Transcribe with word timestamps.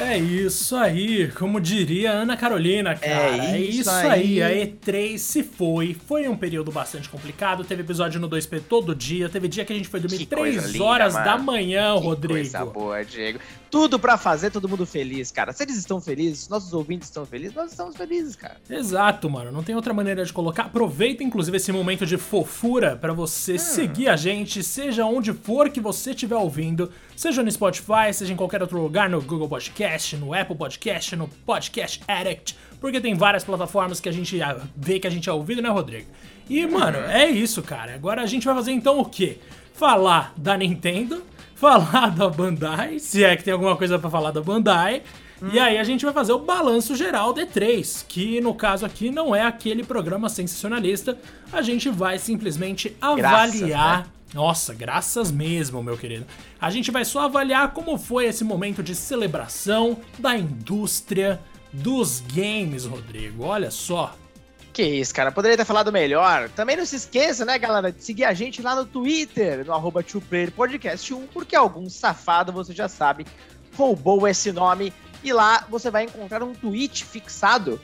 É 0.00 0.16
isso 0.16 0.76
aí, 0.76 1.30
como 1.32 1.60
diria 1.60 2.10
Ana 2.10 2.34
Carolina, 2.34 2.94
cara. 2.94 3.36
É 3.36 3.60
isso, 3.60 3.90
é 3.90 3.90
isso 3.90 3.90
aí. 3.90 4.42
aí. 4.42 4.62
A 4.62 4.66
E3 4.66 5.18
se 5.18 5.42
foi. 5.42 5.94
Foi 6.06 6.26
um 6.26 6.36
período 6.36 6.72
bastante 6.72 7.08
complicado. 7.08 7.64
Teve 7.64 7.82
episódio 7.82 8.18
no 8.18 8.28
2P 8.28 8.62
todo 8.66 8.94
dia. 8.94 9.28
Teve 9.28 9.46
dia 9.46 9.62
que 9.62 9.72
a 9.74 9.76
gente 9.76 9.88
foi 9.88 10.00
dormir 10.00 10.18
que 10.18 10.26
3 10.26 10.80
horas 10.80 11.12
da 11.12 11.36
manhã, 11.36 11.94
que 11.98 12.04
Rodrigo. 12.04 12.40
Coisa 12.40 12.64
boa, 12.64 13.04
Diego. 13.04 13.38
Tudo 13.70 14.00
para 14.00 14.18
fazer 14.18 14.50
todo 14.50 14.68
mundo 14.68 14.84
feliz, 14.84 15.30
cara. 15.30 15.52
Se 15.52 15.62
eles 15.62 15.76
estão 15.76 16.00
felizes, 16.00 16.48
nossos 16.48 16.72
ouvintes 16.72 17.06
estão 17.06 17.24
felizes, 17.24 17.54
nós 17.54 17.70
estamos 17.70 17.96
felizes, 17.96 18.34
cara. 18.34 18.56
Exato, 18.68 19.30
mano. 19.30 19.52
Não 19.52 19.62
tem 19.62 19.76
outra 19.76 19.94
maneira 19.94 20.24
de 20.24 20.32
colocar. 20.32 20.64
Aproveita, 20.64 21.22
inclusive, 21.22 21.56
esse 21.56 21.70
momento 21.70 22.04
de 22.04 22.16
fofura 22.16 22.96
para 22.96 23.12
você 23.12 23.54
hum. 23.54 23.58
seguir 23.58 24.08
a 24.08 24.16
gente, 24.16 24.62
seja 24.64 25.04
onde 25.04 25.32
for 25.32 25.70
que 25.70 25.80
você 25.80 26.10
estiver 26.10 26.36
ouvindo. 26.36 26.90
Seja 27.14 27.42
no 27.42 27.50
Spotify, 27.52 28.12
seja 28.14 28.32
em 28.32 28.36
qualquer 28.36 28.62
outro 28.62 28.80
lugar, 28.80 29.08
no 29.10 29.20
Google 29.20 29.48
Podcast, 29.48 29.89
no 30.16 30.32
Apple 30.32 30.56
Podcast, 30.56 31.16
no 31.16 31.28
Podcast 31.28 32.00
Addict, 32.06 32.56
porque 32.80 33.00
tem 33.00 33.14
várias 33.14 33.44
plataformas 33.44 34.00
que 34.00 34.08
a 34.08 34.12
gente 34.12 34.38
vê 34.76 34.98
que 34.98 35.06
a 35.06 35.10
gente 35.10 35.28
é 35.28 35.32
ouvido, 35.32 35.60
né, 35.60 35.68
Rodrigo? 35.68 36.06
E, 36.48 36.66
mano, 36.66 36.98
é 36.98 37.28
isso, 37.28 37.62
cara. 37.62 37.94
Agora 37.94 38.22
a 38.22 38.26
gente 38.26 38.44
vai 38.44 38.54
fazer 38.54 38.72
então 38.72 38.98
o 38.98 39.04
quê? 39.04 39.38
Falar 39.74 40.32
da 40.36 40.56
Nintendo, 40.56 41.22
falar 41.54 42.10
da 42.10 42.28
Bandai, 42.28 42.98
se 42.98 43.24
é 43.24 43.36
que 43.36 43.44
tem 43.44 43.52
alguma 43.52 43.76
coisa 43.76 43.98
para 43.98 44.10
falar 44.10 44.30
da 44.30 44.40
Bandai. 44.40 45.02
Hum. 45.42 45.48
E 45.52 45.58
aí 45.58 45.78
a 45.78 45.84
gente 45.84 46.04
vai 46.04 46.12
fazer 46.14 46.32
o 46.32 46.38
balanço 46.38 46.94
geral 46.94 47.34
D3, 47.34 48.04
que 48.06 48.40
no 48.40 48.54
caso 48.54 48.84
aqui 48.84 49.10
não 49.10 49.34
é 49.34 49.42
aquele 49.42 49.82
programa 49.82 50.28
sensacionalista. 50.28 51.18
A 51.52 51.62
gente 51.62 51.88
vai 51.88 52.18
simplesmente 52.18 52.96
avaliar 53.00 53.50
Graças, 53.50 53.60
né? 53.60 54.04
Nossa, 54.32 54.72
graças 54.72 55.30
mesmo, 55.30 55.82
meu 55.82 55.98
querido. 55.98 56.26
A 56.60 56.70
gente 56.70 56.90
vai 56.90 57.04
só 57.04 57.20
avaliar 57.22 57.72
como 57.72 57.98
foi 57.98 58.26
esse 58.26 58.44
momento 58.44 58.82
de 58.82 58.94
celebração 58.94 59.98
da 60.18 60.36
indústria 60.36 61.40
dos 61.72 62.20
games, 62.20 62.84
Rodrigo. 62.84 63.44
Olha 63.44 63.70
só. 63.70 64.14
Que 64.72 64.84
isso, 64.84 65.12
cara. 65.12 65.32
Poderia 65.32 65.56
ter 65.56 65.64
falado 65.64 65.90
melhor. 65.90 66.48
Também 66.50 66.76
não 66.76 66.86
se 66.86 66.94
esqueça, 66.94 67.44
né, 67.44 67.58
galera, 67.58 67.90
de 67.90 68.04
seguir 68.04 68.24
a 68.24 68.32
gente 68.32 68.62
lá 68.62 68.76
no 68.76 68.86
Twitter, 68.86 69.66
no 69.66 69.72
arroba 69.72 70.04
Podcast 70.54 71.12
1, 71.12 71.26
porque 71.26 71.56
algum 71.56 71.90
safado, 71.90 72.52
você 72.52 72.72
já 72.72 72.88
sabe, 72.88 73.26
roubou 73.76 74.28
esse 74.28 74.52
nome. 74.52 74.92
E 75.24 75.32
lá 75.32 75.66
você 75.68 75.90
vai 75.90 76.04
encontrar 76.04 76.42
um 76.42 76.54
tweet 76.54 77.04
fixado 77.04 77.80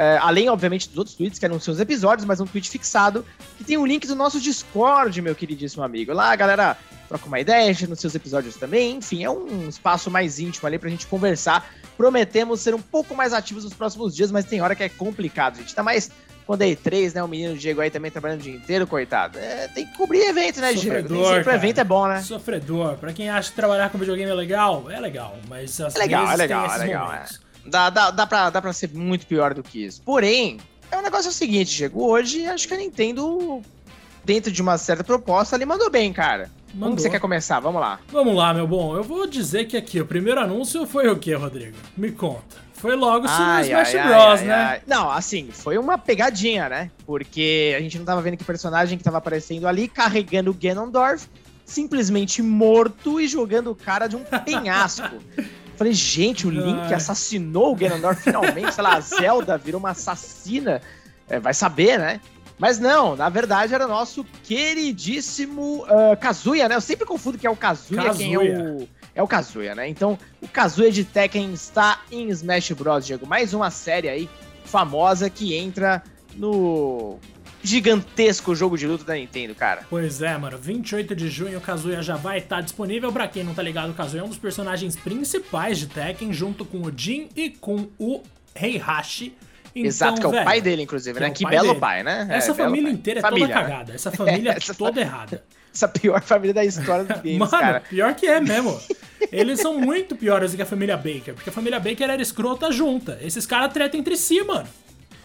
é, 0.00 0.16
além, 0.16 0.48
obviamente, 0.48 0.88
dos 0.88 0.96
outros 0.96 1.14
tweets 1.14 1.38
que 1.38 1.44
anunciam 1.44 1.74
os 1.74 1.78
episódios, 1.78 2.26
mas 2.26 2.40
um 2.40 2.46
tweet 2.46 2.70
fixado 2.70 3.22
que 3.58 3.64
tem 3.64 3.76
o 3.76 3.84
link 3.84 4.06
do 4.06 4.16
nosso 4.16 4.40
Discord, 4.40 5.20
meu 5.20 5.34
queridíssimo 5.34 5.82
amigo. 5.82 6.10
Lá 6.14 6.32
a 6.32 6.36
galera 6.36 6.74
troca 7.06 7.26
uma 7.26 7.38
ideia, 7.38 7.76
nos 7.86 8.00
seus 8.00 8.14
episódios 8.14 8.56
também. 8.56 8.96
Enfim, 8.96 9.24
é 9.24 9.28
um 9.28 9.68
espaço 9.68 10.10
mais 10.10 10.38
íntimo 10.38 10.66
ali 10.66 10.78
pra 10.78 10.88
gente 10.88 11.06
conversar. 11.06 11.70
Prometemos 11.98 12.60
ser 12.60 12.74
um 12.74 12.80
pouco 12.80 13.14
mais 13.14 13.34
ativos 13.34 13.62
nos 13.62 13.74
próximos 13.74 14.16
dias, 14.16 14.30
mas 14.30 14.46
tem 14.46 14.62
hora 14.62 14.74
que 14.74 14.82
é 14.82 14.88
complicado, 14.88 15.58
gente. 15.58 15.74
Tá 15.74 15.82
mais 15.82 16.10
quando 16.46 16.62
é 16.62 16.68
E3, 16.68 17.16
né? 17.16 17.22
O 17.22 17.28
menino 17.28 17.54
Diego 17.54 17.82
aí 17.82 17.90
também 17.90 18.10
trabalhando 18.10 18.40
o 18.40 18.42
dia 18.42 18.54
inteiro, 18.54 18.86
coitado. 18.86 19.38
É, 19.38 19.68
tem 19.68 19.86
que 19.86 19.98
cobrir 19.98 20.20
evento, 20.20 20.62
né, 20.62 20.72
Sofredor, 20.72 21.08
Diego? 21.08 21.34
Sempre 21.34 21.54
evento 21.54 21.78
é 21.78 21.84
bom, 21.84 22.08
né? 22.08 22.22
Sofredor. 22.22 22.96
Pra 22.96 23.12
quem 23.12 23.28
acha 23.28 23.50
que 23.50 23.56
trabalhar 23.56 23.90
com 23.90 23.98
videogame 23.98 24.30
é 24.30 24.34
legal, 24.34 24.90
é 24.90 24.98
legal. 24.98 25.36
Mas 25.46 25.78
às 25.78 25.94
é 25.94 25.98
legal, 25.98 26.22
vezes 26.22 26.34
é 26.34 26.42
legal, 26.42 26.60
tem 26.60 26.70
esses 26.70 26.80
é 26.80 26.86
legal, 26.86 27.06
momentos. 27.06 27.40
É. 27.46 27.49
Dá, 27.64 27.90
dá, 27.90 28.10
dá, 28.10 28.26
pra, 28.26 28.50
dá 28.50 28.60
pra 28.62 28.72
ser 28.72 28.90
muito 28.92 29.26
pior 29.26 29.54
do 29.54 29.62
que 29.62 29.84
isso. 29.84 30.02
Porém, 30.02 30.58
é 30.90 30.96
um 30.96 31.02
negócio 31.02 31.30
seguinte, 31.30 31.70
chegou 31.70 32.10
hoje 32.10 32.46
acho 32.46 32.66
que 32.66 32.74
a 32.74 32.76
Nintendo, 32.76 33.62
dentro 34.24 34.50
de 34.50 34.60
uma 34.60 34.78
certa 34.78 35.04
proposta, 35.04 35.56
ali 35.56 35.64
mandou 35.64 35.90
bem, 35.90 36.12
cara. 36.12 36.50
Mandou. 36.72 36.90
Como 36.90 37.00
você 37.00 37.10
quer 37.10 37.20
começar? 37.20 37.60
Vamos 37.60 37.80
lá. 37.80 37.98
Vamos 38.08 38.34
lá, 38.34 38.54
meu 38.54 38.66
bom. 38.66 38.96
Eu 38.96 39.02
vou 39.02 39.26
dizer 39.26 39.66
que 39.66 39.76
aqui 39.76 40.00
o 40.00 40.06
primeiro 40.06 40.40
anúncio 40.40 40.86
foi 40.86 41.08
o 41.08 41.18
que, 41.18 41.32
Rodrigo? 41.34 41.76
Me 41.96 42.12
conta. 42.12 42.70
Foi 42.80 42.96
logo 42.96 43.28
sobre 43.28 43.62
Smash 43.62 43.94
ai, 43.94 44.08
Bros, 44.08 44.40
ai, 44.40 44.46
né? 44.46 44.82
Não, 44.86 45.10
assim, 45.10 45.50
foi 45.52 45.76
uma 45.76 45.98
pegadinha, 45.98 46.66
né? 46.68 46.90
Porque 47.04 47.74
a 47.76 47.80
gente 47.80 47.98
não 47.98 48.06
tava 48.06 48.22
vendo 48.22 48.38
que 48.38 48.44
personagem 48.44 48.96
que 48.96 49.04
tava 49.04 49.18
aparecendo 49.18 49.68
ali 49.68 49.86
carregando 49.86 50.50
o 50.50 50.54
Ganondorf, 50.54 51.28
simplesmente 51.62 52.40
morto 52.40 53.20
e 53.20 53.28
jogando 53.28 53.70
o 53.70 53.74
cara 53.74 54.06
de 54.06 54.16
um 54.16 54.24
penhasco. 54.44 55.16
Falei, 55.80 55.94
gente, 55.94 56.46
o 56.46 56.50
Link 56.50 56.92
assassinou 56.92 57.72
o 57.72 57.74
Ganondorf 57.74 58.22
finalmente, 58.22 58.74
sei 58.74 58.84
lá, 58.84 58.96
a 58.96 59.00
Zelda 59.00 59.56
virou 59.56 59.78
uma 59.78 59.92
assassina. 59.92 60.82
É, 61.26 61.40
vai 61.40 61.54
saber, 61.54 61.98
né? 61.98 62.20
Mas 62.58 62.78
não, 62.78 63.16
na 63.16 63.30
verdade 63.30 63.74
era 63.74 63.86
nosso 63.88 64.22
queridíssimo 64.44 65.82
uh, 65.84 66.14
Kazuya, 66.20 66.68
né? 66.68 66.74
Eu 66.74 66.82
sempre 66.82 67.06
confundo 67.06 67.38
que 67.38 67.46
é 67.46 67.50
o 67.50 67.56
Kazuya, 67.56 68.02
Kazuya. 68.02 68.14
quem 68.18 68.34
é 68.34 68.38
o. 68.38 68.88
É 69.14 69.22
o 69.22 69.26
Kazuya, 69.26 69.74
né? 69.74 69.88
Então, 69.88 70.18
o 70.42 70.46
Kazuya 70.46 70.92
de 70.92 71.02
Tekken 71.02 71.54
está 71.54 72.02
em 72.12 72.28
Smash 72.28 72.72
Bros, 72.72 73.06
Diego. 73.06 73.26
Mais 73.26 73.54
uma 73.54 73.70
série 73.70 74.10
aí 74.10 74.28
famosa 74.66 75.30
que 75.30 75.56
entra 75.56 76.02
no 76.36 77.18
gigantesco 77.62 78.54
jogo 78.54 78.76
de 78.76 78.86
luta 78.86 79.04
da 79.04 79.14
Nintendo, 79.14 79.54
cara. 79.54 79.82
Pois 79.88 80.22
é, 80.22 80.36
mano. 80.36 80.58
28 80.58 81.14
de 81.14 81.28
junho 81.28 81.58
o 81.58 81.60
Kazuya 81.60 82.02
já 82.02 82.16
vai 82.16 82.38
estar 82.38 82.60
disponível. 82.60 83.12
Pra 83.12 83.28
quem 83.28 83.44
não 83.44 83.54
tá 83.54 83.62
ligado, 83.62 83.90
o 83.90 83.94
Kazuya 83.94 84.22
é 84.22 84.24
um 84.24 84.28
dos 84.28 84.38
personagens 84.38 84.96
principais 84.96 85.78
de 85.78 85.86
Tekken, 85.86 86.32
junto 86.32 86.64
com 86.64 86.82
o 86.82 86.92
Jin 86.94 87.28
e 87.36 87.50
com 87.50 87.88
o 87.98 88.22
Heihachi. 88.54 89.34
Então, 89.74 89.86
Exato, 89.86 90.20
que 90.20 90.26
é 90.26 90.40
o 90.40 90.44
pai 90.44 90.60
dele, 90.60 90.82
inclusive, 90.82 91.18
né? 91.20 91.30
Que, 91.30 91.44
pai 91.44 91.52
belo 91.52 91.68
dele. 91.68 91.80
pai, 91.80 92.02
né? 92.02 92.26
Essa 92.30 92.50
é, 92.50 92.54
família 92.54 92.90
inteira 92.90 93.20
é 93.20 93.22
família, 93.22 93.46
toda 93.48 93.60
né? 93.60 93.68
cagada. 93.68 93.92
Essa 93.94 94.10
família 94.10 94.50
é 94.58 94.74
toda 94.74 95.00
errada. 95.00 95.44
Essa 95.72 95.86
pior 95.86 96.20
família 96.22 96.52
da 96.52 96.64
história 96.64 97.04
do 97.04 97.14
games, 97.22 97.38
Mano, 97.38 97.50
cara. 97.50 97.80
pior 97.80 98.14
que 98.14 98.26
é 98.26 98.40
mesmo. 98.40 98.80
Eles 99.30 99.60
são 99.60 99.78
muito 99.78 100.16
piores 100.16 100.50
do 100.50 100.56
que 100.56 100.62
a 100.62 100.66
família 100.66 100.96
Baker, 100.96 101.34
porque 101.34 101.50
a 101.50 101.52
família 101.52 101.78
Baker 101.78 102.10
era 102.10 102.20
escrota 102.20 102.72
junta. 102.72 103.18
Esses 103.22 103.46
caras 103.46 103.72
tretam 103.72 104.00
entre 104.00 104.16
si, 104.16 104.42
mano. 104.42 104.66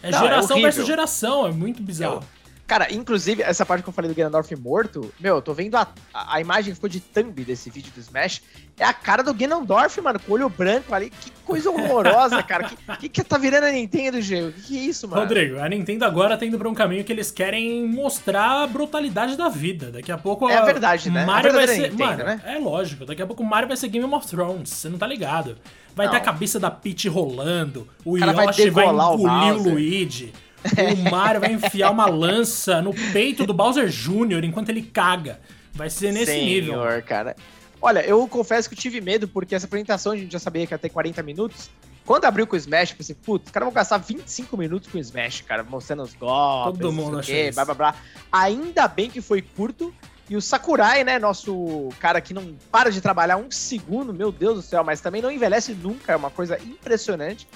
É 0.06 0.10
não, 0.10 0.18
é 0.18 0.22
geração 0.22 0.56
é 0.56 0.60
versus 0.62 0.86
geração, 0.86 1.46
é 1.46 1.50
muito 1.50 1.82
bizarro. 1.82 2.22
Cara, 2.66 2.92
inclusive, 2.92 3.42
essa 3.42 3.64
parte 3.64 3.84
que 3.84 3.88
eu 3.88 3.92
falei 3.92 4.10
do 4.10 4.14
Ganondorf 4.14 4.54
morto, 4.56 5.12
meu, 5.20 5.36
eu 5.36 5.42
tô 5.42 5.54
vendo 5.54 5.76
a, 5.76 5.86
a, 6.12 6.34
a, 6.34 6.40
imagem 6.40 6.72
que 6.72 6.74
ficou 6.74 6.90
de 6.90 6.98
thumb 6.98 7.44
desse 7.44 7.70
vídeo 7.70 7.92
do 7.94 8.00
Smash. 8.00 8.42
É 8.76 8.84
a 8.84 8.92
cara 8.92 9.22
do 9.22 9.32
Ganondorf, 9.32 10.00
mano, 10.00 10.18
com 10.18 10.32
o 10.32 10.34
olho 10.34 10.48
branco 10.48 10.92
ali. 10.92 11.10
Que 11.10 11.30
coisa 11.44 11.70
horrorosa, 11.70 12.42
cara. 12.42 12.64
Que, 12.64 12.76
que, 12.98 13.08
que 13.08 13.24
tá 13.24 13.38
virando 13.38 13.66
a 13.66 13.72
Nintendo, 13.72 14.20
Geo? 14.20 14.50
Que, 14.50 14.62
que 14.62 14.78
é 14.78 14.82
isso, 14.82 15.06
mano? 15.06 15.22
Rodrigo, 15.22 15.60
a 15.60 15.68
Nintendo 15.68 16.04
agora 16.04 16.36
tá 16.36 16.44
indo 16.44 16.58
pra 16.58 16.68
um 16.68 16.74
caminho 16.74 17.04
que 17.04 17.12
eles 17.12 17.30
querem 17.30 17.86
mostrar 17.86 18.64
a 18.64 18.66
brutalidade 18.66 19.36
da 19.36 19.48
vida. 19.48 19.92
Daqui 19.92 20.10
a 20.10 20.18
pouco. 20.18 20.48
É 20.50 20.56
a 20.56 20.64
verdade, 20.64 21.08
né? 21.08 21.24
Mario 21.24 21.52
vai 21.52 21.68
ser. 21.68 21.92
Nintendo, 21.92 21.98
mano, 21.98 22.24
né? 22.24 22.40
é 22.44 22.58
lógico. 22.58 23.06
Daqui 23.06 23.22
a 23.22 23.26
pouco 23.26 23.44
o 23.44 23.46
Mario 23.46 23.68
vai 23.68 23.76
ser 23.76 23.88
Game 23.88 24.12
of 24.12 24.26
Thrones. 24.26 24.70
Você 24.70 24.88
não 24.88 24.98
tá 24.98 25.06
ligado? 25.06 25.56
Vai 25.94 26.06
não. 26.06 26.12
ter 26.12 26.18
a 26.18 26.20
cabeça 26.20 26.58
da 26.58 26.70
Peach 26.70 27.08
rolando. 27.08 27.86
O 28.04 28.18
Yoshi 28.18 28.70
vai, 28.70 28.70
vai 28.70 28.86
engolir 28.88 29.54
o, 29.54 29.58
o 29.58 29.62
Luigi. 29.70 30.32
O 30.64 31.10
Mario 31.10 31.40
vai 31.40 31.52
enfiar 31.52 31.90
uma 31.90 32.06
lança 32.06 32.82
no 32.82 32.92
peito 33.12 33.46
do 33.46 33.54
Bowser 33.54 33.88
Jr. 33.88 34.44
enquanto 34.44 34.70
ele 34.70 34.82
caga. 34.82 35.40
Vai 35.72 35.90
ser 35.90 36.12
nesse 36.12 36.32
Senhor, 36.32 36.44
nível. 36.44 37.02
cara. 37.04 37.36
Olha, 37.80 38.00
eu 38.00 38.26
confesso 38.26 38.68
que 38.68 38.74
eu 38.74 38.78
tive 38.78 39.00
medo, 39.00 39.28
porque 39.28 39.54
essa 39.54 39.66
apresentação 39.66 40.12
a 40.12 40.16
gente 40.16 40.32
já 40.32 40.38
sabia 40.38 40.66
que 40.66 40.72
ia 40.72 40.78
ter 40.78 40.88
40 40.88 41.22
minutos. 41.22 41.70
Quando 42.04 42.24
abriu 42.24 42.46
com 42.46 42.54
o 42.54 42.58
Smash, 42.58 42.90
eu 42.90 42.96
pensei, 42.96 43.14
putz, 43.14 43.46
os 43.46 43.50
caras 43.50 43.66
vão 43.66 43.74
gastar 43.74 43.98
25 43.98 44.56
minutos 44.56 44.88
com 44.88 44.96
o 44.96 45.00
Smash, 45.00 45.42
cara, 45.42 45.62
mostrando 45.64 46.02
os 46.02 46.14
golpes, 46.14 46.80
Todo 46.80 46.92
mundo 46.92 47.20
quê, 47.20 47.50
blá, 47.52 47.64
blá, 47.64 47.74
blá. 47.74 47.94
Ainda 48.30 48.88
bem 48.88 49.10
que 49.10 49.20
foi 49.20 49.42
curto. 49.42 49.92
E 50.28 50.36
o 50.36 50.42
Sakurai, 50.42 51.04
né, 51.04 51.18
nosso 51.18 51.88
cara 52.00 52.20
que 52.20 52.34
não 52.34 52.56
para 52.70 52.90
de 52.90 53.00
trabalhar 53.00 53.36
um 53.36 53.50
segundo, 53.50 54.12
meu 54.12 54.32
Deus 54.32 54.56
do 54.56 54.62
céu, 54.62 54.82
mas 54.82 55.00
também 55.00 55.22
não 55.22 55.30
envelhece 55.30 55.72
nunca, 55.72 56.12
é 56.12 56.16
uma 56.16 56.30
coisa 56.30 56.58
impressionante 56.58 57.46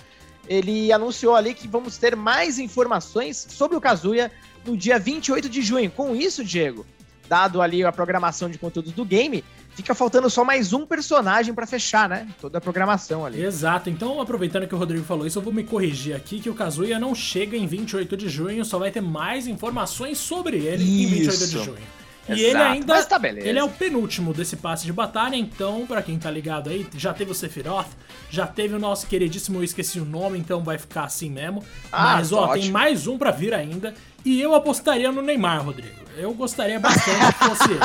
ele 0.50 0.92
anunciou 0.92 1.36
ali 1.36 1.54
que 1.54 1.68
vamos 1.68 1.96
ter 1.96 2.16
mais 2.16 2.58
informações 2.58 3.46
sobre 3.48 3.76
o 3.76 3.80
Kazuya 3.80 4.32
no 4.66 4.76
dia 4.76 4.98
28 4.98 5.48
de 5.48 5.62
junho. 5.62 5.88
Com 5.92 6.16
isso, 6.16 6.44
Diego, 6.44 6.84
dado 7.28 7.62
ali 7.62 7.84
a 7.84 7.92
programação 7.92 8.50
de 8.50 8.58
conteúdo 8.58 8.90
do 8.90 9.04
game, 9.04 9.44
fica 9.76 9.94
faltando 9.94 10.28
só 10.28 10.44
mais 10.44 10.72
um 10.72 10.84
personagem 10.84 11.54
para 11.54 11.68
fechar, 11.68 12.08
né? 12.08 12.26
Toda 12.40 12.58
a 12.58 12.60
programação 12.60 13.24
ali. 13.24 13.40
Exato. 13.40 13.88
Então, 13.88 14.20
aproveitando 14.20 14.66
que 14.66 14.74
o 14.74 14.78
Rodrigo 14.78 15.04
falou 15.04 15.24
isso, 15.24 15.38
eu 15.38 15.42
vou 15.42 15.52
me 15.52 15.62
corrigir 15.62 16.16
aqui 16.16 16.40
que 16.40 16.50
o 16.50 16.54
Kazuya 16.54 16.98
não 16.98 17.14
chega 17.14 17.56
em 17.56 17.68
28 17.68 18.16
de 18.16 18.28
junho, 18.28 18.64
só 18.64 18.76
vai 18.76 18.90
ter 18.90 19.00
mais 19.00 19.46
informações 19.46 20.18
sobre 20.18 20.56
ele 20.56 20.82
isso. 20.82 21.14
em 21.14 21.18
28 21.18 21.46
de 21.46 21.64
junho. 21.64 21.99
E 22.36 22.42
ele 22.42 22.58
ainda. 22.58 23.04
Tá 23.04 23.20
ele 23.22 23.58
é 23.58 23.64
o 23.64 23.68
penúltimo 23.68 24.32
desse 24.32 24.56
passe 24.56 24.84
de 24.84 24.92
batalha, 24.92 25.36
então, 25.36 25.86
para 25.86 26.02
quem 26.02 26.18
tá 26.18 26.30
ligado 26.30 26.70
aí, 26.70 26.86
já 26.96 27.12
teve 27.12 27.30
o 27.30 27.34
Sephiroth, 27.34 27.88
já 28.30 28.46
teve 28.46 28.74
o 28.74 28.78
nosso 28.78 29.06
queridíssimo, 29.06 29.58
eu 29.58 29.64
esqueci 29.64 30.00
o 30.00 30.04
nome, 30.04 30.38
então 30.38 30.62
vai 30.62 30.78
ficar 30.78 31.04
assim 31.04 31.30
mesmo. 31.30 31.64
Ah, 31.90 32.16
Mas, 32.16 32.32
ó, 32.32 32.44
ótimo. 32.44 32.62
tem 32.62 32.70
mais 32.70 33.06
um 33.06 33.18
para 33.18 33.30
vir 33.30 33.54
ainda. 33.54 33.94
E 34.24 34.40
eu 34.40 34.54
apostaria 34.54 35.10
no 35.10 35.22
Neymar, 35.22 35.64
Rodrigo. 35.64 36.00
Eu 36.16 36.34
gostaria 36.34 36.78
bastante 36.78 37.32
que 37.32 37.44
fosse 37.44 37.70
ele. 37.70 37.80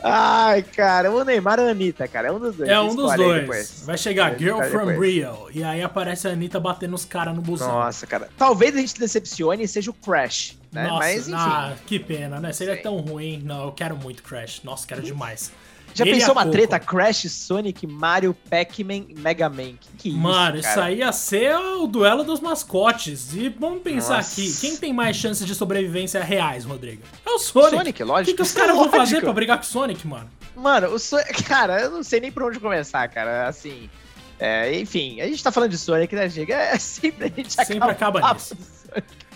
Ai, 0.02 0.62
cara, 0.62 1.10
o 1.10 1.22
Neymar 1.22 1.60
ou 1.60 1.66
a 1.66 1.70
Anitta, 1.70 2.08
cara? 2.08 2.28
É 2.28 2.32
um 2.32 2.38
dos 2.38 2.56
dois. 2.56 2.70
É 2.70 2.80
um 2.80 2.94
dos 2.94 3.14
dois. 3.14 3.82
Vai 3.84 3.98
chegar 3.98 4.38
Girl 4.38 4.62
from 4.62 4.86
depois. 4.86 5.14
Rio. 5.14 5.48
E 5.52 5.62
aí 5.62 5.82
aparece 5.82 6.28
a 6.28 6.30
Anitta 6.30 6.58
batendo 6.58 6.94
os 6.94 7.04
caras 7.04 7.34
no 7.34 7.42
busão. 7.42 7.68
Nossa, 7.68 8.06
cara. 8.06 8.30
Talvez 8.38 8.74
a 8.74 8.80
gente 8.80 8.98
decepcione 8.98 9.64
e 9.64 9.68
seja 9.68 9.90
o 9.90 9.94
Crash 9.94 10.59
né? 10.72 10.86
Nossa, 10.86 10.98
Mas 10.98 11.28
enfim. 11.28 11.36
Ah, 11.38 11.74
que 11.86 11.98
pena, 11.98 12.40
né? 12.40 12.52
Seria 12.52 12.76
Sim. 12.76 12.82
tão 12.82 12.96
ruim. 12.98 13.42
Não, 13.44 13.64
eu 13.64 13.72
quero 13.72 13.96
muito 13.96 14.22
Crash. 14.22 14.62
Nossa, 14.64 14.86
quero 14.86 15.02
demais. 15.02 15.52
Já 15.92 16.04
Ele 16.04 16.14
pensou 16.14 16.32
uma 16.32 16.46
treta 16.46 16.78
Crash, 16.78 17.28
Sonic, 17.30 17.84
Mario, 17.84 18.32
Pac-Man 18.48 19.06
Mega 19.16 19.48
Man? 19.48 19.72
Que 19.80 19.88
que 19.98 20.08
é 20.08 20.12
isso, 20.12 20.20
Mano, 20.20 20.56
isso 20.56 20.80
aí 20.80 20.98
ia 20.98 21.10
ser 21.10 21.56
o 21.56 21.86
duelo 21.88 22.22
dos 22.22 22.38
mascotes. 22.40 23.34
E 23.34 23.48
vamos 23.48 23.82
pensar 23.82 24.18
Nossa. 24.18 24.40
aqui, 24.40 24.56
quem 24.60 24.76
tem 24.76 24.92
mais 24.92 25.16
chances 25.16 25.44
de 25.44 25.52
sobrevivência 25.54 26.22
reais, 26.22 26.64
Rodrigo? 26.64 27.02
É 27.26 27.30
o 27.30 27.38
Sonic. 27.40 27.76
Sonic, 27.76 28.02
O 28.02 28.06
lógico. 28.06 28.30
que, 28.30 28.36
que 28.36 28.42
os 28.42 28.52
caras 28.52 28.76
vão 28.76 28.88
fazer 28.92 29.20
pra 29.20 29.32
brigar 29.32 29.56
com 29.58 29.64
o 29.64 29.66
Sonic, 29.66 30.06
mano? 30.06 30.30
Mano, 30.54 30.88
o 30.94 30.98
Sonic, 30.98 31.42
cara, 31.42 31.80
eu 31.80 31.90
não 31.90 32.04
sei 32.04 32.20
nem 32.20 32.30
por 32.30 32.44
onde 32.44 32.60
começar, 32.60 33.08
cara. 33.08 33.48
Assim, 33.48 33.90
é, 34.38 34.78
enfim, 34.78 35.20
a 35.20 35.26
gente 35.26 35.42
tá 35.42 35.50
falando 35.50 35.70
de 35.70 35.78
Sonic, 35.78 36.14
né, 36.14 36.28
Giga? 36.28 36.54
É 36.54 36.78
sempre 36.78 37.24
a 37.26 37.28
gente 37.28 37.52
Sempre 37.52 37.90
acaba 37.90 38.20
papo 38.20 38.34
nisso. 38.34 38.56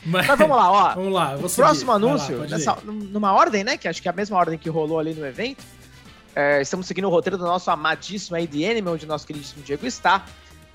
Mas, 0.06 0.26
Mas 0.26 0.38
vamos 0.38 0.56
lá, 0.56 0.70
ó. 0.70 0.94
vamos 0.96 1.12
lá, 1.12 1.36
vou 1.36 1.48
seguir. 1.48 1.62
próximo 1.62 1.90
lá, 1.90 1.96
anúncio, 1.96 2.36
pode 2.38 2.50
nessa- 2.52 2.78
numa 2.84 3.32
ordem, 3.32 3.64
né? 3.64 3.76
Que 3.76 3.88
acho 3.88 4.00
que 4.02 4.08
é 4.08 4.10
a 4.10 4.14
mesma 4.14 4.36
ordem 4.36 4.58
que 4.58 4.68
rolou 4.68 4.98
ali 4.98 5.14
no 5.14 5.24
evento. 5.26 5.64
é, 6.36 6.60
estamos 6.60 6.86
seguindo 6.86 7.06
o 7.06 7.10
roteiro 7.10 7.38
do 7.38 7.44
nosso 7.44 7.70
amadíssimo 7.70 8.36
aí, 8.36 8.46
The 8.46 8.70
Animal, 8.70 8.94
onde 8.94 9.06
nosso 9.06 9.26
queridíssimo 9.26 9.62
Diego 9.62 9.86
está. 9.86 10.24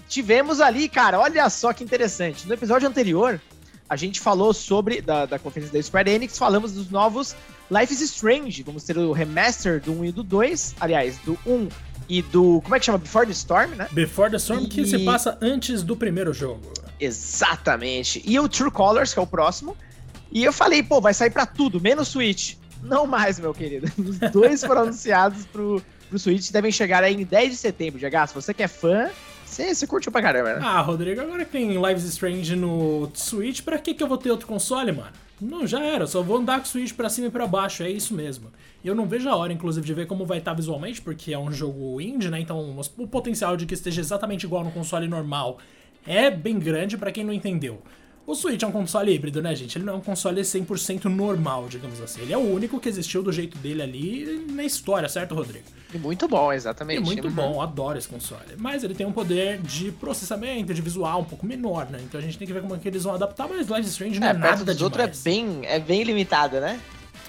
Tivemos 0.07 0.59
ali, 0.59 0.89
cara, 0.89 1.19
olha 1.19 1.49
só 1.49 1.71
que 1.73 1.83
interessante. 1.83 2.47
No 2.47 2.53
episódio 2.53 2.87
anterior, 2.87 3.39
a 3.87 3.95
gente 3.95 4.19
falou 4.19 4.53
sobre, 4.53 5.01
da, 5.01 5.25
da 5.25 5.37
conferência 5.37 5.77
da 5.77 5.83
Square 5.83 6.09
Enix, 6.09 6.37
falamos 6.37 6.71
dos 6.73 6.89
novos 6.89 7.35
Life 7.69 7.93
is 7.93 8.01
Strange. 8.01 8.63
Vamos 8.63 8.83
ter 8.83 8.97
o 8.97 9.11
remaster 9.11 9.79
do 9.81 9.91
1 9.91 10.05
e 10.05 10.11
do 10.11 10.23
2, 10.23 10.75
aliás, 10.79 11.17
do 11.19 11.37
1 11.45 11.67
e 12.09 12.21
do. 12.23 12.59
Como 12.63 12.75
é 12.75 12.79
que 12.79 12.85
chama? 12.85 12.97
Before 12.97 13.25
the 13.27 13.31
Storm, 13.33 13.75
né? 13.75 13.87
Before 13.91 14.31
the 14.31 14.37
Storm, 14.37 14.65
que 14.67 14.81
E- 14.81 14.87
se 14.87 14.99
passa 15.05 15.37
antes 15.41 15.83
do 15.83 15.95
primeiro 15.95 16.33
jogo. 16.33 16.71
Exatamente. 16.99 18.21
E 18.25 18.39
o 18.39 18.49
True 18.49 18.71
Colors, 18.71 19.13
que 19.13 19.19
é 19.19 19.21
o 19.21 19.27
próximo. 19.27 19.77
E 20.31 20.43
eu 20.43 20.53
falei, 20.53 20.83
pô, 20.83 21.01
vai 21.01 21.13
sair 21.13 21.29
pra 21.29 21.45
tudo, 21.45 21.81
menos 21.81 22.09
Switch. 22.09 22.55
Não 22.83 23.05
mais, 23.07 23.39
meu 23.39 23.53
querido. 23.53 23.91
Os 23.97 24.19
dois 24.31 24.63
foram 24.63 24.83
anunciados 24.83 25.45
pro, 25.45 25.81
pro 26.09 26.19
Switch 26.19 26.51
devem 26.51 26.71
chegar 26.71 27.03
aí 27.03 27.13
em 27.13 27.23
10 27.23 27.51
de 27.51 27.57
setembro. 27.57 27.99
GH, 27.99 28.27
se 28.27 28.33
você 28.33 28.53
que 28.53 28.63
é 28.63 28.67
fã, 28.67 29.09
você, 29.45 29.73
você 29.73 29.87
curtiu 29.87 30.11
pra 30.11 30.21
caramba, 30.21 30.55
né? 30.55 30.59
Ah, 30.61 30.81
Rodrigo, 30.81 31.21
agora 31.21 31.43
que 31.43 31.51
tem 31.51 31.69
Lives 31.81 32.03
Strange 32.03 32.55
no 32.55 33.09
Switch, 33.13 33.61
pra 33.61 33.77
que, 33.77 33.93
que 33.93 34.03
eu 34.03 34.07
vou 34.07 34.17
ter 34.17 34.31
outro 34.31 34.47
console, 34.47 34.91
mano? 34.91 35.11
Não, 35.41 35.65
já 35.65 35.81
era, 35.81 36.05
só 36.05 36.21
vou 36.21 36.37
andar 36.37 36.59
com 36.59 36.65
o 36.65 36.67
Switch 36.67 36.93
pra 36.93 37.09
cima 37.09 37.27
e 37.27 37.31
pra 37.31 37.47
baixo, 37.47 37.81
é 37.81 37.89
isso 37.89 38.13
mesmo. 38.13 38.51
Eu 38.83 38.93
não 38.93 39.07
vejo 39.07 39.27
a 39.29 39.35
hora, 39.35 39.51
inclusive, 39.51 39.85
de 39.85 39.93
ver 39.93 40.05
como 40.05 40.25
vai 40.25 40.37
estar 40.37 40.53
visualmente, 40.53 41.01
porque 41.01 41.33
é 41.33 41.39
um 41.39 41.51
jogo 41.51 41.99
indie, 41.99 42.29
né? 42.29 42.39
Então 42.39 42.77
o 42.97 43.07
potencial 43.07 43.57
de 43.57 43.65
que 43.65 43.73
esteja 43.73 44.01
exatamente 44.01 44.45
igual 44.45 44.63
no 44.63 44.71
console 44.71 45.07
normal 45.07 45.59
é 46.07 46.29
bem 46.31 46.57
grande 46.59 46.97
pra 46.97 47.11
quem 47.11 47.23
não 47.23 47.33
entendeu. 47.33 47.81
O 48.27 48.35
Switch 48.35 48.61
é 48.61 48.67
um 48.67 48.71
console 48.71 49.11
híbrido, 49.11 49.41
né, 49.41 49.55
gente? 49.55 49.75
Ele 49.75 49.85
não 49.85 49.93
é 49.93 49.97
um 49.97 50.01
console 50.01 50.39
100% 50.41 51.05
normal, 51.05 51.67
digamos 51.67 51.99
assim. 51.99 52.21
Ele 52.21 52.31
é 52.31 52.37
o 52.37 52.41
único 52.53 52.79
que 52.79 52.87
existiu 52.87 53.23
do 53.23 53.31
jeito 53.31 53.57
dele 53.57 53.81
ali 53.81 54.45
na 54.51 54.63
história, 54.63 55.09
certo, 55.09 55.33
Rodrigo? 55.33 55.65
E 55.91 55.97
muito 55.97 56.27
bom, 56.27 56.51
É 56.51 56.55
exatamente. 56.55 57.01
muito 57.01 57.25
Uhum. 57.27 57.33
bom, 57.33 57.59
adoro 57.61 57.97
esse 57.97 58.07
console. 58.07 58.43
Mas 58.59 58.83
ele 58.83 58.93
tem 58.93 59.03
um 59.07 59.11
poder 59.11 59.57
de 59.61 59.91
processamento, 59.93 60.75
de 60.75 60.81
visual 60.81 61.21
um 61.21 61.23
pouco 61.23 61.43
menor, 61.43 61.89
né? 61.89 61.99
Então 62.03 62.19
a 62.19 62.23
gente 62.23 62.37
tem 62.37 62.45
que 62.45 62.53
ver 62.53 62.61
como 62.61 62.75
é 62.75 62.77
que 62.77 62.87
eles 62.87 63.03
vão 63.03 63.15
adaptar, 63.15 63.47
mas 63.49 63.67
Life 63.67 63.89
Strange 63.89 64.19
não 64.19 64.27
é, 64.27 64.29
É, 64.29 64.33
nada 64.33 64.63
dos 64.63 64.79
outros 64.83 65.03
é 65.03 65.07
demais. 65.07 65.23
bem, 65.23 65.65
é 65.65 65.79
bem 65.79 66.03
limitado, 66.03 66.59
né? 66.59 66.79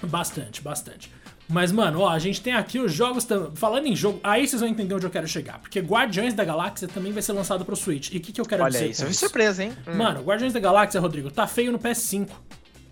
Bastante, 0.03 0.61
bastante. 0.61 1.11
Mas, 1.51 1.73
mano, 1.73 2.01
ó, 2.01 2.09
a 2.09 2.19
gente 2.19 2.41
tem 2.41 2.53
aqui 2.53 2.79
os 2.79 2.93
jogos. 2.93 3.27
Falando 3.55 3.87
em 3.87 3.97
jogo, 3.97 4.21
aí 4.23 4.47
vocês 4.47 4.61
vão 4.61 4.71
entender 4.71 4.95
onde 4.95 5.05
eu 5.05 5.11
quero 5.11 5.27
chegar. 5.27 5.59
Porque 5.59 5.81
Guardiões 5.81 6.33
da 6.33 6.45
Galáxia 6.45 6.87
também 6.87 7.13
vai 7.13 7.23
ser 7.23 7.33
lançado 7.33 7.65
pro 7.65 7.75
Switch. 7.75 8.13
E 8.13 8.19
o 8.19 8.21
que, 8.21 8.33
que 8.33 8.41
eu 8.41 8.47
quero 8.47 8.63
Olha 8.63 8.71
dizer 8.71 8.85
com 8.85 8.91
isso 8.91 9.07
isso? 9.07 9.21
surpresa, 9.21 9.65
hein? 9.65 9.73
Hum. 9.87 9.97
Mano, 9.97 10.23
Guardiões 10.23 10.53
da 10.53 10.61
Galáxia, 10.61 11.01
Rodrigo, 11.01 11.31
tá 11.31 11.47
feio 11.47 11.73
no 11.73 11.79
PS5. 11.79 12.29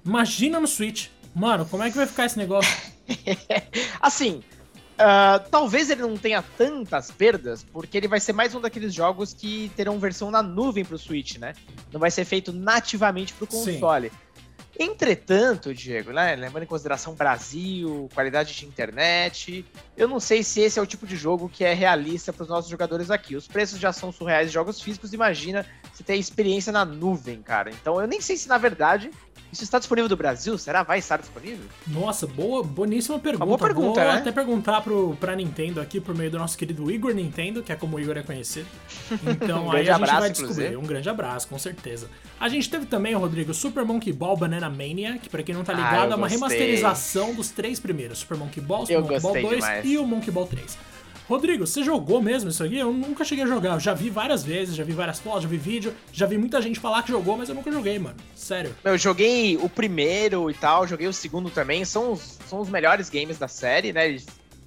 Imagina 0.04 0.58
no 0.58 0.66
Switch. 0.66 1.06
Mano, 1.34 1.64
como 1.66 1.84
é 1.84 1.90
que 1.90 1.96
vai 1.96 2.06
ficar 2.06 2.26
esse 2.26 2.36
negócio? 2.36 2.70
Assim, 4.02 4.42
ah, 4.98 5.40
talvez 5.50 5.88
ele 5.90 6.02
não 6.02 6.16
tenha 6.16 6.42
tantas 6.42 7.10
perdas, 7.12 7.64
porque 7.72 7.96
ele 7.96 8.08
vai 8.08 8.18
ser 8.18 8.32
mais 8.32 8.52
um 8.56 8.60
daqueles 8.60 8.92
jogos 8.92 9.32
que 9.32 9.70
terão 9.76 9.98
versão 10.00 10.28
na 10.28 10.42
nuvem 10.42 10.84
pro 10.84 10.98
Switch, 10.98 11.36
né? 11.36 11.54
Não 11.92 12.00
vai 12.00 12.10
ser 12.10 12.24
feito 12.24 12.52
nativamente 12.52 13.32
pro 13.32 13.46
Sim. 13.48 13.78
Entretanto, 14.78 15.74
Diego, 15.74 16.12
né, 16.12 16.36
levando 16.36 16.62
em 16.62 16.66
consideração 16.66 17.14
Brasil, 17.14 18.08
qualidade 18.14 18.54
de 18.54 18.64
internet, 18.64 19.64
eu 19.96 20.06
não 20.06 20.20
sei 20.20 20.44
se 20.44 20.60
esse 20.60 20.78
é 20.78 20.82
o 20.82 20.86
tipo 20.86 21.04
de 21.04 21.16
jogo 21.16 21.48
que 21.48 21.64
é 21.64 21.74
realista 21.74 22.32
para 22.32 22.44
os 22.44 22.48
nossos 22.48 22.70
jogadores 22.70 23.10
aqui. 23.10 23.34
Os 23.34 23.48
preços 23.48 23.80
já 23.80 23.92
são 23.92 24.12
surreais 24.12 24.46
de 24.46 24.54
jogos 24.54 24.80
físicos, 24.80 25.12
imagina 25.12 25.66
você 25.92 26.04
ter 26.04 26.14
experiência 26.14 26.72
na 26.72 26.84
nuvem, 26.84 27.42
cara. 27.42 27.70
Então 27.70 28.00
eu 28.00 28.06
nem 28.06 28.20
sei 28.20 28.36
se 28.36 28.48
na 28.48 28.56
verdade 28.56 29.10
isso 29.52 29.62
está 29.64 29.78
disponível 29.78 30.08
do 30.08 30.16
Brasil. 30.16 30.56
Será? 30.58 30.82
Vai 30.82 30.98
estar 30.98 31.18
disponível? 31.18 31.64
Nossa, 31.86 32.26
boa, 32.26 32.62
boníssima 32.62 33.18
pergunta. 33.18 33.46
boa 33.46 33.58
pergunta, 33.58 34.00
Vou 34.04 34.12
né? 34.12 34.18
até 34.18 34.30
perguntar 34.32 34.80
pro, 34.82 35.16
pra 35.20 35.34
Nintendo 35.34 35.80
aqui 35.80 36.00
por 36.00 36.14
meio 36.14 36.30
do 36.30 36.38
nosso 36.38 36.56
querido 36.58 36.90
Igor 36.90 37.12
Nintendo, 37.14 37.62
que 37.62 37.72
é 37.72 37.76
como 37.76 37.96
o 37.96 38.00
Igor 38.00 38.16
é 38.18 38.22
conhecido. 38.22 38.66
Então 39.26 39.66
Um 39.68 39.72
aí 39.72 39.80
a 39.80 39.84
gente 39.84 39.92
abraço, 39.92 40.20
vai 40.20 40.30
descobrir. 40.30 40.52
inclusive. 40.54 40.76
Um 40.76 40.86
grande 40.86 41.08
abraço, 41.08 41.48
com 41.48 41.58
certeza. 41.58 42.08
A 42.38 42.48
gente 42.48 42.68
teve 42.70 42.86
também, 42.86 43.14
Rodrigo, 43.14 43.52
Super 43.54 43.84
Monkey 43.84 44.12
Ball 44.12 44.36
Banana 44.36 44.68
Mania, 44.70 45.18
que 45.18 45.28
pra 45.28 45.42
quem 45.42 45.54
não 45.54 45.64
tá 45.64 45.72
Ah, 45.72 45.76
ligado 45.76 46.04
eu 46.06 46.12
é 46.12 46.16
uma 46.16 46.28
gostei. 46.28 46.36
remasterização 46.38 47.34
dos 47.34 47.50
três 47.50 47.80
primeiros: 47.80 48.18
Super 48.18 48.36
Monkey 48.36 48.60
Ball, 48.60 48.82
Super 48.86 48.94
Eu 48.94 49.00
Monkey 49.02 49.20
Ball 49.20 49.32
gostei 49.32 49.42
2 49.50 49.64
demais. 49.64 49.84
e 49.86 49.98
o 49.98 50.06
Monkey 50.06 50.30
Ball 50.30 50.46
3. 50.46 50.78
Rodrigo, 51.28 51.66
você 51.66 51.84
jogou 51.84 52.22
mesmo 52.22 52.48
isso 52.48 52.64
aqui? 52.64 52.78
Eu 52.78 52.90
nunca 52.90 53.22
cheguei 53.22 53.44
a 53.44 53.46
jogar. 53.46 53.74
Eu 53.74 53.80
já 53.80 53.92
vi 53.92 54.08
várias 54.08 54.42
vezes, 54.42 54.74
já 54.74 54.82
vi 54.82 54.92
várias 54.92 55.20
fotos, 55.20 55.42
já 55.42 55.48
vi 55.48 55.58
vídeo, 55.58 55.94
já 56.10 56.24
vi 56.24 56.38
muita 56.38 56.62
gente 56.62 56.80
falar 56.80 57.02
que 57.02 57.10
jogou, 57.10 57.36
mas 57.36 57.50
eu 57.50 57.54
nunca 57.54 57.70
joguei, 57.70 57.98
mano. 57.98 58.16
Sério. 58.34 58.74
Eu 58.82 58.96
joguei 58.96 59.58
o 59.58 59.68
primeiro 59.68 60.50
e 60.50 60.54
tal, 60.54 60.88
joguei 60.88 61.06
o 61.06 61.12
segundo 61.12 61.50
também. 61.50 61.84
São 61.84 62.12
os, 62.12 62.38
são 62.48 62.60
os 62.60 62.70
melhores 62.70 63.10
games 63.10 63.38
da 63.38 63.46
série, 63.46 63.92
né? 63.92 64.16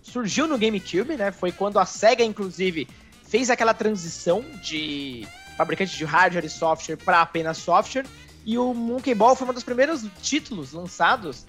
Surgiu 0.03 0.45
no 0.45 0.55
GameCube, 0.55 1.17
né? 1.17 1.31
Foi 1.31 1.51
quando 1.51 1.79
a 1.79 1.85
SEGA, 1.85 2.23
inclusive, 2.23 2.87
fez 3.23 3.49
aquela 3.49 3.73
transição 3.73 4.45
de 4.61 5.27
fabricante 5.57 5.97
de 5.97 6.05
hardware 6.05 6.45
e 6.45 6.49
software 6.49 6.97
para 6.97 7.21
apenas 7.21 7.57
software. 7.57 8.05
E 8.45 8.55
o 8.59 8.71
Monkey 8.71 9.15
Ball 9.15 9.35
foi 9.35 9.47
um 9.47 9.53
dos 9.53 9.63
primeiros 9.63 10.05
títulos 10.21 10.73
lançados 10.73 11.43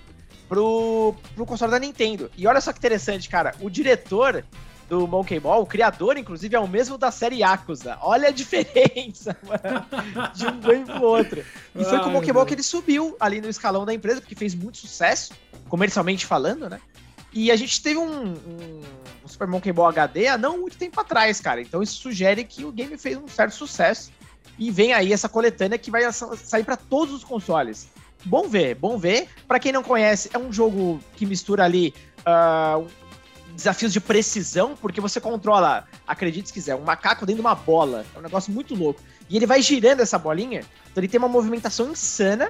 pro, 0.48 1.14
pro 1.34 1.44
console 1.44 1.70
da 1.70 1.78
Nintendo. 1.78 2.30
E 2.34 2.46
olha 2.46 2.62
só 2.62 2.72
que 2.72 2.78
interessante, 2.78 3.28
cara. 3.28 3.54
O 3.60 3.68
diretor 3.68 4.42
do 4.92 5.06
Monkey 5.08 5.40
Ball, 5.40 5.62
o 5.62 5.66
criador, 5.66 6.18
inclusive, 6.18 6.54
é 6.54 6.60
o 6.60 6.68
mesmo 6.68 6.98
da 6.98 7.10
série 7.10 7.36
Yakuza. 7.38 7.96
Olha 8.02 8.28
a 8.28 8.30
diferença, 8.30 9.34
mano, 9.42 9.86
de 10.34 10.46
um 10.46 10.60
game 10.60 10.84
pro 10.84 11.02
outro. 11.02 11.42
E 11.74 11.82
foi 11.82 11.98
com 12.00 12.08
o 12.08 12.10
Monkey 12.10 12.30
Ball 12.30 12.44
que 12.44 12.52
ele 12.52 12.62
subiu 12.62 13.16
ali 13.18 13.40
no 13.40 13.48
escalão 13.48 13.86
da 13.86 13.94
empresa, 13.94 14.20
porque 14.20 14.34
fez 14.34 14.54
muito 14.54 14.76
sucesso, 14.76 15.32
comercialmente 15.66 16.26
falando, 16.26 16.68
né? 16.68 16.78
E 17.32 17.50
a 17.50 17.56
gente 17.56 17.82
teve 17.82 17.98
um, 17.98 18.32
um- 18.34 18.80
um 19.24 19.26
Super 19.28 19.48
Monkey 19.48 19.72
Ball 19.72 19.88
HD 19.88 20.26
há 20.28 20.36
não 20.36 20.58
muito 20.60 20.76
tempo 20.76 21.00
atrás, 21.00 21.40
cara. 21.40 21.62
Então 21.62 21.82
isso 21.82 21.94
sugere 21.94 22.44
que 22.44 22.62
o 22.66 22.70
game 22.70 22.98
fez 22.98 23.16
um 23.16 23.26
certo 23.26 23.54
sucesso. 23.54 24.12
E 24.58 24.70
vem 24.70 24.92
aí 24.92 25.10
essa 25.10 25.26
coletânea 25.30 25.78
que 25.78 25.90
vai 25.90 26.02
sa- 26.12 26.36
sair 26.36 26.64
para 26.64 26.76
todos 26.76 27.14
os 27.14 27.24
consoles. 27.24 27.88
Bom 28.26 28.46
ver, 28.46 28.74
bom 28.74 28.98
ver. 28.98 29.26
Pra 29.48 29.58
quem 29.58 29.72
não 29.72 29.82
conhece, 29.82 30.28
é 30.34 30.38
um 30.38 30.52
jogo 30.52 31.00
que 31.16 31.24
mistura 31.24 31.64
ali 31.64 31.94
ah, 32.26 32.78
desafios 33.54 33.92
de 33.92 34.00
precisão, 34.00 34.76
porque 34.80 35.00
você 35.00 35.20
controla, 35.20 35.86
acredite 36.06 36.48
se 36.48 36.52
quiser, 36.52 36.74
um 36.74 36.82
macaco 36.82 37.26
dentro 37.26 37.42
de 37.42 37.46
uma 37.46 37.54
bola. 37.54 38.04
É 38.14 38.18
um 38.18 38.22
negócio 38.22 38.52
muito 38.52 38.74
louco. 38.74 39.00
E 39.28 39.36
ele 39.36 39.46
vai 39.46 39.62
girando 39.62 40.00
essa 40.00 40.18
bolinha, 40.18 40.60
então 40.90 41.00
ele 41.00 41.08
tem 41.08 41.18
uma 41.18 41.28
movimentação 41.28 41.90
insana 41.90 42.48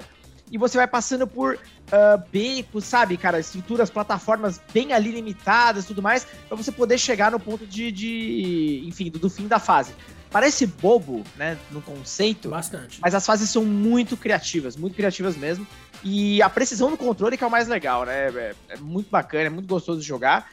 e 0.51 0.57
você 0.57 0.77
vai 0.77 0.87
passando 0.87 1.25
por 1.25 1.57
ah, 1.91 2.17
becos, 2.31 2.85
sabe, 2.85 3.17
cara, 3.17 3.39
estruturas, 3.39 3.89
plataformas 3.89 4.59
bem 4.73 4.93
ali 4.93 5.11
limitadas 5.11 5.85
tudo 5.85 6.01
mais, 6.01 6.25
pra 6.47 6.57
você 6.57 6.71
poder 6.71 6.97
chegar 6.97 7.31
no 7.31 7.39
ponto 7.39 7.65
de, 7.65 7.91
de 7.91 8.83
enfim, 8.85 9.09
do, 9.09 9.19
do 9.19 9.29
fim 9.29 9.47
da 9.47 9.59
fase. 9.59 9.93
Parece 10.31 10.65
bobo, 10.65 11.23
né, 11.35 11.57
no 11.69 11.79
conceito, 11.79 12.49
Bastante. 12.49 12.99
mas 12.99 13.13
as 13.13 13.23
fases 13.23 13.49
são 13.51 13.63
muito 13.63 14.17
criativas, 14.17 14.75
muito 14.75 14.95
criativas 14.95 15.37
mesmo. 15.37 15.67
E 16.03 16.41
a 16.41 16.49
precisão 16.49 16.89
do 16.89 16.97
controle 16.97 17.37
que 17.37 17.43
é 17.43 17.47
o 17.47 17.51
mais 17.51 17.67
legal, 17.67 18.03
né? 18.03 18.29
É, 18.29 18.55
é 18.69 18.77
muito 18.77 19.11
bacana, 19.11 19.45
é 19.45 19.49
muito 19.49 19.67
gostoso 19.67 20.01
de 20.01 20.07
jogar. 20.07 20.49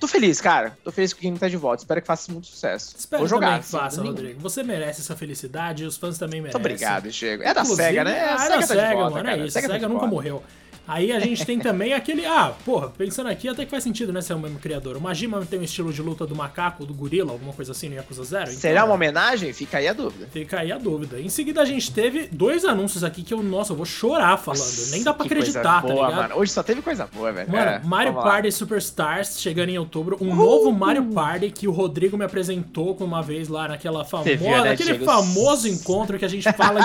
Tô 0.00 0.06
feliz, 0.06 0.40
cara. 0.40 0.76
Tô 0.84 0.90
feliz 0.92 1.12
que 1.12 1.20
o 1.20 1.22
game 1.22 1.38
tá 1.38 1.48
de 1.48 1.56
volta. 1.56 1.82
Espero 1.82 2.00
que 2.00 2.06
faça 2.06 2.30
muito 2.32 2.46
sucesso. 2.46 2.94
Espero 2.98 3.20
Vou 3.20 3.28
jogar. 3.28 3.46
também 3.48 3.62
que 3.62 3.68
faça, 3.68 4.02
Rodrigo. 4.02 4.40
Você 4.40 4.62
merece 4.62 5.00
essa 5.00 5.16
felicidade 5.16 5.84
e 5.84 5.86
os 5.86 5.96
fãs 5.96 6.18
também 6.18 6.40
Muito 6.40 6.58
merecem. 6.58 6.60
obrigado, 6.88 7.10
Diego. 7.10 7.42
É 7.42 7.52
da 7.54 7.62
Inclusive, 7.62 7.88
SEGA, 7.88 8.04
né? 8.04 8.18
É, 8.18 8.24
A 8.30 8.34
da 8.36 8.38
SEGA 8.38 8.60
tá 8.60 8.66
SEGA, 8.66 8.94
volta, 8.94 9.10
mano, 9.10 9.24
cara. 9.24 9.30
é 9.42 9.46
isso. 9.46 9.58
A 9.58 9.60
tá 9.62 9.66
SEGA 9.66 9.78
de 9.78 9.82
nunca 9.86 10.00
volta. 10.00 10.14
morreu. 10.14 10.42
Aí 10.88 11.12
a 11.12 11.20
gente 11.20 11.44
tem 11.44 11.58
também 11.58 11.92
aquele. 11.92 12.24
Ah, 12.24 12.54
porra, 12.64 12.88
pensando 12.88 13.28
aqui 13.28 13.46
até 13.46 13.66
que 13.66 13.70
faz 13.70 13.84
sentido, 13.84 14.10
né? 14.10 14.22
Ser 14.22 14.32
o 14.32 14.38
mesmo 14.38 14.58
criador. 14.58 14.96
O 14.96 15.00
Majima 15.00 15.44
tem 15.44 15.58
um 15.58 15.62
estilo 15.62 15.92
de 15.92 16.00
luta 16.00 16.26
do 16.26 16.34
macaco, 16.34 16.86
do 16.86 16.94
gorila, 16.94 17.30
alguma 17.30 17.52
coisa 17.52 17.72
assim 17.72 17.90
no 17.90 17.96
Yakuza 17.96 18.24
Zero. 18.24 18.44
Então, 18.44 18.60
Será 18.60 18.86
uma 18.86 18.94
homenagem? 18.94 19.52
Fica 19.52 19.76
aí 19.76 19.86
a 19.86 19.92
dúvida. 19.92 20.26
Fica 20.32 20.60
aí 20.60 20.72
a 20.72 20.78
dúvida. 20.78 21.20
Em 21.20 21.28
seguida 21.28 21.60
a 21.60 21.64
gente 21.66 21.92
teve 21.92 22.26
dois 22.32 22.64
anúncios 22.64 23.04
aqui 23.04 23.22
que 23.22 23.34
eu, 23.34 23.42
nossa, 23.42 23.72
eu 23.72 23.76
vou 23.76 23.84
chorar 23.84 24.38
falando. 24.38 24.60
Nossa, 24.60 24.90
Nem 24.92 25.02
dá 25.02 25.12
pra 25.12 25.26
acreditar, 25.26 25.82
boa, 25.82 25.94
tá 25.94 26.08
ligado? 26.08 26.22
Mano. 26.22 26.40
Hoje 26.40 26.52
só 26.52 26.62
teve 26.62 26.80
coisa 26.80 27.06
boa, 27.06 27.32
velho. 27.32 27.52
Mano, 27.52 27.70
é, 27.70 27.80
Mario 27.84 28.14
Party 28.14 28.50
Superstars 28.50 29.38
chegando 29.38 29.68
em 29.68 29.78
outubro. 29.78 30.16
Um 30.22 30.30
uh! 30.30 30.34
novo 30.34 30.72
Mario 30.72 31.04
Party 31.12 31.50
que 31.50 31.68
o 31.68 31.70
Rodrigo 31.70 32.16
me 32.16 32.24
apresentou 32.24 32.94
com 32.94 33.04
uma 33.04 33.22
vez 33.22 33.48
lá 33.48 33.68
naquela 33.68 34.06
famosa. 34.06 34.36
Viu, 34.36 34.50
né, 34.50 34.70
naquele 34.70 34.92
Diego? 34.92 35.04
famoso 35.04 35.68
encontro 35.68 36.18
que 36.18 36.24
a 36.24 36.28
gente 36.28 36.50
fala 36.52 36.80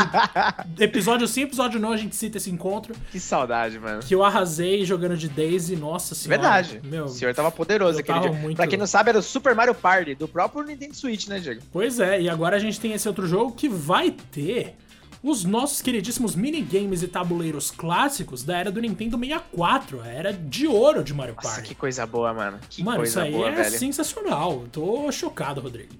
em 0.78 0.84
episódio 0.84 1.26
sim, 1.26 1.44
episódio 1.44 1.80
não, 1.80 1.94
a 1.94 1.98
gente 1.98 2.16
cita 2.18 2.38
esse 2.38 2.50
encontro. 2.50 2.94
Que 3.10 3.20
saudade, 3.20 3.80
mano. 3.80 3.93
Que 4.00 4.16
eu 4.16 4.24
arrasei 4.24 4.86
jogando 4.86 5.18
de 5.18 5.28
Daisy, 5.30 5.76
nossa 5.76 6.16
senhora. 6.16 6.42
Verdade. 6.42 6.82
Meu, 6.84 7.06
o 7.06 7.10
senhor 7.10 7.34
tava 7.34 7.52
poderoso 7.52 8.00
aquele 8.00 8.20
tava 8.20 8.30
dia. 8.30 8.40
Muito... 8.40 8.58
Pra 8.58 8.68
quem 8.68 8.78
não 8.78 8.88
sabe, 8.88 9.10
era 9.10 9.20
o 9.20 9.22
Super 9.22 9.54
Mario 9.56 9.76
Party, 9.76 10.16
do 10.16 10.28
próprio 10.28 10.64
Nintendo 10.64 10.96
Switch, 10.96 11.28
né, 11.28 11.40
Diego? 11.40 11.62
Pois 11.72 12.00
é, 12.00 12.22
e 12.22 12.30
agora 12.30 12.56
a 12.56 12.60
gente 12.60 12.80
tem 12.80 12.94
esse 12.94 13.08
outro 13.08 13.28
jogo 13.28 13.52
que 13.52 13.70
vai 13.70 14.12
ter 14.32 14.76
os 15.24 15.46
nossos 15.46 15.82
queridíssimos 15.82 16.36
minigames 16.36 17.02
e 17.02 17.08
tabuleiros 17.08 17.72
clássicos 17.72 18.44
da 18.44 18.58
era 18.58 18.70
do 18.70 18.82
Nintendo 18.82 19.18
64, 19.18 20.02
a 20.02 20.08
era 20.08 20.34
de 20.34 20.68
ouro 20.68 21.02
de 21.02 21.14
Mario 21.14 21.34
Party. 21.34 21.48
Nossa, 21.48 21.62
que 21.62 21.74
coisa 21.74 22.06
boa, 22.06 22.34
mano. 22.34 22.60
Que 22.70 22.84
mano, 22.84 22.98
coisa 22.98 23.10
isso 23.10 23.20
aí 23.22 23.32
boa, 23.32 23.48
é 23.48 23.52
velho. 23.52 23.80
sensacional. 23.80 24.66
Tô 24.70 25.10
chocado, 25.14 25.62
Rodrigo. 25.62 25.94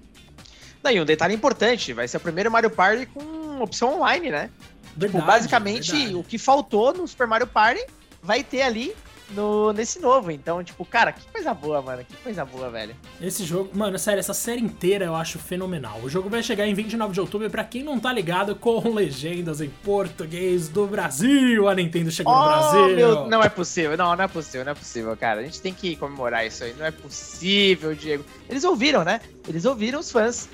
Não, 0.82 0.90
e 0.90 1.00
um 1.00 1.04
detalhe 1.06 1.34
importante, 1.34 1.94
vai 1.94 2.06
ser 2.06 2.18
o 2.18 2.20
primeiro 2.20 2.50
Mario 2.50 2.68
Party 2.68 3.06
com 3.06 3.62
opção 3.62 3.96
online, 3.96 4.30
né? 4.30 4.50
Tipo, 4.94 5.00
Verdade, 5.00 5.22
tipo, 5.22 5.26
basicamente, 5.26 5.92
verdade. 5.92 6.14
o 6.14 6.22
que 6.22 6.38
faltou 6.38 6.94
no 6.94 7.06
Super 7.06 7.26
Mario 7.26 7.46
Party 7.46 7.84
vai 8.22 8.42
ter 8.42 8.62
ali 8.62 8.94
no, 9.30 9.72
nesse 9.72 10.00
novo. 10.00 10.30
Então, 10.30 10.62
tipo, 10.62 10.84
cara, 10.84 11.12
que 11.12 11.26
coisa 11.28 11.52
boa, 11.52 11.82
mano. 11.82 12.04
Que 12.04 12.16
coisa 12.16 12.44
boa, 12.44 12.70
velho. 12.70 12.94
Esse 13.20 13.44
jogo, 13.44 13.70
mano, 13.74 13.98
sério, 13.98 14.20
essa 14.20 14.34
série 14.34 14.60
inteira 14.60 15.04
eu 15.04 15.14
acho 15.14 15.38
fenomenal. 15.38 16.00
O 16.02 16.08
jogo 16.08 16.28
vai 16.28 16.42
chegar 16.42 16.66
em 16.66 16.74
29 16.74 17.12
de 17.12 17.20
outubro 17.20 17.50
pra 17.50 17.64
quem 17.64 17.82
não 17.82 17.98
tá 17.98 18.12
ligado, 18.12 18.54
com 18.54 18.88
legendas 18.92 19.60
em 19.60 19.68
português 19.68 20.68
do 20.68 20.86
Brasil. 20.86 21.68
A 21.68 21.74
Nintendo 21.74 22.10
chegou 22.10 22.32
oh, 22.32 22.38
no 22.38 22.44
Brasil. 22.44 22.96
Meu, 22.96 23.28
não 23.28 23.42
é 23.42 23.48
possível, 23.48 23.96
não, 23.96 24.14
não 24.14 24.24
é 24.24 24.28
possível, 24.28 24.64
não 24.64 24.72
é 24.72 24.74
possível, 24.74 25.16
cara. 25.16 25.40
A 25.40 25.44
gente 25.44 25.60
tem 25.60 25.74
que 25.74 25.96
comemorar 25.96 26.46
isso 26.46 26.64
aí. 26.64 26.74
Não 26.78 26.86
é 26.86 26.90
possível, 26.90 27.94
Diego. 27.94 28.24
Eles 28.48 28.64
ouviram, 28.64 29.04
né? 29.04 29.20
Eles 29.48 29.64
ouviram 29.64 30.00
os 30.00 30.10
fãs. 30.10 30.48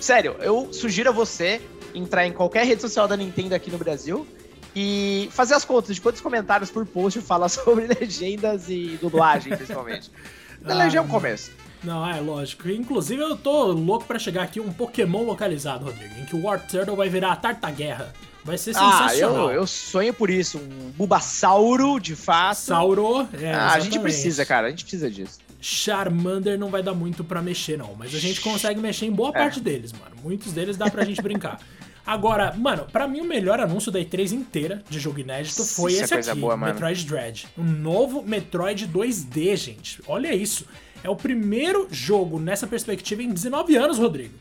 Sério, 0.00 0.36
eu 0.40 0.72
sugiro 0.72 1.08
a 1.08 1.12
você 1.12 1.60
entrar 1.96 2.26
em 2.26 2.32
qualquer 2.32 2.66
rede 2.66 2.82
social 2.82 3.08
da 3.08 3.16
Nintendo 3.16 3.54
aqui 3.54 3.70
no 3.70 3.78
Brasil 3.78 4.26
e 4.74 5.28
fazer 5.32 5.54
as 5.54 5.64
contas 5.64 5.94
de 5.94 6.02
quantos 6.02 6.20
comentários 6.20 6.70
por 6.70 6.84
post 6.84 7.20
fala 7.22 7.48
sobre 7.50 7.86
legendas 7.86 8.68
e 8.68 8.98
dublagem, 9.00 9.56
principalmente. 9.56 10.10
Delege 10.60 10.96
ah, 10.96 11.00
é 11.00 11.02
um 11.02 11.08
começo. 11.08 11.50
Não, 11.82 12.08
é 12.08 12.20
lógico. 12.20 12.68
Inclusive, 12.68 13.22
eu 13.22 13.36
tô 13.36 13.66
louco 13.66 14.04
para 14.04 14.18
chegar 14.18 14.42
aqui 14.42 14.58
um 14.58 14.72
Pokémon 14.72 15.22
localizado, 15.22 15.84
Rodrigo, 15.84 16.18
em 16.18 16.24
que 16.24 16.34
o 16.34 16.42
War 16.42 16.66
Turtle 16.66 16.96
vai 16.96 17.08
virar 17.08 17.32
a 17.32 17.36
Tartaguerra. 17.36 18.12
Vai 18.44 18.56
ser 18.56 18.74
sensacional. 18.74 19.48
Ah, 19.48 19.52
eu, 19.52 19.60
eu 19.60 19.66
sonho 19.66 20.14
por 20.14 20.30
isso. 20.30 20.58
Um 20.58 20.90
Bulbasauro, 20.90 21.98
de 21.98 22.14
fato. 22.14 22.58
Sauro, 22.58 23.28
é, 23.40 23.52
ah, 23.52 23.72
a 23.72 23.80
gente 23.80 23.98
precisa, 23.98 24.44
cara. 24.44 24.68
A 24.68 24.70
gente 24.70 24.84
precisa 24.84 25.10
disso. 25.10 25.38
Charmander 25.60 26.58
não 26.58 26.68
vai 26.68 26.82
dar 26.82 26.94
muito 26.94 27.24
para 27.24 27.42
mexer, 27.42 27.76
não. 27.76 27.94
Mas 27.98 28.14
a 28.14 28.18
gente 28.18 28.40
consegue 28.40 28.78
mexer 28.78 29.06
em 29.06 29.10
boa 29.10 29.30
é. 29.30 29.32
parte 29.32 29.60
deles, 29.60 29.92
mano. 29.92 30.14
Muitos 30.22 30.52
deles 30.52 30.76
dá 30.76 30.88
pra 30.88 31.04
gente 31.04 31.20
brincar. 31.20 31.60
Agora, 32.06 32.54
mano, 32.56 32.86
para 32.92 33.08
mim 33.08 33.20
o 33.20 33.24
melhor 33.24 33.58
anúncio 33.58 33.90
da 33.90 33.98
E3 33.98 34.30
inteira 34.32 34.82
de 34.88 35.00
jogo 35.00 35.18
inédito 35.18 35.64
foi 35.64 35.92
isso 35.92 36.04
esse 36.04 36.14
é 36.14 36.32
aqui, 36.32 36.40
boa, 36.40 36.56
Metroid 36.56 37.04
Dread. 37.04 37.48
Um 37.58 37.64
novo 37.64 38.22
Metroid 38.22 38.86
2D, 38.86 39.56
gente. 39.56 40.00
Olha 40.06 40.32
isso. 40.32 40.66
É 41.02 41.10
o 41.10 41.16
primeiro 41.16 41.88
jogo 41.90 42.38
nessa 42.38 42.66
perspectiva 42.66 43.22
em 43.22 43.30
19 43.30 43.76
anos, 43.76 43.98
Rodrigo. 43.98 44.34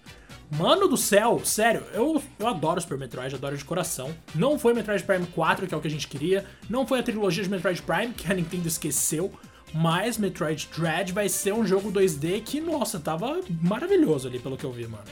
Mano 0.51 0.88
do 0.88 0.95
céu, 0.95 1.41
sério, 1.43 1.84
eu, 1.91 2.22
eu 2.38 2.48
adoro 2.48 2.79
Super 2.79 3.00
Metroid, 3.00 3.34
adoro 3.34 3.57
de 3.57 3.65
coração. 3.65 4.15
Não 4.36 4.60
foi 4.60 4.74
Metroid 4.75 5.03
Prime 5.03 5.25
4, 5.25 5.65
que 5.65 5.74
é 5.74 5.77
o 5.77 5.81
que 5.81 5.88
a 5.88 5.91
gente 5.91 6.07
queria. 6.07 6.45
Não 6.69 6.86
foi 6.86 7.00
a 7.00 7.03
trilogia 7.03 7.43
de 7.43 7.50
Metroid 7.50 7.81
Prime, 7.81 8.13
que 8.13 8.31
a 8.31 8.36
Nintendo 8.36 8.67
esqueceu. 8.67 9.34
Mas 9.74 10.17
Metroid 10.17 10.69
Dread 10.77 11.12
vai 11.12 11.27
ser 11.27 11.53
um 11.53 11.65
jogo 11.65 11.91
2D 11.91 12.43
que, 12.43 12.62
nossa, 12.62 13.00
tava 13.00 13.41
maravilhoso 13.62 14.27
ali, 14.27 14.38
pelo 14.39 14.55
que 14.55 14.63
eu 14.63 14.72
vi, 14.72 14.88
mano. 14.88 15.03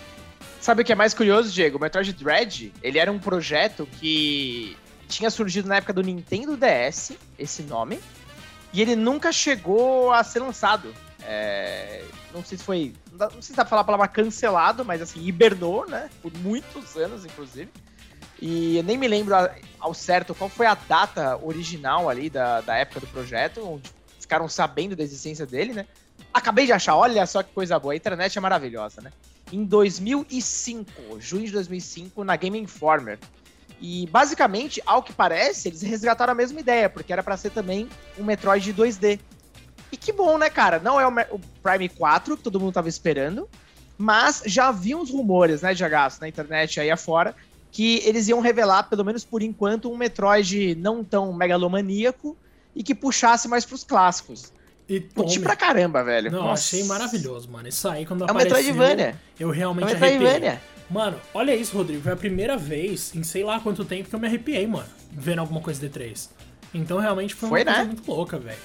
Sabe 0.63 0.82
o 0.82 0.86
que 0.86 0.93
é 0.93 0.96
mais 0.96 1.13
curioso, 1.13 1.51
Diego? 1.51 1.77
O 1.77 1.82
Metroid 1.82 2.13
Dread, 2.13 2.74
ele 2.82 2.98
era 2.98 3.12
um 3.12 3.20
projeto 3.20 3.86
que 4.00 4.77
tinha 5.10 5.29
surgido 5.29 5.67
na 5.67 5.75
época 5.75 5.91
do 5.91 6.01
Nintendo 6.01 6.55
DS, 6.55 7.17
esse 7.38 7.63
nome, 7.63 8.00
e 8.72 8.82
ele 8.82 8.96
nunca 8.96 9.34
chegou 9.34 10.13
a 10.13 10.24
ser 10.24 10.39
lançado. 10.39 10.96
É, 11.24 12.05
não 12.34 12.46
sei 12.46 12.58
se 12.58 12.63
foi. 12.63 12.93
Não 13.12 13.29
sei 13.29 13.41
se 13.41 13.53
dá 13.55 13.65
pra 13.65 13.72
falar 13.72 13.82
a 13.82 13.84
palavra 13.84 14.08
cancelado, 14.08 14.86
mas 14.86 15.01
assim, 15.01 15.22
hibernou, 15.25 15.86
né? 15.86 16.10
Por 16.22 16.32
muitos 16.38 16.96
anos, 16.96 17.25
inclusive. 17.25 17.70
E 18.41 18.77
eu 18.77 18.84
nem 18.84 18.98
me 18.98 19.10
lembro 19.10 19.36
ao 19.77 19.93
certo 19.93 20.34
qual 20.34 20.50
foi 20.50 20.65
a 20.65 20.75
data 20.75 21.38
original 21.43 22.10
ali 22.10 22.29
da, 22.29 22.62
da 22.62 22.77
época 22.77 23.01
do 23.01 23.08
projeto, 23.08 23.67
onde 23.67 23.91
ficaram 24.17 24.48
sabendo 24.48 24.96
da 24.96 25.03
existência 25.03 25.46
dele, 25.46 25.74
né? 25.74 25.86
Acabei 26.34 26.65
de 26.65 26.72
achar, 26.72 26.96
olha 26.96 27.25
só 27.25 27.43
que 27.43 27.51
coisa 27.51 27.77
boa, 27.77 27.93
a 27.93 27.98
internet 27.98 28.38
é 28.38 28.39
maravilhosa, 28.39 29.01
né? 29.01 29.12
Em 29.53 29.63
2005, 29.63 31.19
junho 31.19 31.45
de 31.45 31.51
2005, 31.51 32.24
na 32.24 32.36
Game 32.36 32.60
Informer. 32.60 33.19
E 33.79 34.07
basicamente, 34.07 34.81
ao 34.83 35.03
que 35.03 35.13
parece, 35.13 35.67
eles 35.67 35.83
resgataram 35.83 36.31
a 36.31 36.36
mesma 36.36 36.60
ideia, 36.60 36.89
porque 36.89 37.13
era 37.13 37.22
para 37.22 37.38
ser 37.38 37.51
também 37.51 37.88
um 38.17 38.24
Metroid 38.24 38.74
2D. 38.74 39.19
E 39.91 39.98
que 39.98 40.12
bom, 40.12 40.39
né, 40.39 40.50
cara? 40.50 40.79
Não 40.79 41.00
é 41.00 41.07
o, 41.07 41.39
Prime 41.62 41.88
4 41.88 42.36
que 42.36 42.41
todo 42.43 42.60
mundo 42.60 42.74
tava 42.74 42.89
esperando, 42.89 43.48
mas 43.95 44.41
já 44.43 44.69
havia 44.69 44.98
uns 44.98 45.12
rumores, 45.12 45.62
né, 45.62 45.75
de 45.75 45.83
agaço 45.83 46.19
na 46.19 46.27
internet 46.27 46.79
aí 46.79 46.89
afora, 46.89 47.36
que 47.72 48.01
eles 48.05 48.27
iam 48.27 48.39
revelar, 48.39 48.83
pelo 48.83 49.05
menos 49.05 49.24
por 49.24 49.43
enquanto, 49.43 49.91
um 49.91 49.98
Metroid 49.98 50.74
não 50.75 51.03
tão 51.03 51.31
megalomaníaco 51.31 52.36
e 52.75 52.81
que 52.81 52.95
puxasse 52.95 53.48
mais 53.48 53.65
pros 53.65 53.83
clássicos. 53.83 54.51
E 54.87 54.99
Curti 54.99 55.39
pra 55.39 55.55
caramba, 55.55 56.03
velho. 56.03 56.31
Não, 56.31 56.43
Nossa. 56.43 56.75
achei 56.75 56.83
maravilhoso, 56.83 57.49
mano. 57.49 57.67
Isso 57.67 57.87
aí, 57.87 58.05
quando 58.05 58.23
é 58.23 58.29
apareceu... 58.29 58.57
Metroidvania. 58.57 59.19
Eu 59.39 59.49
realmente 59.49 59.93
é 59.93 59.95
arrepiei. 59.95 60.59
Mano, 60.89 61.19
olha 61.33 61.55
isso, 61.55 61.75
Rodrigo. 61.75 62.01
Foi 62.03 62.11
a 62.11 62.17
primeira 62.17 62.57
vez 62.57 63.15
em 63.15 63.23
sei 63.23 63.43
lá 63.43 63.59
quanto 63.59 63.85
tempo 63.85 64.09
que 64.09 64.15
eu 64.15 64.19
me 64.19 64.27
arrepiei, 64.27 64.67
mano. 64.67 64.87
Vendo 65.11 65.39
alguma 65.39 65.61
coisa 65.61 65.79
de 65.79 65.89
3 65.89 66.29
Então, 66.73 66.99
realmente, 66.99 67.33
foi, 67.33 67.49
foi 67.49 67.61
uma 67.61 67.65
né? 67.65 67.75
coisa 67.77 67.87
muito 67.87 68.11
louca, 68.11 68.37
velho. 68.37 68.57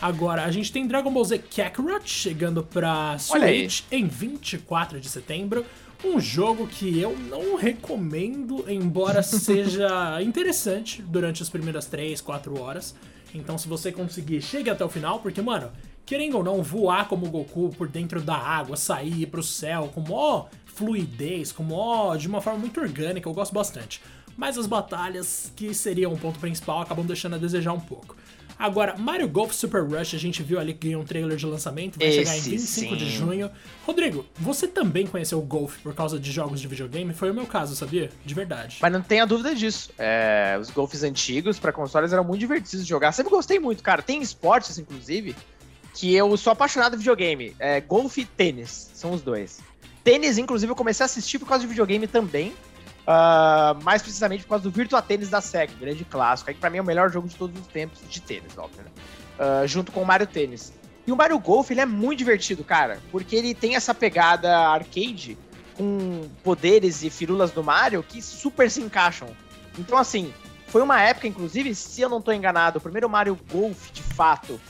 Agora, 0.00 0.44
a 0.44 0.50
gente 0.50 0.72
tem 0.72 0.86
Dragon 0.86 1.10
Ball 1.10 1.24
Z 1.24 1.38
Kakarot 1.38 2.08
chegando 2.08 2.62
pra 2.62 3.18
Switch 3.18 3.82
em 3.90 4.06
24 4.06 5.00
de 5.00 5.08
setembro. 5.08 5.64
Um 6.04 6.20
jogo 6.20 6.66
que 6.66 7.00
eu 7.00 7.16
não 7.16 7.56
recomendo, 7.56 8.64
embora 8.68 9.22
seja 9.24 10.20
interessante 10.22 11.02
durante 11.02 11.42
as 11.42 11.48
primeiras 11.48 11.86
3, 11.86 12.20
4 12.20 12.60
horas. 12.60 12.94
Então, 13.36 13.58
se 13.58 13.68
você 13.68 13.92
conseguir, 13.92 14.40
chegue 14.42 14.70
até 14.70 14.84
o 14.84 14.88
final, 14.88 15.20
porque, 15.20 15.42
mano, 15.42 15.70
querendo 16.04 16.38
ou 16.38 16.44
não, 16.44 16.62
voar 16.62 17.08
como 17.08 17.28
Goku 17.30 17.70
por 17.76 17.88
dentro 17.88 18.20
da 18.20 18.36
água, 18.36 18.76
sair 18.76 19.26
pro 19.26 19.42
céu 19.42 19.90
com 19.94 20.00
mó 20.00 20.46
fluidez, 20.76 21.52
com 21.52 21.62
mó, 21.62 22.14
de 22.16 22.28
uma 22.28 22.42
forma 22.42 22.58
muito 22.58 22.78
orgânica, 22.78 23.26
eu 23.26 23.32
gosto 23.32 23.52
bastante. 23.52 24.02
Mas 24.36 24.58
as 24.58 24.66
batalhas, 24.66 25.50
que 25.56 25.72
seriam 25.72 26.12
o 26.12 26.18
ponto 26.18 26.38
principal, 26.38 26.82
acabam 26.82 27.06
deixando 27.06 27.36
a 27.36 27.38
desejar 27.38 27.72
um 27.72 27.80
pouco. 27.80 28.14
Agora, 28.58 28.96
Mario 28.96 29.28
Golf 29.28 29.52
Super 29.52 29.82
Rush, 29.82 30.14
a 30.14 30.18
gente 30.18 30.42
viu 30.42 30.58
ali 30.58 30.72
que 30.72 30.86
ganhou 30.86 31.02
um 31.02 31.04
trailer 31.04 31.36
de 31.36 31.44
lançamento, 31.44 31.98
vai 31.98 32.08
Esse 32.08 32.18
chegar 32.18 32.36
em 32.36 32.40
25 32.40 32.90
sim. 32.90 32.96
de 32.96 33.10
junho. 33.10 33.50
Rodrigo, 33.84 34.24
você 34.36 34.66
também 34.66 35.06
conheceu 35.06 35.38
o 35.38 35.42
Golf 35.42 35.76
por 35.82 35.94
causa 35.94 36.18
de 36.18 36.32
jogos 36.32 36.60
de 36.60 36.66
videogame? 36.66 37.12
Foi 37.12 37.30
o 37.30 37.34
meu 37.34 37.46
caso, 37.46 37.76
sabia? 37.76 38.10
De 38.24 38.34
verdade. 38.34 38.78
Mas 38.80 38.92
não 38.92 39.02
tenha 39.02 39.26
dúvida 39.26 39.54
disso. 39.54 39.90
É, 39.98 40.56
os 40.60 40.70
Golfs 40.70 41.02
antigos 41.02 41.58
para 41.58 41.70
consoles 41.72 42.12
eram 42.12 42.24
muito 42.24 42.40
divertidos 42.40 42.84
de 42.84 42.88
jogar. 42.88 43.12
Sempre 43.12 43.30
gostei 43.30 43.58
muito, 43.58 43.82
cara. 43.82 44.00
Tem 44.00 44.22
esportes, 44.22 44.78
inclusive, 44.78 45.36
que 45.92 46.14
eu 46.14 46.34
sou 46.36 46.52
apaixonado 46.52 46.92
por 46.92 46.98
videogame. 46.98 47.54
É, 47.58 47.80
golfe 47.80 48.22
e 48.22 48.24
tênis, 48.24 48.90
são 48.94 49.12
os 49.12 49.20
dois. 49.20 49.60
Tênis, 50.02 50.38
inclusive, 50.38 50.70
eu 50.70 50.76
comecei 50.76 51.04
a 51.04 51.06
assistir 51.06 51.38
por 51.38 51.48
causa 51.48 51.62
de 51.62 51.68
videogame 51.68 52.06
também. 52.06 52.54
Uh, 53.06 53.80
mais 53.84 54.02
precisamente 54.02 54.42
por 54.42 54.50
causa 54.50 54.64
do 54.64 54.70
Virtua 54.70 55.00
Tênis 55.00 55.28
da 55.28 55.40
SEC, 55.40 55.70
grande 55.78 56.04
clássico. 56.04 56.52
Que 56.52 56.58
pra 56.58 56.68
mim 56.68 56.78
é 56.78 56.82
o 56.82 56.84
melhor 56.84 57.10
jogo 57.10 57.28
de 57.28 57.36
todos 57.36 57.60
os 57.60 57.66
tempos 57.68 58.00
de 58.08 58.20
tênis, 58.20 58.58
óbvio, 58.58 58.82
né? 58.82 58.90
Uh, 59.38 59.66
junto 59.68 59.92
com 59.92 60.02
o 60.02 60.06
Mario 60.06 60.26
Tênis. 60.26 60.72
E 61.06 61.12
o 61.12 61.16
Mario 61.16 61.38
Golf, 61.38 61.70
ele 61.70 61.80
é 61.80 61.86
muito 61.86 62.18
divertido, 62.18 62.64
cara, 62.64 62.98
porque 63.12 63.36
ele 63.36 63.54
tem 63.54 63.76
essa 63.76 63.94
pegada 63.94 64.58
arcade 64.58 65.38
com 65.76 66.28
poderes 66.42 67.04
e 67.04 67.10
firulas 67.10 67.52
do 67.52 67.62
Mario 67.62 68.02
que 68.02 68.20
super 68.20 68.68
se 68.68 68.80
encaixam. 68.80 69.28
Então, 69.78 69.96
assim, 69.96 70.34
foi 70.66 70.82
uma 70.82 71.00
época, 71.00 71.28
inclusive, 71.28 71.74
se 71.76 72.00
eu 72.00 72.08
não 72.08 72.20
tô 72.20 72.32
enganado, 72.32 72.78
o 72.78 72.80
primeiro 72.80 73.08
Mario 73.08 73.38
Golf, 73.52 73.92
de 73.92 74.02
fato, 74.02 74.60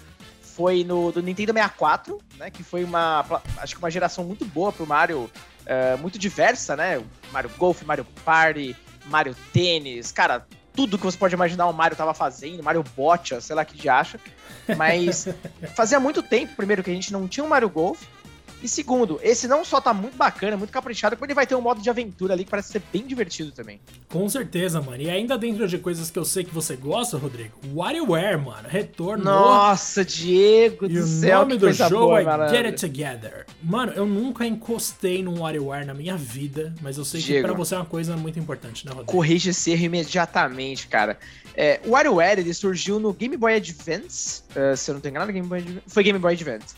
foi 0.43 0.85
no 0.85 1.11
do 1.11 1.23
Nintendo 1.23 1.55
64, 1.55 2.19
né? 2.37 2.51
Que 2.51 2.63
foi 2.63 2.85
uma, 2.85 3.25
acho 3.59 3.75
que 3.75 3.79
uma 3.79 3.91
geração 3.91 4.25
muito 4.25 4.45
boa 4.45 4.73
pro 4.73 4.87
Mario 4.87 5.31
uh, 5.67 5.99
muito 5.99 6.19
diversa, 6.19 6.77
né? 6.77 7.03
Mario 7.33 7.51
Golf, 7.59 7.83
Mario 7.83 8.07
Party, 8.25 8.77
Mario 9.07 9.37
Tênis, 9.53 10.13
cara, 10.13 10.47
tudo 10.75 10.99
que 10.99 11.05
você 11.05 11.17
pode 11.17 11.35
imaginar 11.35 11.67
o 11.67 11.73
Mario 11.73 11.97
tava 11.97 12.13
fazendo, 12.13 12.63
Mario 12.63 12.85
Botcha, 12.97 13.41
sei 13.41 13.57
lá 13.57 13.65
que 13.65 13.77
de 13.77 13.89
acha. 13.89 14.21
Mas 14.77 15.27
fazia 15.75 15.99
muito 15.99 16.23
tempo, 16.23 16.55
primeiro, 16.55 16.83
que 16.83 16.91
a 16.91 16.95
gente 16.95 17.13
não 17.13 17.27
tinha 17.27 17.45
um 17.45 17.49
Mario 17.49 17.71
Golf. 17.71 18.03
E 18.67 18.69
segundo, 18.69 19.21
esse 19.23 19.47
não 19.47 19.65
só 19.65 19.81
tá 19.81 19.95
muito 19.95 20.17
bacana, 20.17 20.57
muito 20.57 20.73
caprichado, 20.73 21.15
como 21.15 21.25
ele 21.25 21.35
vai 21.35 21.47
ter 21.47 21.55
um 21.55 21.61
modo 21.61 21.81
de 21.81 21.89
aventura 21.89 22.35
ali 22.35 22.45
que 22.45 22.51
parece 22.51 22.73
ser 22.73 22.83
bem 22.93 23.07
divertido 23.07 23.53
também. 23.53 23.81
Com 24.09 24.29
certeza, 24.29 24.83
mano. 24.83 25.01
E 25.01 25.09
ainda 25.09 25.39
dentro 25.39 25.69
de 25.69 25.79
coisas 25.79 26.11
que 26.11 26.19
eu 26.19 26.25
sei 26.25 26.43
que 26.43 26.53
você 26.53 26.75
gosta, 26.75 27.17
Rodrigo, 27.17 27.53
WarioWare, 27.73 28.37
mano, 28.39 28.69
retornou. 28.69 29.25
Nossa, 29.25 30.05
Diego 30.05 30.87
e 30.87 30.89
do 30.89 30.99
o 30.99 31.07
céu, 31.07 31.43
nome 31.43 31.53
que 31.53 31.59
do 31.61 31.73
jogo 31.73 31.95
boa, 31.95 32.21
é 32.21 32.25
malandro. 32.25 32.57
Get 32.57 32.67
It 32.67 32.81
Together. 32.81 33.47
Mano, 33.63 33.93
eu 33.93 34.05
nunca 34.05 34.45
encostei 34.45 35.23
num 35.23 35.43
WarioWare 35.43 35.87
na 35.87 35.95
minha 35.95 36.17
vida, 36.17 36.75
mas 36.83 36.99
eu 36.99 37.05
sei 37.05 37.21
que 37.21 37.27
Diego. 37.29 37.47
pra 37.47 37.57
você 37.57 37.77
é 37.77 37.79
uma 37.79 37.87
coisa 37.87 38.17
muito 38.17 38.37
importante, 38.37 38.85
né, 38.85 38.91
Rodrigo? 38.91 39.13
Corrige 39.13 39.51
esse 39.51 39.71
erro 39.71 39.85
imediatamente, 39.85 40.89
cara. 40.89 41.17
É, 41.55 41.81
o 41.87 41.91
WarioWare, 41.91 42.41
ele 42.41 42.53
surgiu 42.53 42.99
no 42.99 43.13
Game 43.13 43.37
Boy 43.37 43.55
Advance, 43.55 44.43
eh, 44.57 44.75
se 44.75 44.91
eu 44.91 44.95
não 44.95 45.01
tô 45.01 45.09
enganado, 45.09 45.31
Game 45.31 45.47
Boy 45.47 45.61
Advance, 45.61 45.83
foi 45.87 46.03
Game 46.03 46.19
Boy 46.19 46.35
Advance. 46.35 46.75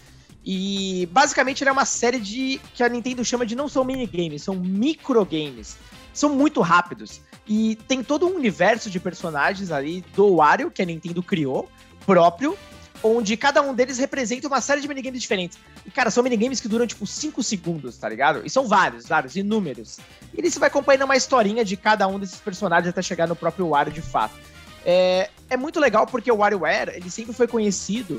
E 0.51 1.05
basicamente 1.13 1.63
ele 1.63 1.69
é 1.69 1.73
uma 1.75 1.85
série 1.85 2.19
de 2.19 2.59
que 2.73 2.83
a 2.83 2.89
Nintendo 2.89 3.23
chama 3.23 3.45
de 3.45 3.55
não 3.55 3.69
são 3.69 3.85
minigames, 3.85 4.43
são 4.43 4.55
microgames. 4.55 5.77
São 6.15 6.35
muito 6.35 6.63
rápidos. 6.63 7.21
E 7.47 7.77
tem 7.87 8.03
todo 8.03 8.27
um 8.27 8.35
universo 8.35 8.89
de 8.89 8.99
personagens 8.99 9.71
ali 9.71 10.03
do 10.17 10.37
Wario, 10.37 10.71
que 10.71 10.81
a 10.81 10.87
Nintendo 10.87 11.23
criou, 11.23 11.69
próprio, 12.07 12.57
onde 13.03 13.37
cada 13.37 13.61
um 13.61 13.75
deles 13.75 13.99
representa 13.99 14.49
uma 14.49 14.63
série 14.63 14.81
de 14.81 14.89
minigames 14.89 15.21
diferentes. 15.21 15.59
E, 15.85 15.91
cara, 15.91 16.11
são 16.11 16.23
minigames 16.23 16.61
que 16.61 16.69
duram, 16.69 16.87
tipo, 16.87 17.07
5 17.07 17.43
segundos, 17.43 17.99
tá 17.99 18.09
ligado? 18.09 18.41
E 18.43 18.49
são 18.49 18.67
vários, 18.67 19.07
vários, 19.07 19.37
inúmeros. 19.37 19.99
E 20.33 20.41
ali 20.41 20.51
você 20.51 20.59
vai 20.59 20.69
acompanhando 20.69 21.05
uma 21.05 21.17
historinha 21.17 21.63
de 21.63 21.77
cada 21.77 22.09
um 22.09 22.19
desses 22.19 22.41
personagens 22.41 22.89
até 22.89 23.03
chegar 23.03 23.29
no 23.29 23.37
próprio 23.37 23.69
Wario 23.69 23.93
de 23.93 24.01
fato. 24.01 24.35
É, 24.83 25.29
é 25.51 25.59
muito 25.59 25.79
legal 25.79 26.07
porque 26.07 26.33
o 26.33 26.37
WarioWare, 26.37 26.97
ele 26.97 27.11
sempre 27.11 27.35
foi 27.35 27.47
conhecido 27.47 28.19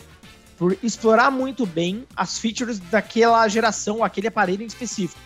por 0.60 0.78
explorar 0.84 1.32
muito 1.32 1.66
bem 1.66 2.06
as 2.16 2.38
features 2.38 2.78
daquela 2.78 3.48
geração, 3.48 4.04
aquele 4.04 4.28
aparelho 4.28 4.62
em 4.62 4.66
específico. 4.68 5.20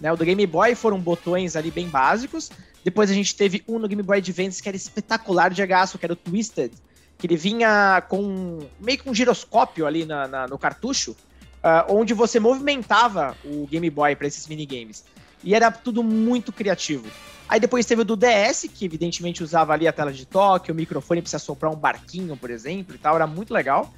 Né, 0.00 0.12
o 0.12 0.16
do 0.16 0.24
Game 0.24 0.44
Boy 0.46 0.74
foram 0.74 0.98
botões 0.98 1.54
ali 1.54 1.70
bem 1.70 1.88
básicos. 1.88 2.50
Depois 2.82 3.08
a 3.10 3.14
gente 3.14 3.36
teve 3.36 3.62
um 3.68 3.78
no 3.78 3.86
Game 3.86 4.02
Boy 4.02 4.18
Advance 4.18 4.60
que 4.60 4.68
era 4.68 4.76
espetacular 4.76 5.50
de 5.50 5.62
agaço, 5.62 5.96
que 5.96 6.04
era 6.04 6.12
o 6.12 6.16
Twisted, 6.16 6.72
que 7.16 7.26
ele 7.26 7.36
vinha 7.36 8.02
com 8.08 8.58
meio 8.80 8.98
que 8.98 9.08
um 9.08 9.14
giroscópio 9.14 9.86
ali 9.86 10.04
na, 10.04 10.26
na- 10.26 10.48
no 10.48 10.58
cartucho, 10.58 11.14
ah, 11.62 11.86
onde 11.88 12.12
você 12.12 12.40
movimentava 12.40 13.36
o 13.44 13.66
Game 13.68 13.88
Boy 13.90 14.16
para 14.16 14.26
esses 14.26 14.46
minigames. 14.48 15.04
E 15.44 15.54
era 15.54 15.70
tudo 15.70 16.02
muito 16.02 16.50
criativo. 16.52 17.06
Aí 17.48 17.60
depois 17.60 17.86
teve 17.86 18.02
o 18.02 18.04
do 18.04 18.16
DS, 18.16 18.68
que 18.74 18.84
evidentemente 18.86 19.42
usava 19.42 19.72
ali 19.72 19.86
a 19.86 19.92
tela 19.92 20.12
de 20.12 20.24
toque, 20.26 20.72
o 20.72 20.74
microfone 20.74 21.20
para 21.22 21.30
você 21.30 21.38
soprar 21.38 21.70
um 21.70 21.76
barquinho, 21.76 22.36
por 22.36 22.50
exemplo, 22.50 22.94
e 22.94 22.98
tal, 22.98 23.14
era 23.14 23.26
muito 23.26 23.52
legal. 23.54 23.92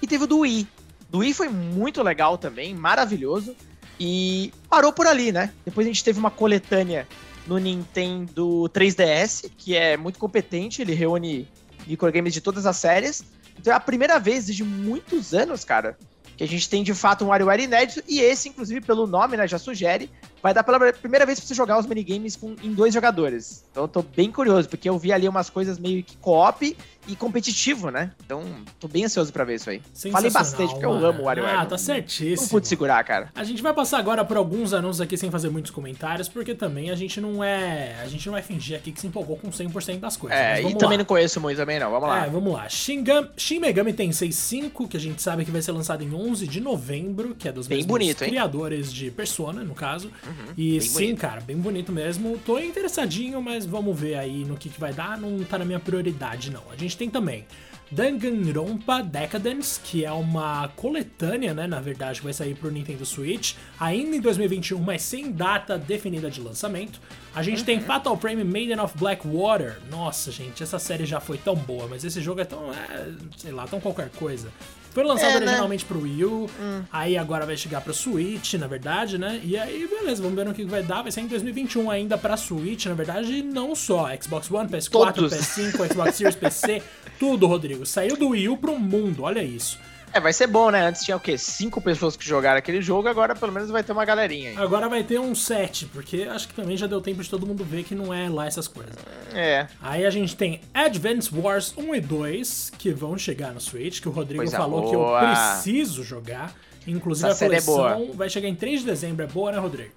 E 0.00 0.06
teve 0.06 0.24
o 0.24 0.26
do 0.26 0.38
Wii. 0.40 0.66
Do 1.08 1.18
Wii 1.18 1.34
foi 1.34 1.48
muito 1.48 2.02
legal 2.02 2.36
também, 2.36 2.74
maravilhoso. 2.74 3.54
E 3.98 4.52
parou 4.68 4.92
por 4.92 5.06
ali, 5.06 5.30
né? 5.30 5.52
Depois 5.64 5.86
a 5.86 5.90
gente 5.90 6.02
teve 6.02 6.18
uma 6.18 6.30
coletânea 6.30 7.06
no 7.46 7.58
Nintendo 7.58 8.68
3DS, 8.72 9.50
que 9.56 9.76
é 9.76 9.96
muito 9.96 10.18
competente, 10.18 10.82
ele 10.82 10.94
reúne 10.94 11.48
microgames 11.86 12.32
de 12.32 12.40
todas 12.40 12.66
as 12.66 12.76
séries. 12.76 13.22
Então 13.58 13.72
é 13.72 13.76
a 13.76 13.80
primeira 13.80 14.18
vez 14.18 14.46
desde 14.46 14.64
muitos 14.64 15.32
anos, 15.34 15.64
cara, 15.64 15.96
que 16.36 16.42
a 16.42 16.48
gente 16.48 16.68
tem 16.68 16.82
de 16.82 16.94
fato 16.94 17.24
um 17.24 17.28
WarioWare 17.28 17.62
inédito, 17.62 18.02
e 18.08 18.20
esse, 18.20 18.48
inclusive, 18.48 18.80
pelo 18.80 19.06
nome, 19.06 19.36
né, 19.36 19.46
já 19.46 19.58
sugere, 19.58 20.10
vai 20.42 20.52
dar 20.52 20.64
pela 20.64 20.92
primeira 20.92 21.24
vez 21.24 21.38
pra 21.38 21.46
você 21.46 21.54
jogar 21.54 21.78
os 21.78 21.86
minigames 21.86 22.34
com, 22.34 22.56
em 22.62 22.72
dois 22.72 22.92
jogadores. 22.92 23.64
Então 23.70 23.84
eu 23.84 23.88
tô 23.88 24.02
bem 24.02 24.32
curioso, 24.32 24.68
porque 24.68 24.88
eu 24.88 24.98
vi 24.98 25.12
ali 25.12 25.28
umas 25.28 25.48
coisas 25.48 25.78
meio 25.78 26.02
que 26.02 26.16
co-op 26.16 26.76
e 27.06 27.14
competitivo, 27.16 27.90
né? 27.90 28.10
Então 28.24 28.42
tô 28.80 28.88
bem 28.88 29.04
ansioso 29.04 29.32
pra 29.32 29.44
ver 29.44 29.56
isso 29.56 29.70
aí. 29.70 29.80
Falei 30.10 30.30
bastante, 30.30 30.70
porque 30.70 30.84
eu 30.86 30.92
amo 31.04 31.22
o 31.22 31.24
WarioWare. 31.24 31.56
Ah, 31.58 31.66
tá 31.66 31.76
certíssimo. 31.78 32.42
Não 32.42 32.48
pude 32.48 32.68
segurar, 32.68 33.02
cara. 33.04 33.30
A 33.34 33.44
gente 33.44 33.62
vai 33.62 33.72
passar 33.74 33.98
agora 33.98 34.24
por 34.24 34.36
alguns 34.36 34.72
anúncios 34.72 35.00
aqui 35.00 35.16
sem 35.16 35.30
fazer 35.30 35.50
muitos 35.50 35.70
comentários, 35.70 36.28
porque 36.28 36.54
também 36.54 36.90
a 36.90 36.94
gente 36.94 37.20
não 37.20 37.42
é. 37.42 37.96
A 38.02 38.06
gente 38.06 38.26
não 38.26 38.32
vai 38.32 38.42
fingir 38.42 38.76
aqui 38.76 38.92
que 38.92 39.00
se 39.00 39.06
empolgou 39.06 39.36
com 39.36 39.48
100% 39.50 39.98
das 40.00 40.16
coisas. 40.16 40.38
É, 40.38 40.58
e 40.60 40.62
vamos 40.62 40.78
também 40.78 40.96
lá. 40.96 41.02
não 41.02 41.04
conheço 41.06 41.40
muito 41.40 41.56
também, 41.56 41.78
não. 41.78 41.90
Vamos 41.90 42.08
lá. 42.08 42.26
É, 42.26 42.30
vamos 42.30 42.52
lá. 42.52 42.68
Shin, 42.68 43.02
Gam- 43.02 43.28
Shin 43.36 43.58
Megami 43.60 43.92
Tensei 43.92 44.32
5, 44.32 44.88
que 44.88 44.96
a 44.96 45.00
gente 45.00 45.20
sabe 45.22 45.44
que 45.44 45.50
vai 45.50 45.62
ser 45.62 45.72
lançado 45.72 46.02
em 46.02 46.12
11 46.14 46.46
de 46.46 46.60
novembro, 46.60 47.34
que 47.34 47.48
é 47.48 47.52
dos 47.52 47.66
Bem 47.66 47.78
mesmos 47.78 47.90
bonito, 47.90 48.22
hein? 48.22 48.28
Uhum, 48.28 48.32
criadores 48.34 48.92
de 48.92 49.10
Persona, 49.10 49.62
no 49.62 49.74
caso. 49.74 50.10
e 50.56 50.72
bem 50.72 50.80
sim, 50.80 50.92
bonito. 50.92 51.18
cara, 51.20 51.40
bem 51.40 51.56
bonito 51.56 51.92
mesmo. 51.92 52.38
Tô 52.44 52.58
interessadinho, 52.58 53.40
mas 53.42 53.64
vamos 53.66 53.98
ver 53.98 54.16
aí 54.16 54.44
no 54.44 54.56
que, 54.56 54.68
que 54.68 54.80
vai 54.80 54.92
dar. 54.92 55.18
Não 55.18 55.42
tá 55.44 55.58
na 55.58 55.64
minha 55.64 55.80
prioridade, 55.80 56.50
não. 56.50 56.62
A 56.72 56.76
gente 56.76 56.93
tem 56.96 57.10
também 57.10 57.44
Danganronpa 57.90 59.02
Decadence, 59.02 59.78
que 59.78 60.04
é 60.04 60.10
uma 60.10 60.68
coletânea, 60.74 61.54
né, 61.54 61.66
na 61.66 61.80
verdade, 61.80 62.18
que 62.18 62.24
vai 62.24 62.32
sair 62.32 62.54
pro 62.54 62.70
Nintendo 62.70 63.04
Switch, 63.06 63.54
ainda 63.78 64.16
em 64.16 64.20
2021, 64.20 64.80
mas 64.80 65.02
sem 65.02 65.30
data 65.30 65.78
definida 65.78 66.30
de 66.30 66.40
lançamento. 66.40 67.00
A 67.34 67.42
gente 67.42 67.62
tem 67.62 67.78
Uhum. 67.78 67.84
Fatal 67.84 68.16
Frame 68.16 68.42
Maiden 68.42 68.80
of 68.80 68.96
Blackwater. 68.98 69.78
Nossa, 69.90 70.32
gente, 70.32 70.62
essa 70.62 70.78
série 70.78 71.04
já 71.06 71.20
foi 71.20 71.38
tão 71.38 71.54
boa, 71.54 71.86
mas 71.86 72.04
esse 72.04 72.20
jogo 72.20 72.40
é 72.40 72.44
tão, 72.44 72.72
é, 72.72 73.12
sei 73.36 73.52
lá, 73.52 73.66
tão 73.66 73.80
qualquer 73.80 74.08
coisa. 74.10 74.48
Foi 74.94 75.02
lançado 75.02 75.30
É, 75.32 75.40
né? 75.40 75.46
originalmente 75.46 75.84
pro 75.84 76.00
Wii 76.00 76.24
U, 76.24 76.48
aí 76.92 77.18
agora 77.18 77.44
vai 77.44 77.56
chegar 77.56 77.80
pro 77.80 77.92
Switch, 77.92 78.54
na 78.54 78.68
verdade, 78.68 79.18
né? 79.18 79.40
E 79.42 79.58
aí, 79.58 79.86
beleza, 79.88 80.22
vamos 80.22 80.36
ver 80.36 80.44
no 80.44 80.54
que 80.54 80.64
vai 80.64 80.84
dar. 80.84 81.02
Vai 81.02 81.10
ser 81.10 81.20
em 81.22 81.26
2021 81.26 81.90
ainda 81.90 82.16
pra 82.16 82.36
Switch, 82.36 82.86
na 82.86 82.94
verdade, 82.94 83.42
não 83.42 83.74
só 83.74 84.08
Xbox 84.22 84.48
One, 84.50 84.68
PS4, 84.68 84.90
Todos. 84.90 85.32
PS5, 85.32 85.92
Xbox 85.92 86.14
Series, 86.14 86.36
PC, 86.36 86.82
tudo, 87.18 87.46
Rodrigo. 87.48 87.84
Saiu 87.84 88.16
do 88.16 88.28
Wii 88.28 88.48
U 88.50 88.56
pro 88.56 88.78
mundo, 88.78 89.24
olha 89.24 89.42
isso. 89.42 89.78
É, 90.14 90.20
vai 90.20 90.32
ser 90.32 90.46
bom, 90.46 90.70
né? 90.70 90.86
Antes 90.86 91.02
tinha 91.02 91.16
o 91.16 91.20
quê? 91.20 91.36
Cinco 91.36 91.80
pessoas 91.80 92.16
que 92.16 92.24
jogaram 92.24 92.56
aquele 92.56 92.80
jogo, 92.80 93.08
agora 93.08 93.34
pelo 93.34 93.50
menos 93.50 93.68
vai 93.68 93.82
ter 93.82 93.90
uma 93.90 94.04
galerinha 94.04 94.50
aí. 94.50 94.56
Agora 94.56 94.88
vai 94.88 95.02
ter 95.02 95.18
um 95.18 95.34
7, 95.34 95.86
porque 95.86 96.22
acho 96.22 96.46
que 96.46 96.54
também 96.54 96.76
já 96.76 96.86
deu 96.86 97.00
tempo 97.00 97.20
de 97.20 97.28
todo 97.28 97.44
mundo 97.44 97.64
ver 97.64 97.82
que 97.82 97.96
não 97.96 98.14
é 98.14 98.28
lá 98.28 98.46
essas 98.46 98.68
coisas. 98.68 98.94
É. 99.34 99.66
Aí 99.82 100.06
a 100.06 100.10
gente 100.10 100.36
tem 100.36 100.60
Advance 100.72 101.28
Wars 101.34 101.74
1 101.76 101.96
e 101.96 102.00
2, 102.00 102.72
que 102.78 102.92
vão 102.92 103.18
chegar 103.18 103.52
no 103.52 103.60
Switch, 103.60 104.00
que 104.00 104.08
o 104.08 104.12
Rodrigo 104.12 104.42
Coisa 104.44 104.56
falou 104.56 104.88
que 104.88 104.94
eu 104.94 105.00
boa. 105.00 105.20
preciso 105.26 106.04
jogar. 106.04 106.54
Inclusive 106.86 107.30
Essa 107.30 107.44
a 107.44 107.46
é 107.46 107.48
coleção 107.48 107.74
boa. 107.74 108.12
vai 108.14 108.30
chegar 108.30 108.48
em 108.48 108.54
3 108.54 108.80
de 108.82 108.86
dezembro, 108.86 109.24
é 109.24 109.26
boa, 109.26 109.50
né, 109.50 109.58
Rodrigo? 109.58 109.90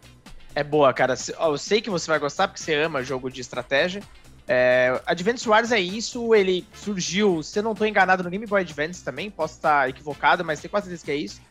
É 0.56 0.64
boa, 0.64 0.92
cara. 0.94 1.14
Eu 1.40 1.58
sei 1.60 1.80
que 1.80 1.92
você 1.92 2.10
vai 2.10 2.18
gostar 2.18 2.48
porque 2.48 2.60
você 2.60 2.74
ama 2.74 3.04
jogo 3.04 3.30
de 3.30 3.40
estratégia. 3.40 4.02
É, 4.48 5.02
Advance 5.06 5.48
Wars 5.48 5.72
é 5.72 5.80
isso, 5.80 6.34
ele 6.34 6.66
surgiu, 6.74 7.44
se 7.44 7.60
eu 7.60 7.64
não 7.64 7.76
tô 7.76 7.86
enganado, 7.86 8.24
no 8.24 8.30
Game 8.30 8.46
Boy 8.46 8.62
Advance 8.62 9.04
também, 9.04 9.30
posso 9.30 9.56
estar 9.56 9.90
equivocado, 9.90 10.46
mas 10.46 10.62
tenho 10.62 10.72
quase 10.72 10.86
certeza 10.86 11.06
que 11.06 11.12
é 11.12 11.16
isso. 11.16 11.42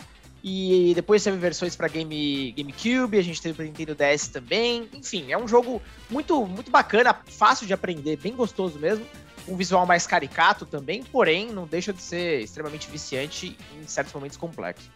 E 0.43 0.93
depois 0.95 1.25
teve 1.25 1.37
versões 1.37 1.75
pra 1.75 1.89
Game, 1.89 2.53
GameCube, 2.57 3.19
a 3.19 3.23
gente 3.23 3.43
teve 3.43 3.55
pra 3.55 3.65
Nintendo 3.65 3.97
DS 3.97 4.29
também. 4.29 4.89
Enfim, 4.95 5.33
é 5.33 5.37
um 5.37 5.49
jogo 5.49 5.83
muito, 6.09 6.47
muito 6.47 6.71
bacana, 6.71 7.15
fácil 7.27 7.67
de 7.67 7.75
aprender, 7.75 8.17
bem 8.17 8.33
gostoso 8.33 8.79
mesmo. 8.79 9.05
Um 9.49 9.57
visual 9.57 9.85
mais 9.85 10.07
caricato 10.07 10.65
também, 10.65 11.03
porém 11.03 11.51
não 11.53 11.67
deixa 11.67 11.93
de 11.93 12.01
ser 12.01 12.43
extremamente 12.43 12.89
viciante 12.89 13.57
em 13.77 13.87
certos 13.87 14.15
momentos 14.15 14.37
complexos. 14.37 14.89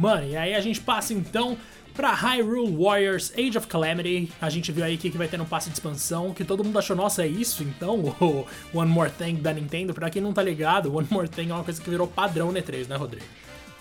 Mano, 0.00 0.26
e 0.26 0.36
aí 0.36 0.54
a 0.54 0.60
gente 0.60 0.80
passa 0.80 1.12
então 1.12 1.58
pra 1.94 2.14
Hyrule 2.14 2.74
Warriors 2.82 3.32
Age 3.36 3.58
of 3.58 3.66
Calamity. 3.66 4.32
A 4.40 4.48
gente 4.48 4.72
viu 4.72 4.82
aí 4.84 4.96
que 4.96 5.10
que 5.10 5.18
vai 5.18 5.28
ter 5.28 5.36
no 5.36 5.44
passe 5.44 5.68
de 5.68 5.74
expansão, 5.74 6.32
que 6.32 6.42
todo 6.44 6.64
mundo 6.64 6.78
achou, 6.78 6.96
nossa, 6.96 7.22
é 7.22 7.26
isso 7.26 7.62
então? 7.62 8.16
O 8.20 8.46
One 8.72 8.90
More 8.90 9.10
Thing 9.10 9.34
da 9.34 9.52
Nintendo. 9.52 9.92
Pra 9.92 10.08
quem 10.08 10.22
não 10.22 10.32
tá 10.32 10.42
ligado, 10.42 10.94
One 10.96 11.06
More 11.10 11.28
Thing 11.28 11.50
é 11.50 11.54
uma 11.54 11.64
coisa 11.64 11.80
que 11.82 11.90
virou 11.90 12.06
padrão 12.06 12.50
no 12.50 12.58
E3, 12.58 12.88
né, 12.88 12.96
Rodrigo? 12.96 13.26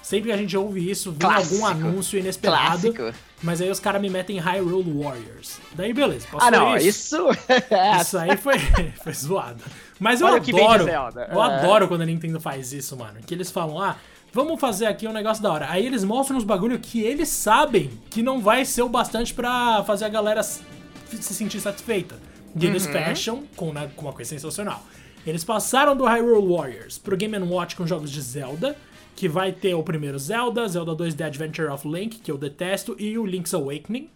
Sempre 0.01 0.29
que 0.29 0.33
a 0.33 0.37
gente 0.37 0.57
ouve 0.57 0.89
isso, 0.89 1.11
vem 1.11 1.19
Clássico. 1.19 1.53
algum 1.55 1.65
anúncio 1.67 2.17
inesperado. 2.19 2.93
Clássico. 2.93 3.17
Mas 3.43 3.61
aí 3.61 3.69
os 3.69 3.79
caras 3.79 4.01
me 4.01 4.09
metem 4.09 4.39
Hyrule 4.39 4.91
Warriors. 5.03 5.59
Daí 5.73 5.93
beleza, 5.93 6.25
passou 6.31 6.47
Ah, 6.47 6.51
não, 6.51 6.75
isso. 6.77 6.87
isso. 6.87 7.27
Isso 8.01 8.17
aí 8.17 8.35
foi, 8.35 8.57
foi 9.03 9.13
zoado. 9.13 9.63
Mas 9.99 10.19
eu 10.19 10.27
Olha 10.27 10.37
adoro. 10.37 10.83
Zelda. 10.85 11.29
Eu 11.31 11.41
É. 11.43 11.45
adoro 11.55 11.87
quando 11.87 12.01
a 12.01 12.05
Nintendo 12.05 12.39
faz 12.41 12.73
isso, 12.73 12.97
mano. 12.97 13.19
Que 13.25 13.33
eles 13.35 13.51
falam, 13.51 13.79
ah, 13.79 13.97
vamos 14.33 14.59
fazer 14.59 14.85
aqui 14.85 15.07
um 15.07 15.13
negócio 15.13 15.41
da 15.43 15.51
hora. 15.51 15.69
Aí 15.69 15.85
eles 15.85 16.03
mostram 16.03 16.37
uns 16.37 16.43
bagulho 16.43 16.79
que 16.79 17.01
eles 17.01 17.29
sabem 17.29 17.89
que 18.09 18.21
não 18.23 18.39
vai 18.41 18.65
ser 18.65 18.81
o 18.81 18.89
bastante 18.89 19.33
pra 19.33 19.83
fazer 19.85 20.05
a 20.05 20.09
galera 20.09 20.43
se 20.43 20.63
sentir 21.33 21.59
satisfeita. 21.59 22.19
E 22.59 22.65
eles 22.65 22.85
Uhum. 22.85 22.91
fecham 22.91 23.43
com, 23.55 23.71
né, 23.71 23.89
com 23.95 24.03
uma 24.03 24.13
coisa 24.13 24.29
sensacional. 24.29 24.83
Eles 25.25 25.43
passaram 25.43 25.95
do 25.95 26.05
Hyrule 26.05 26.47
Warriors 26.55 26.97
pro 26.97 27.15
Game 27.15 27.37
Watch 27.37 27.75
com 27.75 27.85
jogos 27.85 28.09
de 28.09 28.21
Zelda, 28.21 28.75
que 29.15 29.27
vai 29.27 29.51
ter 29.51 29.73
o 29.75 29.83
primeiro 29.83 30.17
Zelda, 30.17 30.67
Zelda 30.67 30.95
2 30.95 31.13
The 31.13 31.25
Adventure 31.25 31.67
of 31.67 31.87
Link, 31.87 32.19
que 32.19 32.31
eu 32.31 32.37
detesto, 32.37 32.95
e 32.97 33.17
o 33.17 33.25
Link's 33.25 33.53
Awakening. 33.53 34.09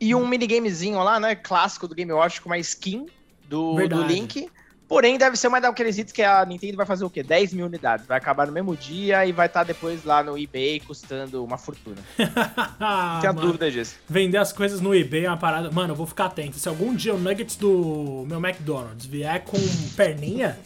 E 0.00 0.14
um 0.14 0.26
minigamezinho 0.26 0.98
lá, 1.02 1.20
né? 1.20 1.34
Clássico 1.34 1.86
do 1.86 1.94
Game 1.94 2.10
Watch 2.12 2.40
com 2.40 2.48
uma 2.48 2.58
skin 2.58 3.06
do, 3.48 3.74
do. 3.86 4.02
Link. 4.04 4.48
Porém, 4.90 5.16
deve 5.16 5.36
ser 5.36 5.46
uma 5.46 5.60
daqueles 5.60 5.98
itens 5.98 6.10
que 6.10 6.20
a 6.20 6.44
Nintendo 6.44 6.76
vai 6.76 6.84
fazer 6.84 7.04
o 7.04 7.08
quê? 7.08 7.22
10 7.22 7.52
mil 7.52 7.66
unidades. 7.66 8.04
Vai 8.06 8.18
acabar 8.18 8.48
no 8.48 8.52
mesmo 8.52 8.76
dia 8.76 9.24
e 9.24 9.30
vai 9.30 9.46
estar 9.46 9.62
depois 9.62 10.02
lá 10.02 10.20
no 10.20 10.36
eBay 10.36 10.80
custando 10.80 11.44
uma 11.44 11.56
fortuna. 11.56 11.98
Não 12.18 13.20
tenha 13.20 13.32
Mano, 13.32 13.46
dúvida 13.46 13.70
disso. 13.70 13.94
Vender 14.08 14.38
as 14.38 14.52
coisas 14.52 14.80
no 14.80 14.92
eBay 14.92 15.26
é 15.26 15.28
uma 15.28 15.36
parada. 15.36 15.70
Mano, 15.70 15.92
eu 15.92 15.96
vou 15.96 16.08
ficar 16.08 16.24
atento. 16.24 16.58
Se 16.58 16.68
algum 16.68 16.92
dia 16.92 17.14
o 17.14 17.18
Nuggets 17.20 17.54
do 17.54 18.24
meu 18.26 18.40
McDonald's 18.40 19.06
vier 19.06 19.44
com 19.44 19.58
perninha, 19.94 20.58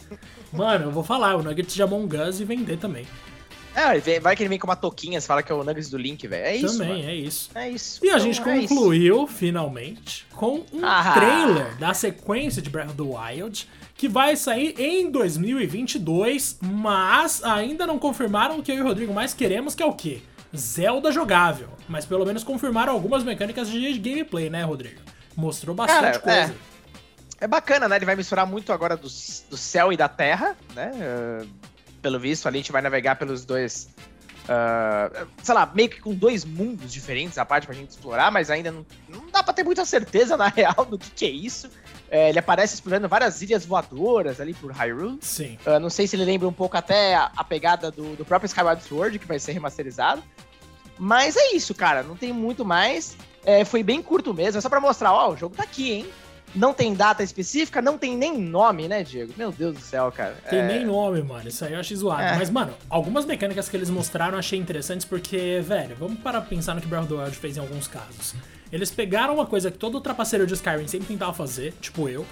mano, 0.51 0.85
eu 0.85 0.91
vou 0.91 1.03
falar 1.03 1.35
o 1.35 1.43
Nuggets 1.43 1.75
de 1.75 1.83
Among 1.83 2.17
Us 2.17 2.39
e 2.39 2.45
vender 2.45 2.77
também. 2.77 3.05
É, 3.75 4.19
vai 4.21 4.35
que 4.35 4.41
ele 4.43 4.49
vem 4.49 4.57
com 4.57 4.65
uma 4.67 4.75
touquinha, 4.75 5.19
você 5.19 5.27
fala 5.27 5.43
que 5.43 5.51
é 5.51 5.55
o 5.55 5.63
Nuggets 5.63 5.89
do 5.89 5.97
Link, 5.97 6.25
velho. 6.27 6.45
É 6.45 6.55
isso, 6.55 6.77
também, 6.77 6.97
mano. 6.99 7.09
é 7.09 7.15
isso. 7.15 7.49
É 7.53 7.69
isso. 7.69 7.99
E 8.03 8.07
a 8.09 8.13
Então, 8.13 8.19
gente 8.25 8.41
é 8.41 8.43
concluiu, 8.43 9.27
finalmente, 9.27 10.25
com 10.33 10.63
um 10.71 10.83
Ah. 10.85 11.11
trailer 11.13 11.75
da 11.77 11.93
sequência 11.93 12.61
de 12.61 12.69
Breath 12.69 12.89
of 12.91 12.95
the 12.95 13.03
Wild, 13.03 13.67
que 13.95 14.07
vai 14.07 14.35
sair 14.35 14.75
em 14.79 15.11
2022, 15.11 16.57
mas 16.61 17.43
ainda 17.43 17.85
não 17.85 17.99
confirmaram 17.99 18.59
o 18.59 18.63
que 18.63 18.71
eu 18.71 18.77
e 18.77 18.81
o 18.81 18.83
Rodrigo 18.85 19.13
mais 19.13 19.33
queremos, 19.33 19.75
que 19.75 19.83
é 19.83 19.85
o 19.85 19.93
quê? 19.93 20.21
Zelda 20.55 21.11
jogável. 21.11 21.67
Mas 21.87 22.05
pelo 22.05 22.25
menos 22.25 22.43
confirmaram 22.43 22.93
algumas 22.93 23.23
mecânicas 23.23 23.69
de 23.69 23.97
gameplay, 23.99 24.49
né, 24.49 24.63
Rodrigo? 24.63 25.01
Mostrou 25.35 25.75
bastante 25.75 26.19
Cara, 26.19 26.45
coisa. 26.47 26.55
É 27.41 27.47
bacana, 27.47 27.89
né? 27.89 27.97
Ele 27.97 28.05
vai 28.05 28.15
misturar 28.15 28.45
muito 28.47 28.71
agora 28.71 28.95
do, 28.95 29.07
do 29.07 29.57
céu 29.57 29.91
e 29.91 29.97
da 29.97 30.07
terra, 30.07 30.55
né? 30.73 30.91
Ah, 30.97 31.45
pelo 32.05 32.19
visto, 32.19 32.47
ali 32.47 32.59
a 32.59 32.61
gente 32.61 32.71
vai 32.71 32.83
navegar 32.83 33.15
pelos 33.15 33.45
dois. 33.45 33.89
ah, 34.47 35.25
sei 35.41 35.55
lá, 35.55 35.71
meio 35.73 35.89
que 35.89 35.99
com 35.99 36.13
dois 36.13 36.45
mundos 36.45 36.93
diferentes, 36.93 37.35
a 37.39 37.43
parte 37.43 37.65
pra 37.65 37.73
gente 37.73 37.89
explorar, 37.89 38.31
mas 38.31 38.51
ainda 38.51 38.69
não, 38.69 38.85
não 39.09 39.25
dá 39.31 39.41
pra 39.41 39.51
ter 39.51 39.63
muita 39.63 39.83
certeza, 39.85 40.37
na 40.37 40.47
real, 40.47 40.85
do 40.85 40.99
que, 40.99 41.09
que 41.09 41.25
é 41.25 41.29
isso. 41.29 41.67
É, 42.11 42.29
ele 42.29 42.37
aparece 42.37 42.75
explorando 42.75 43.09
várias 43.09 43.41
ilhas 43.41 43.65
voadoras 43.65 44.39
ali 44.39 44.53
por 44.53 44.71
Hyrule. 44.71 45.17
Sim. 45.19 45.57
Ah, 45.65 45.79
não 45.79 45.89
sei 45.89 46.05
se 46.05 46.15
ele 46.15 46.25
lembra 46.25 46.47
um 46.47 46.53
pouco 46.53 46.77
até 46.77 47.15
a, 47.15 47.31
a 47.35 47.43
pegada 47.43 47.89
do, 47.89 48.15
do 48.15 48.23
próprio 48.23 48.45
Skyward 48.45 48.83
Sword, 48.83 49.17
que 49.17 49.25
vai 49.25 49.39
ser 49.39 49.53
remasterizado. 49.53 50.21
Mas 50.99 51.35
é 51.35 51.55
isso, 51.55 51.73
cara. 51.73 52.03
Não 52.03 52.15
tem 52.15 52.31
muito 52.31 52.63
mais. 52.63 53.17
É, 53.43 53.65
foi 53.65 53.81
bem 53.81 53.99
curto 53.99 54.31
mesmo. 54.31 54.59
É 54.59 54.61
só 54.61 54.69
pra 54.69 54.79
mostrar, 54.79 55.11
ó, 55.11 55.31
o 55.31 55.35
jogo 55.35 55.55
tá 55.55 55.63
aqui, 55.63 55.91
hein? 55.91 56.05
Não 56.55 56.73
tem 56.73 56.93
data 56.93 57.21
específica, 57.21 57.81
não 57.81 57.97
tem 57.97 58.15
nem 58.15 58.37
nome, 58.39 58.87
né, 58.87 59.03
Diego? 59.03 59.33
Meu 59.37 59.51
Deus 59.51 59.75
do 59.75 59.81
céu, 59.81 60.11
cara. 60.11 60.35
Tem 60.49 60.59
É, 60.59 60.67
nem 60.67 60.85
nome, 60.85 61.21
mano. 61.21 61.47
Isso 61.49 61.65
aí 61.65 61.73
eu 61.73 61.79
achei 61.79 61.97
zoado. 61.97 62.21
É. 62.23 62.37
Mas, 62.37 62.49
mano, 62.49 62.73
algumas 62.89 63.25
mecânicas 63.25 63.67
que 63.67 63.75
eles 63.75 63.89
mostraram 63.89 64.33
eu 64.33 64.39
achei 64.39 64.57
interessantes 64.57 65.05
porque, 65.05 65.61
velho, 65.63 65.95
vamos 65.99 66.19
parar 66.19 66.41
pra 66.41 66.49
pensar 66.49 66.73
no 66.73 66.81
que 66.81 66.87
Breath 66.87 67.03
of 67.03 67.13
the 67.13 67.21
Wild 67.21 67.35
fez 67.37 67.57
em 67.57 67.59
alguns 67.59 67.87
casos. 67.87 68.33
Eles 68.71 68.89
pegaram 68.91 69.35
uma 69.35 69.45
coisa 69.45 69.69
que 69.69 69.77
todo 69.77 69.99
trapaceiro 70.01 70.47
de 70.47 70.53
Skyrim 70.53 70.87
sempre 70.87 71.07
tentava 71.07 71.33
fazer, 71.33 71.73
tipo 71.81 72.09
eu, 72.09 72.25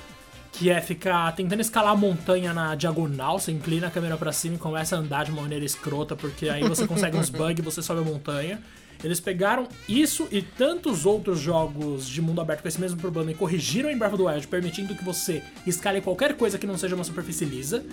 que 0.54 0.70
é 0.70 0.80
ficar 0.80 1.32
tentando 1.36 1.62
escalar 1.62 1.94
a 1.94 1.96
montanha 1.96 2.54
na 2.54 2.76
diagonal, 2.76 3.39
você 3.39 3.52
inclina 3.52 3.88
a 3.88 3.92
câmera 3.92 4.16
pra 4.16 4.32
cima 4.32 4.56
e 4.56 4.60
começa 4.60 4.96
a 4.96 5.00
andar 5.00 5.26
de 5.26 5.32
uma 5.32 5.42
maneira 5.42 5.66
escrota, 5.66 6.16
porque 6.16 6.48
aí 6.48 6.63
você 6.63 6.88
consegue 6.88 7.18
uns 7.18 7.30
bugs 7.32 7.60
e 7.60 7.62
você 7.62 7.82
sobe 7.82 8.02
a 8.02 8.04
montanha. 8.04 8.62
Eles 9.04 9.20
pegaram 9.20 9.68
isso 9.89 10.28
e 10.32 10.42
tantos 10.42 11.06
outros 11.06 11.39
jogos 11.39 12.08
de 12.08 12.22
mundo 12.22 12.39
aberto 12.39 12.62
com 12.62 12.68
esse 12.68 12.80
mesmo 12.80 13.00
problema 13.00 13.32
e 13.32 13.34
corrigiram 13.34 13.89
em 13.89 13.98
Breath 13.98 14.13
of 14.13 14.24
the 14.24 14.30
Wild, 14.30 14.48
permitindo 14.48 14.96
que 14.96 15.04
você 15.04 15.44
escale 15.68 16.00
qualquer 16.00 16.38
coisa 16.38 16.58
que 16.58 16.66
não 16.66 16.78
seja 16.78 16.96
uma 16.96 17.04
superfície 17.04 17.44
lisa. 17.44 17.84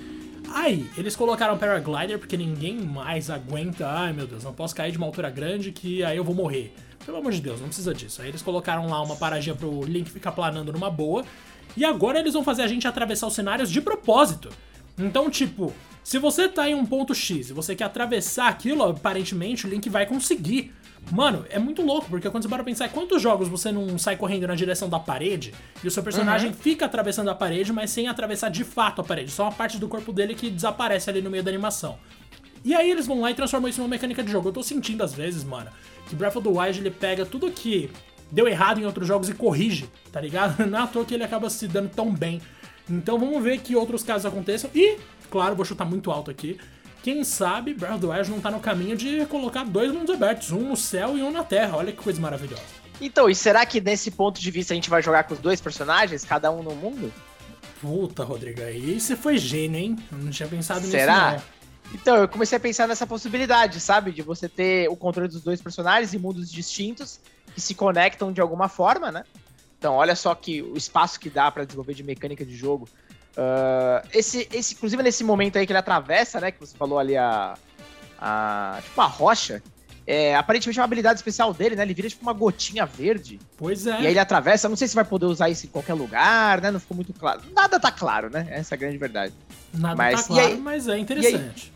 Aí, 0.53 0.88
eles 0.96 1.16
colocaram 1.16 1.57
paraglider 1.59 2.18
porque 2.18 2.37
ninguém 2.37 2.77
mais 2.77 3.31
aguenta. 3.31 3.88
Ai 3.88 4.12
meu 4.12 4.27
Deus, 4.27 4.44
não 4.44 4.53
posso 4.53 4.75
cair 4.75 4.92
de 4.92 4.99
uma 4.99 5.07
altura 5.07 5.31
grande 5.31 5.73
que 5.73 6.05
aí 6.05 6.16
eu 6.16 6.25
vou 6.25 6.35
morrer. 6.35 6.75
Pelo 7.05 7.16
amor 7.16 7.33
de 7.33 7.40
Deus, 7.40 7.61
não 7.61 7.68
precisa 7.68 7.94
disso. 7.94 8.20
Aí 8.20 8.29
eles 8.29 8.42
colocaram 8.42 8.87
lá 8.87 9.03
uma 9.03 9.16
paradinha 9.16 9.55
pro 9.55 9.83
Link 9.85 10.11
ficar 10.11 10.33
planando 10.33 10.73
numa 10.73 10.90
boa. 10.90 11.25
E 11.76 11.85
agora 11.85 12.18
eles 12.18 12.35
vão 12.35 12.44
fazer 12.44 12.62
a 12.62 12.66
gente 12.66 12.87
atravessar 12.87 13.26
os 13.26 13.35
cenários 13.35 13.70
de 13.70 13.80
propósito. 13.80 14.50
Então, 14.98 15.30
tipo, 15.30 15.72
se 16.02 16.18
você 16.18 16.48
tá 16.48 16.68
em 16.68 16.74
um 16.74 16.85
ponto 16.85 17.14
X 17.14 17.50
e 17.50 17.52
você 17.52 17.74
quer 17.74 17.85
atravessar 17.85 18.48
aquilo, 18.48 18.83
aparentemente 18.83 19.66
o 19.66 19.70
Link 19.70 19.88
vai 19.88 20.06
conseguir. 20.06 20.72
Mano, 21.11 21.46
é 21.48 21.59
muito 21.59 21.83
louco, 21.83 22.09
porque 22.11 22.28
quando 22.28 22.42
você 22.42 22.48
para 22.48 22.62
pensar, 22.62 22.88
quantos 22.90 23.22
jogos 23.22 23.48
você 23.48 23.72
não 23.72 23.98
sai 23.98 24.16
correndo 24.16 24.46
na 24.46 24.54
direção 24.54 24.88
da 24.88 24.98
parede 24.98 25.54
e 25.83 25.88
o 25.88 25.90
seu 25.90 26.02
personagem 26.02 26.52
fica 26.52 26.85
atravessando 26.85 27.30
a 27.30 27.35
parede, 27.35 27.72
mas 27.72 27.90
sem 27.90 28.06
atravessar 28.06 28.50
de 28.50 28.64
fato 28.64 29.00
a 29.00 29.04
parede, 29.04 29.30
só 29.30 29.44
uma 29.44 29.52
parte 29.52 29.78
do 29.78 29.88
corpo 29.88 30.12
dele 30.12 30.35
que 30.35 30.50
desaparece 30.50 31.09
ali 31.09 31.22
no 31.22 31.30
meio 31.30 31.42
da 31.42 31.50
animação. 31.50 31.98
E 32.62 32.74
aí 32.74 32.90
eles 32.90 33.06
vão 33.06 33.20
lá 33.20 33.30
e 33.30 33.35
transformam 33.35 33.70
isso 33.70 33.80
numa 33.80 33.88
mecânica 33.88 34.22
de 34.22 34.30
jogo. 34.30 34.48
Eu 34.48 34.52
tô 34.52 34.62
sentindo 34.62 35.02
às 35.02 35.14
vezes, 35.14 35.42
mano, 35.42 35.70
que 36.06 36.14
Breath 36.14 36.37
of 36.37 36.46
the 36.46 36.54
Wild 36.54 36.78
ele 36.78 36.90
pega 36.90 37.24
tudo 37.24 37.50
que 37.50 37.90
deu 38.30 38.48
errado 38.48 38.80
em 38.80 38.86
outros 38.86 39.06
jogos 39.06 39.28
e 39.28 39.34
corrige, 39.34 39.88
tá 40.12 40.20
ligado? 40.20 40.64
Não 40.66 40.78
é 40.78 40.82
à 40.82 40.86
toa 40.86 41.04
que 41.04 41.14
ele 41.14 41.24
acaba 41.24 41.50
se 41.50 41.66
dando 41.66 41.90
tão 41.90 42.12
bem. 42.12 42.40
Então 42.88 43.18
vamos 43.18 43.42
ver 43.42 43.58
que 43.58 43.76
outros 43.76 44.02
casos 44.02 44.26
aconteçam. 44.26 44.70
E, 44.74 44.98
claro, 45.30 45.54
vou 45.54 45.64
chutar 45.64 45.84
muito 45.84 46.10
alto 46.10 46.30
aqui. 46.30 46.58
Quem 47.02 47.24
sabe 47.24 47.72
Breath 47.72 47.94
of 47.94 48.06
the 48.06 48.12
Wild 48.12 48.30
não 48.30 48.40
tá 48.40 48.50
no 48.50 48.60
caminho 48.60 48.96
de 48.96 49.24
colocar 49.26 49.64
dois 49.64 49.90
mundos 49.90 50.14
abertos, 50.14 50.50
um 50.50 50.68
no 50.68 50.76
céu 50.76 51.16
e 51.16 51.22
um 51.22 51.30
na 51.30 51.42
terra. 51.42 51.76
Olha 51.76 51.92
que 51.92 52.02
coisa 52.02 52.20
maravilhosa. 52.20 52.62
Então, 53.00 53.30
e 53.30 53.34
será 53.34 53.64
que 53.64 53.80
nesse 53.80 54.10
ponto 54.10 54.38
de 54.38 54.50
vista 54.50 54.74
a 54.74 54.76
gente 54.76 54.90
vai 54.90 55.02
jogar 55.02 55.24
com 55.24 55.32
os 55.32 55.40
dois 55.40 55.60
personagens, 55.60 56.24
cada 56.24 56.50
um 56.50 56.62
no 56.62 56.74
mundo? 56.74 57.10
Puta, 57.80 58.22
Rodrigo, 58.22 58.60
aí 58.60 59.00
você 59.00 59.16
foi 59.16 59.38
gênio, 59.38 59.78
hein? 59.78 59.96
Eu 60.12 60.18
não 60.18 60.30
tinha 60.30 60.46
pensado 60.46 60.86
Será? 60.86 61.32
nisso, 61.32 61.44
Então, 61.94 62.16
eu 62.16 62.28
comecei 62.28 62.58
a 62.58 62.60
pensar 62.60 62.86
nessa 62.86 63.06
possibilidade, 63.06 63.80
sabe? 63.80 64.12
De 64.12 64.20
você 64.20 64.50
ter 64.50 64.86
o 64.90 64.96
controle 64.96 65.30
dos 65.30 65.42
dois 65.42 65.62
personagens 65.62 66.12
em 66.12 66.18
mundos 66.18 66.52
distintos 66.52 67.18
que 67.54 67.60
se 67.60 67.74
conectam 67.74 68.32
de 68.32 68.40
alguma 68.40 68.68
forma, 68.68 69.10
né? 69.12 69.24
Então, 69.78 69.94
olha 69.94 70.14
só 70.14 70.34
que 70.34 70.60
o 70.62 70.76
espaço 70.76 71.18
que 71.18 71.30
dá 71.30 71.50
pra 71.50 71.64
desenvolver 71.64 71.94
de 71.94 72.02
mecânica 72.02 72.44
de 72.44 72.54
jogo. 72.54 72.88
Ah, 73.36 74.02
esse, 74.12 74.46
esse, 74.52 74.74
inclusive 74.74 75.02
nesse 75.02 75.24
momento 75.24 75.56
aí 75.56 75.66
que 75.66 75.72
ele 75.72 75.78
atravessa, 75.78 76.40
né? 76.40 76.50
Que 76.50 76.60
você 76.60 76.76
falou 76.76 76.98
ali 76.98 77.16
a. 77.16 77.54
a 78.20 78.78
tipo 78.82 79.00
a 79.00 79.06
rocha. 79.06 79.62
É, 80.06 80.34
aparentemente 80.34 80.78
é 80.78 80.82
uma 80.82 80.86
habilidade 80.86 81.18
especial 81.20 81.54
dele, 81.54 81.76
né? 81.76 81.82
Ele 81.82 81.94
vira 81.94 82.08
tipo 82.08 82.22
uma 82.22 82.32
gotinha 82.32 82.84
verde. 82.84 83.38
Pois 83.56 83.86
é. 83.86 83.92
E 83.92 84.06
aí 84.06 84.12
ele 84.12 84.18
atravessa. 84.18 84.68
Não 84.68 84.74
sei 84.76 84.88
se 84.88 84.94
vai 84.94 85.04
poder 85.04 85.26
usar 85.26 85.48
isso 85.48 85.66
em 85.66 85.68
qualquer 85.68 85.94
lugar, 85.94 86.60
né? 86.60 86.70
Não 86.70 86.80
ficou 86.80 86.96
muito 86.96 87.12
claro. 87.12 87.42
Nada 87.54 87.78
tá 87.78 87.92
claro, 87.92 88.28
né? 88.28 88.46
Essa 88.50 88.74
é 88.74 88.76
a 88.76 88.78
grande 88.78 88.98
verdade. 88.98 89.32
Nada 89.72 89.94
mas- 89.94 90.22
tá 90.22 90.26
claro, 90.34 90.48
aí- 90.48 90.58
mas 90.58 90.88
é 90.88 90.98
interessante. 90.98 91.72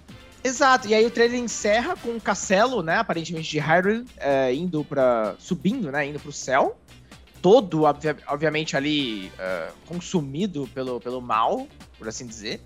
Exato, 0.46 0.86
e 0.86 0.94
aí 0.94 1.06
o 1.06 1.10
trailer 1.10 1.40
encerra 1.40 1.96
com 1.96 2.10
um 2.10 2.20
castelo, 2.20 2.82
né, 2.82 2.96
aparentemente 2.98 3.48
de 3.50 3.58
Hyrule, 3.58 4.04
é, 4.18 4.54
indo 4.54 4.84
para 4.84 5.34
subindo, 5.38 5.90
né, 5.90 6.06
indo 6.06 6.20
pro 6.20 6.30
céu, 6.30 6.76
todo, 7.40 7.84
obvia- 7.84 8.16
obviamente, 8.28 8.76
ali 8.76 9.32
é, 9.38 9.68
consumido 9.86 10.68
pelo, 10.74 11.00
pelo 11.00 11.22
mal, 11.22 11.66
por 11.98 12.06
assim 12.06 12.26
dizer. 12.26 12.60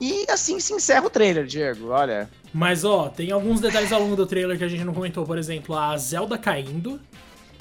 E 0.00 0.26
assim 0.30 0.60
se 0.60 0.74
encerra 0.74 1.06
o 1.06 1.10
trailer, 1.10 1.44
Diego, 1.46 1.88
olha. 1.88 2.28
Mas 2.52 2.84
ó, 2.84 3.08
tem 3.08 3.32
alguns 3.32 3.60
detalhes 3.60 3.90
ao 3.92 4.00
longo 4.00 4.14
do 4.14 4.26
trailer 4.26 4.56
que 4.56 4.64
a 4.64 4.68
gente 4.68 4.84
não 4.84 4.92
comentou. 4.94 5.24
Por 5.24 5.38
exemplo, 5.38 5.74
a 5.76 5.96
Zelda 5.96 6.36
caindo. 6.38 7.00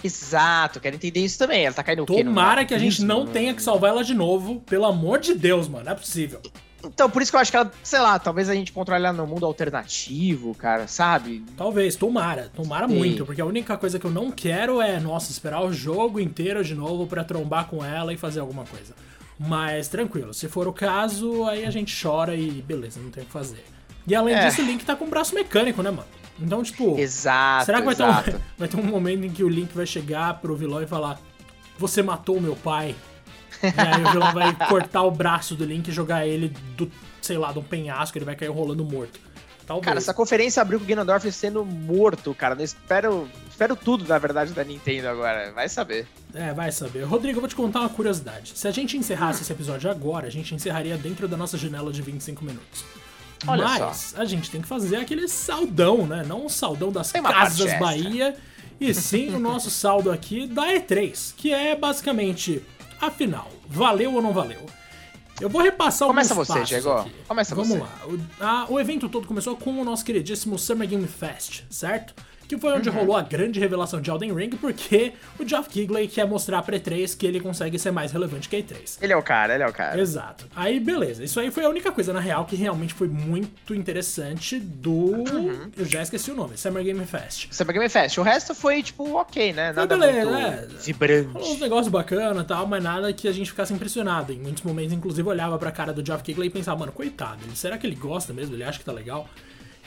Exato, 0.03 0.79
quero 0.79 0.95
entender 0.97 1.21
isso 1.21 1.39
também, 1.39 1.65
ela 1.65 1.73
tá 1.73 1.81
caindo 1.81 2.03
o 2.03 2.05
quê? 2.05 2.23
Tomara 2.23 2.63
que 2.65 2.73
a 2.73 2.77
gente 2.77 3.01
não 3.03 3.25
tenha 3.25 3.53
que 3.53 3.63
salvar 3.63 3.89
ela 3.91 4.03
de 4.03 4.13
novo. 4.13 4.59
Pelo 4.61 4.85
amor 4.85 5.19
de 5.19 5.33
Deus, 5.33 5.67
mano. 5.67 5.85
Não 5.85 5.93
é 5.93 5.95
possível. 5.95 6.41
Então, 6.87 7.09
por 7.09 7.21
isso 7.21 7.31
que 7.31 7.35
eu 7.37 7.41
acho 7.41 7.51
que 7.51 7.57
ela, 7.57 7.71
sei 7.83 7.99
lá, 7.99 8.17
talvez 8.19 8.49
a 8.49 8.53
gente 8.53 8.71
controle 8.71 9.03
ela 9.03 9.13
no 9.13 9.25
mundo 9.27 9.45
alternativo, 9.45 10.53
cara, 10.55 10.87
sabe? 10.87 11.43
Talvez, 11.57 11.95
tomara. 11.95 12.51
Tomara 12.55 12.87
Sim. 12.87 12.95
muito. 12.95 13.25
Porque 13.25 13.41
a 13.41 13.45
única 13.45 13.77
coisa 13.77 13.99
que 13.99 14.05
eu 14.05 14.11
não 14.11 14.31
quero 14.31 14.81
é, 14.81 14.99
nossa, 14.99 15.31
esperar 15.31 15.61
o 15.63 15.71
jogo 15.73 16.19
inteiro 16.19 16.63
de 16.63 16.75
novo 16.75 17.07
pra 17.07 17.23
trombar 17.23 17.67
com 17.67 17.83
ela 17.83 18.13
e 18.13 18.17
fazer 18.17 18.39
alguma 18.39 18.63
coisa. 18.65 18.93
Mas 19.37 19.87
tranquilo, 19.87 20.33
se 20.33 20.47
for 20.47 20.67
o 20.67 20.73
caso, 20.73 21.43
aí 21.45 21.65
a 21.65 21.71
gente 21.71 21.93
chora 22.01 22.35
e 22.35 22.61
beleza, 22.61 22.99
não 23.01 23.09
tem 23.11 23.23
o 23.23 23.25
que 23.25 23.31
fazer. 23.31 23.65
E 24.07 24.15
além 24.15 24.35
É. 24.35 24.45
disso, 24.47 24.61
o 24.61 24.65
Link 24.65 24.85
tá 24.85 24.95
com 24.95 25.05
o 25.05 25.09
braço 25.09 25.35
mecânico, 25.35 25.81
né, 25.81 25.89
mano? 25.91 26.07
Então, 26.39 26.61
tipo. 26.63 26.97
Exato, 26.97 27.65
Será 27.65 27.79
que 27.79 27.85
vai 27.85 27.95
ter, 27.95 28.03
exato. 28.03 28.31
um, 28.31 28.39
vai 28.57 28.67
ter 28.67 28.77
um 28.77 28.83
momento 28.83 29.25
em 29.25 29.29
que 29.29 29.43
o 29.43 29.49
Link 29.49 29.73
vai 29.73 29.85
chegar 29.85 30.39
pro 30.41 30.55
vilão 30.55 30.81
e 30.81 30.87
falar: 30.87 31.19
Você 31.77 32.01
matou 32.03 32.39
meu 32.39 32.55
pai? 32.55 32.95
E 33.63 33.79
aí 33.79 34.03
o 34.03 34.11
vilão 34.11 34.33
vai 34.33 34.55
cortar 34.67 35.03
o 35.03 35.11
braço 35.11 35.55
do 35.55 35.65
Link 35.65 35.87
e 35.87 35.91
jogar 35.91 36.25
ele 36.25 36.49
do, 36.75 36.91
sei 37.21 37.37
lá, 37.37 37.51
de 37.51 37.59
um 37.59 37.63
penhasco, 37.63 38.17
ele 38.17 38.25
vai 38.25 38.35
cair 38.35 38.49
rolando 38.49 38.83
morto. 38.83 39.19
Talvez. 39.65 39.85
Cara, 39.85 39.97
essa 39.97 40.13
conferência 40.13 40.61
abriu 40.61 40.79
com 40.79 40.85
o 40.85 40.87
Ganondorf 40.87 41.31
sendo 41.31 41.65
morto, 41.65 42.33
cara. 42.35 42.55
Eu 42.55 42.63
espero, 42.63 43.27
espero 43.49 43.75
tudo, 43.75 44.07
na 44.07 44.17
verdade, 44.19 44.53
da 44.53 44.63
Nintendo 44.63 45.07
agora. 45.07 45.51
Vai 45.53 45.67
saber. 45.67 46.07
É, 46.33 46.53
vai 46.53 46.71
saber. 46.71 47.03
Rodrigo, 47.03 47.37
eu 47.37 47.41
vou 47.41 47.49
te 47.49 47.55
contar 47.55 47.79
uma 47.79 47.89
curiosidade. 47.89 48.53
Se 48.55 48.67
a 48.67 48.71
gente 48.71 48.95
encerrasse 48.95 49.41
esse 49.41 49.51
episódio 49.51 49.89
agora, 49.89 50.27
a 50.27 50.29
gente 50.29 50.53
encerraria 50.53 50.97
dentro 50.97 51.27
da 51.27 51.35
nossa 51.35 51.57
janela 51.57 51.91
de 51.91 52.01
25 52.01 52.45
minutos. 52.45 52.85
Olha 53.47 53.63
Mas 53.63 54.13
a 54.17 54.25
gente 54.25 54.49
tem 54.49 54.61
que 54.61 54.67
fazer 54.67 54.97
aquele 54.97 55.27
saldão, 55.27 56.05
né? 56.05 56.23
Não 56.25 56.45
o 56.45 56.49
saldão 56.49 56.91
das 56.91 57.11
casas. 57.11 57.79
Bahia, 57.79 58.35
e 58.79 58.93
sim 58.93 59.33
o 59.33 59.39
nosso 59.39 59.69
saldo 59.69 60.11
aqui 60.11 60.47
da 60.47 60.67
E3, 60.67 61.33
que 61.35 61.53
é 61.53 61.75
basicamente, 61.75 62.63
afinal, 63.01 63.49
valeu 63.67 64.13
ou 64.13 64.21
não 64.21 64.34
valeu? 64.34 64.65
Eu 65.41 65.49
vou 65.49 65.62
repassar 65.62 66.08
Começa 66.08 66.34
alguns 66.34 66.47
você, 66.47 66.63
Diego. 66.63 66.91
aqui. 66.91 67.12
Começa 67.27 67.53
Vamos 67.55 67.69
você. 67.71 67.79
lá. 67.79 67.89
O, 68.05 68.43
a- 68.43 68.65
o 68.69 68.79
evento 68.79 69.10
todo 69.10 69.27
começou 69.27 69.58
com 69.58 69.81
o 69.81 69.84
nosso 69.84 70.05
queridíssimo 70.05 70.58
Summer 70.58 70.88
Game 70.88 71.05
Fest, 71.08 71.63
certo? 71.69 72.13
Que 72.47 72.58
foi 72.58 72.73
onde 72.73 72.89
uhum. 72.89 72.95
rolou 72.95 73.17
a 73.17 73.21
grande 73.21 73.60
revelação 73.60 74.01
de 74.01 74.10
Elden 74.10 74.34
Ring, 74.34 74.49
porque 74.49 75.13
o 75.39 75.47
Geoff 75.47 75.69
Keighley 75.69 76.08
quer 76.08 76.27
mostrar 76.27 76.62
pra 76.62 76.77
E3 76.77 77.17
que 77.17 77.25
ele 77.25 77.39
consegue 77.39 77.77
ser 77.79 77.91
mais 77.91 78.12
relevante 78.12 78.47
que 78.49 78.55
a 78.55 78.60
E3. 78.60 78.97
Ele 79.01 79.13
é 79.13 79.17
o 79.17 79.23
cara, 79.23 79.55
ele 79.55 79.63
é 79.63 79.67
o 79.67 79.73
cara. 79.73 79.99
Exato. 79.99 80.45
Aí, 80.55 80.79
beleza. 80.79 81.23
Isso 81.23 81.39
aí 81.39 81.51
foi 81.51 81.65
a 81.65 81.69
única 81.69 81.91
coisa, 81.91 82.13
na 82.13 82.19
real, 82.19 82.45
que 82.45 82.55
realmente 82.55 82.93
foi 82.93 83.08
muito 83.08 83.73
interessante 83.73 84.60
do... 84.60 84.91
Uhum. 84.91 85.71
Eu 85.75 85.86
já 85.86 86.01
esqueci 86.01 86.31
o 86.31 86.36
nome. 86.36 86.58
Summer 86.58 86.84
Game 86.84 87.05
Fest. 87.05 87.47
Summer 87.51 87.73
Game 87.73 87.89
Fest. 87.89 88.17
O 88.17 88.23
resto 88.23 88.53
foi, 88.53 88.81
tipo, 88.84 89.15
ok, 89.15 89.53
né? 89.53 89.73
Nada 89.73 89.97
foi 89.97 90.08
beleza, 90.08 90.31
muito 90.31 90.45
é. 90.45 90.67
vibrante. 90.84 91.34
Rolou 91.34 91.53
uns 91.53 91.60
negócios 91.60 91.88
bacanas 91.89 92.43
e 92.43 92.47
tal, 92.47 92.67
mas 92.67 92.84
nada 92.84 93.12
que 93.13 93.27
a 93.27 93.31
gente 93.31 93.49
ficasse 93.49 93.73
impressionado. 93.73 94.31
Em 94.31 94.38
muitos 94.38 94.63
momentos, 94.63 94.93
inclusive, 94.93 95.27
olhava 95.27 95.58
pra 95.58 95.71
cara 95.71 95.93
do 95.93 96.05
Geoff 96.05 96.23
Keighley 96.23 96.47
e 96.47 96.51
pensava, 96.51 96.79
mano, 96.79 96.91
coitado, 96.91 97.39
será 97.55 97.77
que 97.77 97.86
ele 97.86 97.95
gosta 97.95 98.34
mesmo? 98.34 98.55
Ele 98.55 98.63
acha 98.63 98.79
que 98.79 98.86
tá 98.86 98.91
legal? 98.91 99.27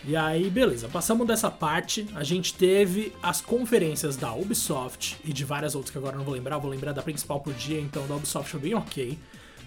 E 0.04 0.16
aí, 0.16 0.48
beleza, 0.48 0.88
passamos 0.88 1.26
dessa 1.26 1.50
parte, 1.50 2.06
a 2.14 2.22
gente 2.22 2.54
teve 2.54 3.12
as 3.22 3.40
conferências 3.40 4.16
da 4.16 4.32
Ubisoft 4.32 5.16
e 5.24 5.32
de 5.32 5.44
várias 5.44 5.74
outras 5.74 5.90
que 5.90 5.98
agora 5.98 6.16
não 6.16 6.24
vou 6.24 6.34
lembrar, 6.34 6.58
vou 6.58 6.70
lembrar 6.70 6.92
da 6.92 7.02
principal 7.02 7.40
por 7.40 7.52
dia, 7.52 7.80
então 7.80 8.06
da 8.06 8.14
Ubisoft 8.14 8.50
foi 8.50 8.61
bem 8.61 8.74
ok. 8.74 9.18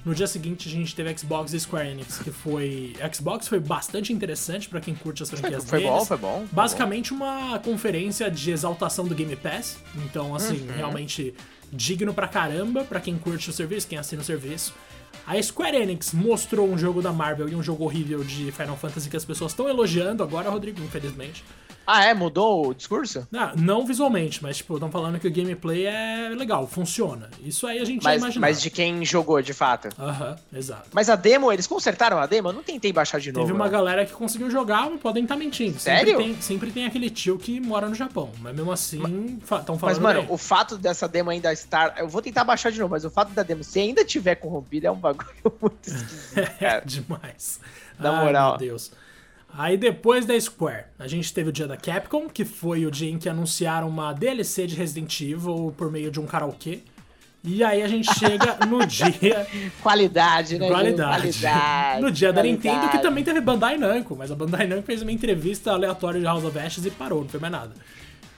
No 0.04 0.16
dia 0.16 0.26
seguinte 0.26 0.68
a 0.68 0.72
gente 0.72 0.96
teve 0.96 1.16
Xbox 1.16 1.54
e 1.54 1.60
Square 1.60 1.90
Enix, 1.90 2.18
que 2.18 2.32
foi. 2.32 2.96
Xbox 3.14 3.48
foi 3.48 3.60
bastante 3.60 4.12
interessante 4.12 4.68
para 4.68 4.82
quem 4.82 4.96
curte 4.96 5.22
as 5.22 5.30
franquias 5.30 5.64
foi, 5.64 5.82
foi 5.82 5.90
Bom, 5.90 6.06
foi 6.06 6.18
bom. 6.18 6.46
Basicamente 6.52 7.14
uma 7.14 7.60
conferência 7.60 8.30
de 8.32 8.50
exaltação 8.50 9.06
do 9.06 9.14
Game 9.14 9.36
Pass. 9.36 9.78
Então, 10.06 10.34
assim, 10.34 10.62
uhum. 10.62 10.76
realmente 10.76 11.36
digno 11.72 12.14
pra 12.14 12.28
caramba 12.28 12.84
para 12.84 13.00
quem 13.00 13.18
curte 13.18 13.50
o 13.50 13.54
serviço, 13.54 13.88
quem 13.88 13.98
assina 13.98 14.24
o 14.24 14.26
serviço. 14.26 14.74
A 15.26 15.42
Square 15.42 15.78
Enix 15.78 16.14
mostrou 16.14 16.68
um 16.68 16.78
jogo 16.78 17.02
da 17.02 17.12
Marvel 17.12 17.48
e 17.48 17.56
um 17.56 17.64
jogo 17.64 17.84
horrível 17.84 18.24
de 18.24 18.52
Final 18.52 18.78
Fantasy 18.78 19.10
que 19.10 19.18
as 19.18 19.26
pessoas 19.26 19.52
estão 19.52 19.70
elogiando 19.70 20.24
agora, 20.24 20.50
Rodrigo, 20.50 20.82
infelizmente. 20.82 21.44
Ah, 21.94 22.06
é? 22.06 22.14
Mudou 22.14 22.70
o 22.70 22.74
discurso? 22.74 23.28
Não, 23.30 23.54
não 23.56 23.86
visualmente, 23.86 24.42
mas, 24.42 24.58
tipo, 24.58 24.76
estão 24.76 24.90
falando 24.90 25.20
que 25.20 25.28
o 25.28 25.32
gameplay 25.32 25.86
é 25.86 26.30
legal, 26.30 26.66
funciona. 26.66 27.30
Isso 27.44 27.68
aí 27.68 27.80
a 27.80 27.84
gente 27.84 28.02
mas, 28.02 28.14
já 28.14 28.18
imaginava. 28.18 28.40
Mas 28.40 28.62
de 28.62 28.70
quem 28.70 29.04
jogou, 29.04 29.42
de 29.42 29.54
fato. 29.54 29.90
Aham, 30.00 30.38
exato. 30.54 30.90
Mas 30.94 31.10
a 31.10 31.18
demo, 31.18 31.52
eles 31.52 31.68
consertaram 31.68 32.18
a 32.18 32.26
demo? 32.26 32.48
Eu 32.48 32.54
não 32.54 32.64
tentei 32.64 32.94
baixar 32.94 33.20
de 33.20 33.34
novo. 33.34 33.46
Teve 33.46 33.54
uma 33.54 33.66
não. 33.66 33.72
galera 33.72 34.06
que 34.06 34.14
conseguiu 34.14 34.50
jogar, 34.50 34.90
mas 34.90 35.02
podem 35.02 35.24
estar 35.24 35.36
tá 35.36 35.40
mentindo. 35.40 35.78
Sério? 35.80 36.12
Sempre 36.12 36.24
tem, 36.24 36.42
sempre 36.42 36.72
tem 36.72 36.86
aquele 36.86 37.10
tio 37.10 37.38
que 37.38 37.60
mora 37.60 37.90
no 37.90 37.96
Japão, 37.96 38.32
mas 38.40 38.56
mesmo 38.56 38.72
assim, 38.72 39.38
estão 39.42 39.78
falando 39.78 39.82
Mas, 39.82 40.00
mano, 40.00 40.22
bem. 40.22 40.32
o 40.32 40.38
fato 40.38 40.78
dessa 40.78 41.10
demo 41.10 41.30
ainda 41.30 41.52
estar... 41.52 41.96
Eu 41.98 42.08
vou 42.08 42.22
tentar 42.22 42.46
baixar 42.46 42.72
de 42.72 42.80
novo, 42.80 42.92
mas 42.92 43.04
o 43.04 43.10
fato 43.10 43.34
da 43.34 43.44
demo, 43.44 43.66
se 43.66 43.82
ainda 43.82 44.06
tiver 44.06 44.36
corrompida, 44.36 44.88
é 44.88 44.92
um 44.92 44.96
bagulho 44.96 45.30
muito 45.60 45.90
esquisito, 45.90 46.52
É 46.62 46.80
demais. 46.80 47.60
Na 48.00 48.14
moral. 48.14 48.54
Ai, 48.54 48.60
meu 48.60 48.70
Deus. 48.70 48.92
Aí 49.54 49.78
depois 49.78 50.26
da 50.26 50.40
Square, 50.40 50.86
a 50.98 51.08
gente 51.08 51.34
teve 51.34 51.50
o 51.50 51.52
dia 51.52 51.68
da 51.68 51.76
Capcom, 51.76 52.30
que 52.30 52.46
foi 52.46 52.86
o 52.86 52.92
dia 52.92 53.10
em 53.10 53.18
que 53.18 53.28
anunciaram 53.28 53.90
uma 53.90 54.14
DLC 54.14 54.66
de 54.66 54.76
Resident 54.76 55.20
Evil 55.22 55.74
por 55.76 55.92
meio 55.92 56.10
de 56.10 56.20
um 56.20 56.26
karaokê. 56.26 56.80
E 57.44 57.64
aí 57.64 57.82
a 57.82 57.88
gente 57.88 58.08
chega 58.18 58.66
no 58.68 58.86
dia. 58.86 59.48
Qualidade, 59.82 60.60
né? 60.60 60.68
Qualidade. 60.68 61.22
Qualidade. 61.22 62.02
No 62.02 62.12
dia 62.12 62.32
qualidade. 62.32 62.34
da 62.34 62.44
Nintendo, 62.44 62.90
que 62.90 63.00
também 63.00 63.24
teve 63.24 63.42
Bandai 63.42 63.78
Namco, 63.78 64.16
mas 64.16 64.32
a 64.32 64.36
Bandai 64.36 64.68
Namco 64.68 64.84
fez 64.84 65.02
uma 65.02 65.12
entrevista 65.12 65.72
aleatória 65.72 66.20
de 66.20 66.26
House 66.26 66.44
of 66.44 66.58
Ashes 66.58 66.86
e 66.86 66.92
parou, 66.92 67.22
não 67.22 67.30
foi 67.30 67.40
mais 67.40 67.52
nada. 67.52 67.72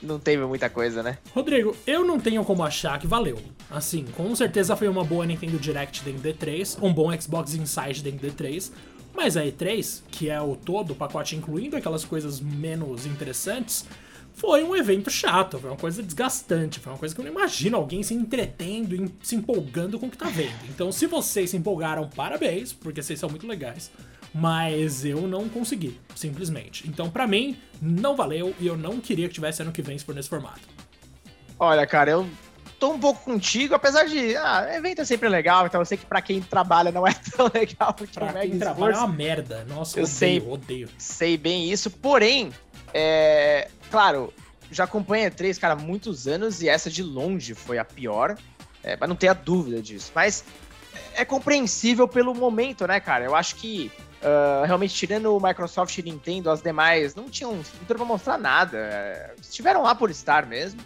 Não 0.01 0.19
teve 0.19 0.45
muita 0.45 0.69
coisa, 0.69 1.01
né? 1.01 1.17
Rodrigo, 1.33 1.75
eu 1.87 2.05
não 2.05 2.19
tenho 2.19 2.43
como 2.43 2.63
achar 2.63 2.99
que 2.99 3.07
valeu. 3.07 3.39
Assim, 3.71 4.05
com 4.15 4.35
certeza 4.35 4.75
foi 4.75 4.89
uma 4.89 5.03
boa 5.03 5.25
Nintendo 5.25 5.57
Direct 5.57 6.03
dentro 6.03 6.21
do 6.21 6.29
D3, 6.29 6.77
um 6.81 6.93
bom 6.93 7.09
Xbox 7.19 7.53
Inside 7.53 8.03
dentro 8.03 8.27
do 8.27 8.33
D3, 8.33 8.69
mas 9.15 9.37
a 9.37 9.43
E3, 9.43 10.01
que 10.09 10.29
é 10.29 10.41
o 10.41 10.55
todo, 10.55 10.91
o 10.91 10.95
pacote 10.95 11.35
incluindo 11.35 11.77
aquelas 11.77 12.03
coisas 12.03 12.39
menos 12.39 13.05
interessantes, 13.05 13.85
foi 14.33 14.63
um 14.63 14.75
evento 14.75 15.11
chato, 15.11 15.59
foi 15.59 15.69
uma 15.69 15.77
coisa 15.77 16.01
desgastante, 16.01 16.79
foi 16.79 16.91
uma 16.91 16.97
coisa 16.97 17.13
que 17.13 17.21
eu 17.21 17.25
não 17.25 17.31
imagino 17.31 17.77
alguém 17.77 18.01
se 18.01 18.13
entretendo 18.13 18.95
e 18.95 19.11
se 19.21 19.35
empolgando 19.35 19.99
com 19.99 20.07
o 20.07 20.09
que 20.09 20.17
tá 20.17 20.27
vendo. 20.29 20.65
Então, 20.69 20.91
se 20.91 21.05
vocês 21.05 21.51
se 21.51 21.57
empolgaram, 21.57 22.09
parabéns, 22.09 22.73
porque 22.73 23.01
vocês 23.01 23.19
são 23.19 23.29
muito 23.29 23.45
legais. 23.47 23.91
Mas 24.33 25.05
eu 25.05 25.27
não 25.27 25.47
consegui, 25.47 25.99
simplesmente. 26.15 26.87
Então, 26.87 27.07
para 27.07 27.27
mim, 27.27 27.55
não 27.79 28.15
valeu 28.15 28.55
e 28.59 28.65
eu 28.65 28.75
não 28.75 28.99
queria 28.99 29.27
que 29.27 29.35
tivesse 29.35 29.61
ano 29.61 29.71
que 29.71 29.83
vem 29.83 29.95
se 29.95 30.03
for 30.03 30.15
nesse 30.15 30.27
formato. 30.27 30.61
Olha, 31.59 31.85
cara, 31.85 32.09
eu 32.09 32.27
tô 32.83 32.91
um 32.91 32.99
pouco 32.99 33.23
contigo, 33.23 33.73
apesar 33.73 34.03
de. 34.03 34.35
Ah, 34.35 34.67
evento 34.75 34.99
é 34.99 35.05
sempre 35.05 35.29
legal, 35.29 35.65
então 35.65 35.79
eu 35.79 35.85
sei 35.85 35.97
que 35.97 36.05
pra 36.05 36.21
quem 36.21 36.41
trabalha 36.41 36.91
não 36.91 37.07
é 37.07 37.13
tão 37.33 37.49
legal. 37.53 37.93
Pra 37.93 38.33
quem 38.41 38.59
trabalha 38.59 38.93
é 38.93 38.97
uma 38.97 39.07
merda. 39.07 39.63
Nossa, 39.63 39.97
eu 39.97 40.03
odeio, 40.03 40.17
sei, 40.17 40.41
odeio. 40.41 40.89
Sei 40.97 41.37
bem 41.37 41.71
isso, 41.71 41.89
porém, 41.89 42.51
é, 42.93 43.69
claro, 43.89 44.33
já 44.69 44.83
acompanho 44.83 45.27
a 45.27 45.31
E3, 45.31 45.57
cara, 45.57 45.75
há 45.75 45.77
muitos 45.77 46.27
anos 46.27 46.61
e 46.61 46.67
essa 46.67 46.89
de 46.89 47.01
longe 47.01 47.53
foi 47.53 47.77
a 47.77 47.85
pior, 47.85 48.37
é, 48.83 48.97
mas 48.99 49.07
não 49.07 49.15
tenha 49.15 49.33
dúvida 49.33 49.81
disso. 49.81 50.11
Mas 50.13 50.43
é 51.15 51.23
compreensível 51.23 52.05
pelo 52.05 52.35
momento, 52.35 52.85
né, 52.85 52.99
cara? 52.99 53.23
Eu 53.23 53.33
acho 53.33 53.55
que 53.55 53.89
Uh, 54.23 54.65
realmente, 54.65 54.95
tirando 54.95 55.35
o 55.35 55.45
Microsoft 55.45 55.97
e 55.97 56.01
Nintendo, 56.01 56.49
as 56.49 56.61
demais 56.61 57.13
não 57.13 57.29
tinham 57.29 57.59
estrutura 57.59 57.99
pra 57.99 58.07
mostrar 58.07 58.37
nada. 58.37 59.35
Estiveram 59.41 59.83
lá 59.83 59.93
por 59.93 60.09
estar 60.09 60.45
mesmo 60.45 60.79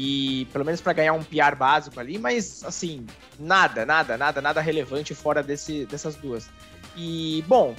e 0.00 0.46
pelo 0.52 0.64
menos 0.64 0.80
para 0.80 0.92
ganhar 0.92 1.12
um 1.12 1.24
PR 1.24 1.56
básico 1.58 1.98
ali, 1.98 2.18
mas 2.18 2.62
assim, 2.62 3.04
nada, 3.36 3.84
nada, 3.84 4.16
nada, 4.16 4.40
nada 4.40 4.60
relevante 4.60 5.12
fora 5.12 5.42
desse, 5.42 5.86
dessas 5.86 6.14
duas. 6.14 6.48
E, 6.96 7.44
bom, 7.48 7.74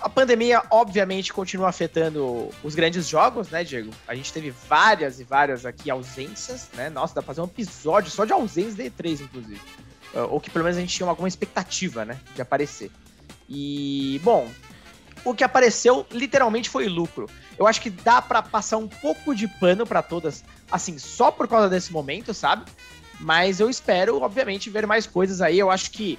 a 0.00 0.08
pandemia 0.08 0.62
obviamente 0.70 1.34
continua 1.34 1.68
afetando 1.68 2.48
os 2.62 2.74
grandes 2.74 3.06
jogos, 3.06 3.50
né, 3.50 3.62
Diego? 3.62 3.90
A 4.08 4.14
gente 4.14 4.32
teve 4.32 4.54
várias 4.66 5.20
e 5.20 5.24
várias 5.24 5.66
aqui 5.66 5.90
ausências, 5.90 6.70
né? 6.72 6.88
Nossa, 6.88 7.14
dá 7.16 7.20
pra 7.20 7.34
fazer 7.34 7.42
um 7.42 7.50
episódio 7.50 8.10
só 8.10 8.24
de 8.24 8.32
ausências 8.32 8.76
de 8.76 8.84
E3, 8.84 9.20
inclusive. 9.20 9.60
Uh, 10.14 10.20
ou 10.30 10.40
que 10.40 10.48
pelo 10.48 10.64
menos 10.64 10.78
a 10.78 10.80
gente 10.80 10.96
tinha 10.96 11.06
alguma 11.06 11.28
expectativa, 11.28 12.06
né, 12.06 12.18
de 12.34 12.40
aparecer. 12.40 12.90
E, 13.46 14.18
bom, 14.24 14.50
o 15.26 15.34
que 15.34 15.44
apareceu 15.44 16.06
literalmente 16.10 16.70
foi 16.70 16.88
lucro. 16.88 17.28
Eu 17.58 17.66
acho 17.66 17.82
que 17.82 17.90
dá 17.90 18.22
para 18.22 18.40
passar 18.40 18.78
um 18.78 18.88
pouco 18.88 19.34
de 19.34 19.46
pano 19.46 19.86
para 19.86 20.00
todas, 20.02 20.42
assim, 20.70 20.98
só 20.98 21.30
por 21.30 21.48
causa 21.48 21.68
desse 21.68 21.92
momento, 21.92 22.32
sabe? 22.32 22.64
Mas 23.20 23.60
eu 23.60 23.70
espero, 23.70 24.20
obviamente, 24.20 24.70
ver 24.70 24.86
mais 24.86 25.06
coisas 25.06 25.40
aí. 25.40 25.58
Eu 25.58 25.70
acho 25.70 25.90
que 25.90 26.18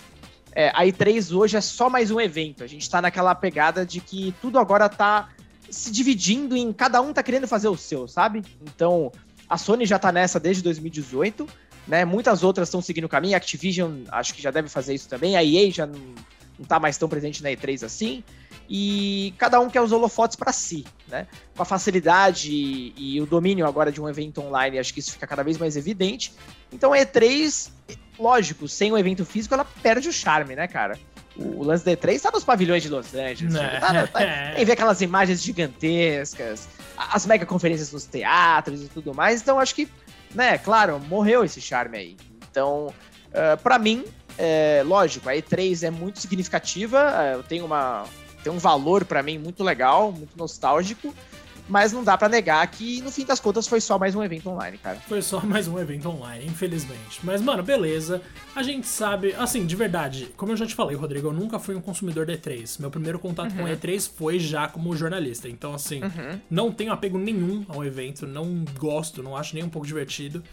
é, 0.53 0.69
a 0.69 0.84
E3 0.86 1.36
hoje 1.36 1.58
é 1.58 1.62
só 1.62 1.89
mais 1.89 2.12
um 2.12 2.19
evento. 2.19 2.63
A 2.63 2.67
gente 2.67 2.89
tá 2.89 3.01
naquela 3.01 3.36
pegada 3.36 3.86
de 3.86 3.99
que 3.99 4.34
tudo 4.41 4.58
agora 4.58 4.88
tá 4.88 5.29
se 5.69 5.91
dividindo 5.91 6.55
em 6.55 6.71
cada 6.71 7.01
um 7.01 7.12
tá 7.12 7.21
querendo 7.21 7.47
fazer 7.47 7.67
o 7.67 7.75
seu, 7.75 8.08
sabe? 8.08 8.43
Então, 8.62 9.12
a 9.49 9.58
Sony 9.58 9.86
já 9.86 9.99
tá 9.99 10.12
nessa 10.12 10.39
desde 10.39 10.63
2018, 10.63 11.47
né? 11.88 12.05
Muitas 12.05 12.43
outras 12.43 12.69
estão 12.69 12.81
seguindo 12.81 13.05
o 13.05 13.10
caminho. 13.10 13.34
A 13.34 13.38
Activision 13.38 14.03
acho 14.10 14.34
que 14.34 14.41
já 14.41 14.51
deve 14.51 14.69
fazer 14.69 14.93
isso 14.93 15.10
também. 15.10 15.36
A 15.36 15.43
EA 15.43 15.69
já 15.71 15.86
não, 15.86 15.99
não 16.58 16.65
tá 16.65 16.79
mais 16.79 16.97
tão 16.97 17.10
presente 17.10 17.43
na 17.43 17.49
E3 17.49 17.84
assim 17.84 18.23
e 18.69 19.34
cada 19.38 19.60
um 19.60 19.69
quer 19.69 19.82
os 19.82 19.91
holofotes 19.91 20.36
para 20.36 20.51
si, 20.51 20.86
né? 21.08 21.28
Com 21.56 21.62
a 21.62 21.65
facilidade 21.65 22.51
e, 22.51 22.93
e, 22.97 23.21
o 23.21 23.25
domínio 23.25 23.65
agora 23.67 23.91
de 23.91 24.01
um 24.01 24.10
evento 24.10 24.41
online, 24.41 24.80
acho 24.80 24.93
que 24.93 24.99
isso 24.99 25.12
fica 25.12 25.28
cada 25.28 25.43
vez 25.43 25.58
mais 25.58 25.78
evidente. 25.78 26.34
Então 26.71 26.91
a 26.91 26.97
E3, 26.97 27.69
lógico, 28.19 28.67
sem 28.67 28.91
o 28.91 28.97
evento 28.97 29.23
físico, 29.25 29.54
ela 29.54 29.65
perde 29.84 30.10
o 30.10 30.13
charme, 30.13 30.56
né, 30.56 30.67
cara? 30.67 30.97
O, 31.36 31.62
o 31.62 31.63
lance 31.63 31.86
da 31.86 31.91
E3 31.91 32.21
tá 32.21 32.32
nos 32.32 32.43
pavilhões 32.43 32.82
de 32.82 32.89
Los 32.89 33.13
Angeles, 33.13 33.54
tipo, 33.54 33.80
tá, 33.80 34.08
tá, 34.08 34.19
tem 34.56 34.65
ver 34.65 34.71
aquelas 34.71 35.01
imagens 35.01 35.43
gigantescas, 35.43 36.67
as 36.97 37.25
mega 37.25 37.45
conferências 37.45 37.91
nos 37.91 38.06
teatros 38.06 38.82
e 38.84 38.88
tudo 38.88 39.13
mais, 39.13 39.41
então 39.41 39.60
acho 39.60 39.75
que, 39.75 39.88
né, 40.34 40.58
claro, 40.58 40.99
morreu 40.99 41.43
esse 41.43 41.62
charme 41.62 41.97
aí. 41.97 42.17
Então, 42.49 42.88
uh, 42.88 43.58
para 43.62 43.78
mim, 43.78 44.06
é, 44.38 44.82
lógico, 44.86 45.30
a 45.30 45.34
E3 45.34 45.84
é 45.84 45.91
muito 45.91 46.19
significativa, 46.19 47.13
eu 47.34 47.43
tenho 47.43 47.65
uma, 47.65 48.06
tem 48.45 48.53
um 48.53 48.60
valor 48.60 49.03
para 49.05 49.23
mim 49.23 49.39
muito 49.39 49.63
legal, 49.63 50.12
muito 50.12 50.38
nostálgico. 50.38 51.13
Mas 51.67 51.91
não 51.91 52.03
dá 52.03 52.15
para 52.15 52.29
negar 52.29 52.67
que, 52.67 53.01
no 53.01 53.10
fim 53.10 53.25
das 53.25 53.39
contas, 53.39 53.67
foi 53.67 53.81
só 53.81 53.97
mais 53.97 54.13
um 54.13 54.23
evento 54.23 54.47
online, 54.51 54.77
cara. 54.77 54.99
Foi 55.08 55.19
só 55.19 55.41
mais 55.43 55.67
um 55.67 55.79
evento 55.79 56.08
online, 56.08 56.45
infelizmente. 56.45 57.21
Mas, 57.23 57.41
mano, 57.41 57.63
beleza. 57.63 58.21
A 58.55 58.62
gente 58.62 58.86
sabe, 58.86 59.34
assim, 59.34 59.65
de 59.65 59.75
verdade, 59.75 60.31
como 60.38 60.51
eu 60.51 60.58
já 60.58 60.67
te 60.67 60.75
falei, 60.75 60.95
Rodrigo, 60.95 61.29
eu 61.29 61.34
nunca 61.34 61.58
fui 61.58 61.73
um 61.73 61.81
consumidor 61.81 62.27
de 62.27 62.38
E3. 62.38 62.79
Meu 62.79 62.91
primeiro 62.91 63.17
contato 63.17 63.51
uhum. 63.53 63.63
com 63.63 63.63
E3 63.63 64.12
foi 64.15 64.38
já 64.38 64.67
como 64.67 64.95
jornalista. 64.95 65.49
Então, 65.49 65.73
assim, 65.73 66.03
uhum. 66.03 66.39
não 66.51 66.71
tenho 66.71 66.93
apego 66.93 67.17
nenhum 67.17 67.65
ao 67.67 67.84
evento, 67.84 68.27
não 68.27 68.63
gosto, 68.77 69.23
não 69.23 69.36
acho 69.36 69.55
nem 69.55 69.63
um 69.63 69.69
pouco 69.69 69.88
divertido. 69.88 70.43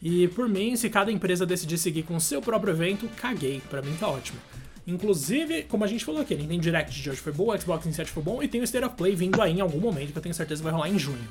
E 0.00 0.26
por 0.28 0.48
mim, 0.48 0.74
se 0.74 0.88
cada 0.88 1.12
empresa 1.12 1.44
decidir 1.44 1.76
seguir 1.76 2.04
com 2.04 2.16
o 2.16 2.20
seu 2.20 2.40
próprio 2.40 2.72
evento, 2.72 3.06
caguei. 3.14 3.60
Para 3.68 3.82
mim 3.82 3.94
tá 4.00 4.08
ótimo. 4.08 4.38
Inclusive, 4.86 5.62
como 5.64 5.84
a 5.84 5.86
gente 5.86 6.04
falou 6.04 6.20
aqui, 6.20 6.34
a 6.34 6.36
Nintendo 6.36 6.60
Direct 6.60 7.00
de 7.00 7.10
hoje 7.10 7.20
foi 7.20 7.32
boa, 7.32 7.54
o 7.56 7.60
Xbox 7.60 7.86
Insight 7.86 8.10
foi 8.10 8.22
bom 8.22 8.42
e 8.42 8.48
tem 8.48 8.60
o 8.60 8.64
State 8.64 8.84
of 8.84 8.96
Play 8.96 9.14
vindo 9.14 9.40
aí 9.40 9.52
em 9.52 9.60
algum 9.60 9.78
momento 9.78 10.12
que 10.12 10.18
eu 10.18 10.22
tenho 10.22 10.34
certeza 10.34 10.60
que 10.60 10.64
vai 10.64 10.72
rolar 10.72 10.88
em 10.88 10.98
junho. 10.98 11.26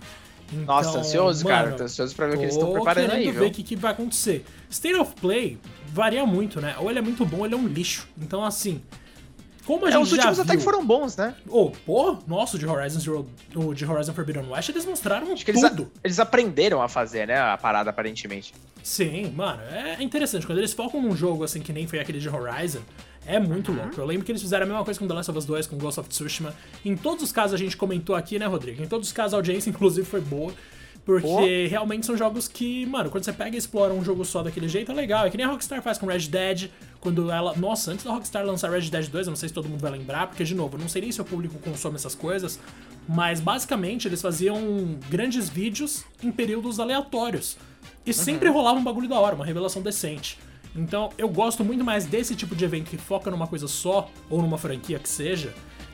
Então, 0.54 0.66
Nossa, 0.66 1.00
ansioso, 1.00 1.44
mano, 1.46 1.56
cara. 1.66 1.72
Tô 1.78 1.84
ansioso 1.84 2.16
pra 2.16 2.28
ver 2.28 2.34
o 2.36 2.38
que 2.38 2.44
eles 2.44 2.56
estão 2.56 2.72
preparando 2.74 3.12
aí, 3.12 3.32
ver 3.32 3.46
o 3.48 3.52
que, 3.52 3.64
que 3.64 3.76
vai 3.76 3.92
acontecer. 3.92 4.46
State 4.70 4.96
of 4.96 5.14
Play 5.20 5.58
varia 5.88 6.26
muito, 6.26 6.60
né? 6.60 6.76
Ou 6.80 6.90
ele 6.90 7.00
é 7.00 7.02
muito 7.02 7.26
bom 7.26 7.40
ou 7.40 7.46
ele 7.46 7.54
é 7.54 7.58
um 7.58 7.68
lixo. 7.68 8.08
Então, 8.22 8.44
assim, 8.44 8.82
Como 9.66 9.86
a 9.86 9.90
É, 9.90 9.92
gente 9.94 10.02
os 10.04 10.12
últimos 10.12 10.36
viu... 10.38 10.44
até 10.44 10.58
que 10.58 10.64
foram 10.64 10.86
bons, 10.86 11.16
né? 11.16 11.36
Oh, 11.48 11.72
pô, 11.86 12.18
nossa, 12.28 12.58
o 12.58 12.60
de 12.60 12.66
Horizon 12.68 13.00
Zero, 13.00 13.30
o 13.56 13.74
de 13.74 13.86
Horizon 13.86 14.12
Forbidden 14.14 14.50
West, 14.50 14.68
eles 14.70 14.86
mostraram 14.86 15.32
Acho 15.32 15.46
que 15.46 15.52
eles, 15.52 15.62
tudo. 15.62 15.90
eles 16.04 16.20
aprenderam 16.20 16.82
a 16.82 16.90
fazer, 16.90 17.28
né? 17.28 17.38
A 17.40 17.58
parada, 17.58 17.90
aparentemente. 17.92 18.54
Sim, 18.84 19.32
mano, 19.36 19.62
é 19.72 20.02
interessante. 20.04 20.46
Quando 20.48 20.58
eles 20.58 20.74
focam 20.74 21.02
num 21.02 21.16
jogo 21.16 21.44
assim 21.44 21.62
que 21.62 21.72
nem 21.72 21.86
foi 21.88 22.00
aquele 22.00 22.20
de 22.20 22.28
Horizon, 22.28 22.82
é 23.26 23.40
muito 23.40 23.72
louco. 23.72 24.00
Eu 24.00 24.06
lembro 24.06 24.26
que 24.26 24.32
eles 24.32 24.42
fizeram 24.42 24.66
a 24.66 24.68
mesma 24.68 24.84
coisa 24.84 25.00
com 25.00 25.08
The 25.08 25.14
Last 25.14 25.32
of 25.32 25.38
Us 25.38 25.46
2, 25.46 25.68
com 25.68 25.78
Ghost 25.78 26.00
of 26.00 26.10
Tsushima. 26.10 26.54
Em 26.84 26.96
todos 26.96 27.24
os 27.24 27.32
casos 27.32 27.54
a 27.54 27.58
gente 27.58 27.78
comentou 27.78 28.16
aqui, 28.16 28.40
né, 28.40 28.46
Rodrigo? 28.46 28.82
Em 28.84 28.88
todos 28.88 29.08
os 29.08 29.14
casos 29.14 29.34
a 29.34 29.38
audiência, 29.38 29.70
inclusive, 29.72 30.06
foi 30.06 30.22
boa. 30.22 30.54
Porque 31.04 31.28
Pô. 31.28 31.70
realmente 31.70 32.06
são 32.06 32.16
jogos 32.16 32.48
que, 32.48 32.86
mano, 32.86 33.10
quando 33.10 33.24
você 33.24 33.34
pega 33.34 33.56
e 33.56 33.58
explora 33.58 33.92
um 33.92 34.04
jogo 34.04 34.24
só 34.24 34.44
daquele 34.44 34.68
jeito, 34.68 34.92
é 34.92 34.96
legal. 34.96 35.26
É 35.26 35.30
que 35.32 35.38
nem 35.38 35.46
a 35.46 35.50
Rockstar 35.50 35.82
faz 35.82 35.98
com 35.98 36.06
Red 36.06 36.28
Dead, 36.28 36.70
quando 37.00 37.32
ela. 37.32 37.56
Nossa, 37.56 37.92
antes 37.92 38.06
da 38.06 38.12
Rockstar 38.12 38.46
lançar 38.46 38.70
Red 38.70 38.90
Dead 38.90 39.08
2, 39.08 39.28
eu 39.28 39.32
não 39.32 39.36
sei 39.36 39.50
se 39.50 39.54
todo 39.54 39.68
mundo 39.68 39.82
vai 39.82 39.92
lembrar, 39.92 40.28
porque, 40.28 40.44
de 40.44 40.54
novo, 40.54 40.78
eu 40.78 40.82
não 40.82 40.88
sei 40.88 41.02
nem 41.02 41.12
se 41.12 41.20
o 41.20 41.26
público 41.26 41.58
consome 41.60 41.96
essas 41.96 42.14
coisas, 42.14 42.60
mas 43.10 43.40
basicamente 43.40 44.08
eles 44.08 44.22
faziam 44.22 44.60
grandes 45.10 45.50
vídeos 45.50 46.06
em 46.24 46.32
períodos 46.32 46.80
aleatórios. 46.80 47.58
E 48.06 48.14
sempre 48.14 48.50
rolava 48.50 48.78
um 48.78 48.84
bagulho 48.84 49.08
da 49.08 49.20
hora, 49.20 49.36
uma 49.36 49.46
revelação 49.46 49.82
decente. 49.82 50.38
Então 50.76 51.10
eu 51.18 51.28
gosto 51.28 51.64
muito 51.64 51.84
mais 51.84 52.06
desse 52.06 52.36
tipo 52.36 52.56
de 52.56 52.64
evento 52.64 52.90
que 52.90 52.98
foca 52.98 53.30
numa 53.30 53.48
coisa 53.48 53.68
só, 53.68 54.10
ou 54.30 54.42
numa 54.42 54.58
franquia 54.58 55.00
que 55.00 55.10
seja, 55.10 55.54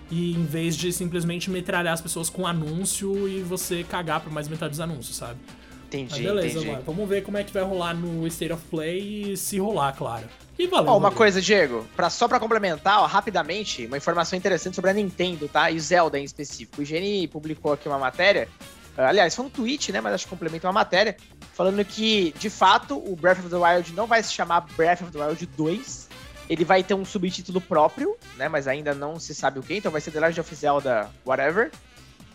e 0.09 0.33
em 0.33 0.45
vez 0.45 0.75
de 0.75 0.91
simplesmente 0.93 1.49
metralhar 1.49 1.93
as 1.93 2.01
pessoas 2.01 2.29
com 2.29 2.45
anúncio 2.45 3.27
e 3.27 3.41
você 3.41 3.83
cagar 3.83 4.21
por 4.21 4.31
mais 4.31 4.47
metade 4.47 4.71
dos 4.71 4.79
anúncios, 4.79 5.17
sabe? 5.17 5.39
Mas 5.47 5.87
Entendi, 5.87 6.23
beleza, 6.23 6.47
entendi. 6.47 6.67
mano. 6.67 6.83
Vamos 6.85 7.07
ver 7.07 7.23
como 7.23 7.37
é 7.37 7.43
que 7.43 7.53
vai 7.53 7.63
rolar 7.63 7.93
no 7.93 8.27
State 8.27 8.51
of 8.51 8.63
Play 8.69 9.31
e 9.31 9.37
se 9.37 9.57
rolar, 9.57 9.93
claro. 9.93 10.25
E 10.59 10.67
valeu. 10.67 10.91
Ó, 10.91 10.97
uma 10.97 11.11
coisa, 11.11 11.41
Diego, 11.41 11.85
pra, 11.95 12.09
só 12.09 12.27
pra 12.27 12.39
complementar, 12.39 12.99
ó, 12.99 13.05
rapidamente, 13.05 13.85
uma 13.85 13.95
informação 13.97 14.37
interessante 14.37 14.75
sobre 14.75 14.91
a 14.91 14.93
Nintendo, 14.93 15.47
tá? 15.47 15.71
E 15.71 15.79
Zelda 15.79 16.19
em 16.19 16.23
específico. 16.23 16.81
O 16.81 16.85
Gene 16.85 17.27
publicou 17.27 17.73
aqui 17.73 17.87
uma 17.87 17.99
matéria, 17.99 18.49
aliás, 18.97 19.35
foi 19.35 19.45
um 19.45 19.49
tweet, 19.49 19.91
né? 19.91 20.01
Mas 20.01 20.13
acho 20.13 20.23
que 20.25 20.29
complementa 20.29 20.67
uma 20.67 20.73
matéria, 20.73 21.15
falando 21.53 21.83
que, 21.85 22.33
de 22.39 22.49
fato, 22.49 22.97
o 22.97 23.15
Breath 23.15 23.39
of 23.39 23.49
the 23.49 23.55
Wild 23.55 23.93
não 23.93 24.07
vai 24.07 24.23
se 24.23 24.33
chamar 24.33 24.61
Breath 24.75 25.01
of 25.01 25.11
the 25.11 25.23
Wild 25.23 25.45
2. 25.45 26.09
Ele 26.49 26.63
vai 26.63 26.81
ter 26.81 26.93
um 26.93 27.03
subtítulo 27.03 27.59
próprio, 27.59 28.15
né? 28.37 28.47
Mas 28.47 28.67
ainda 28.67 28.93
não 28.93 29.19
se 29.19 29.35
sabe 29.35 29.59
o 29.59 29.63
que, 29.63 29.75
então 29.75 29.91
vai 29.91 30.01
ser 30.01 30.11
The 30.11 30.19
Legend 30.19 30.41
of 30.41 30.55
Zelda 30.55 31.09
Whatever. 31.25 31.71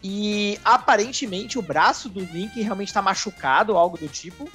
E 0.02 0.58
aparentemente 0.64 1.58
o 1.58 1.62
braço 1.62 2.08
do 2.08 2.20
Link 2.20 2.60
realmente 2.60 2.92
tá 2.92 3.00
machucado, 3.00 3.76
algo 3.76 3.96
do 3.96 4.08
tipo. 4.08 4.50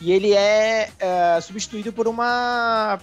E 0.00 0.10
ele 0.12 0.32
é 0.32 0.90
eh, 0.98 1.40
substituído 1.40 1.92
por 1.92 2.08
uma. 2.08 2.98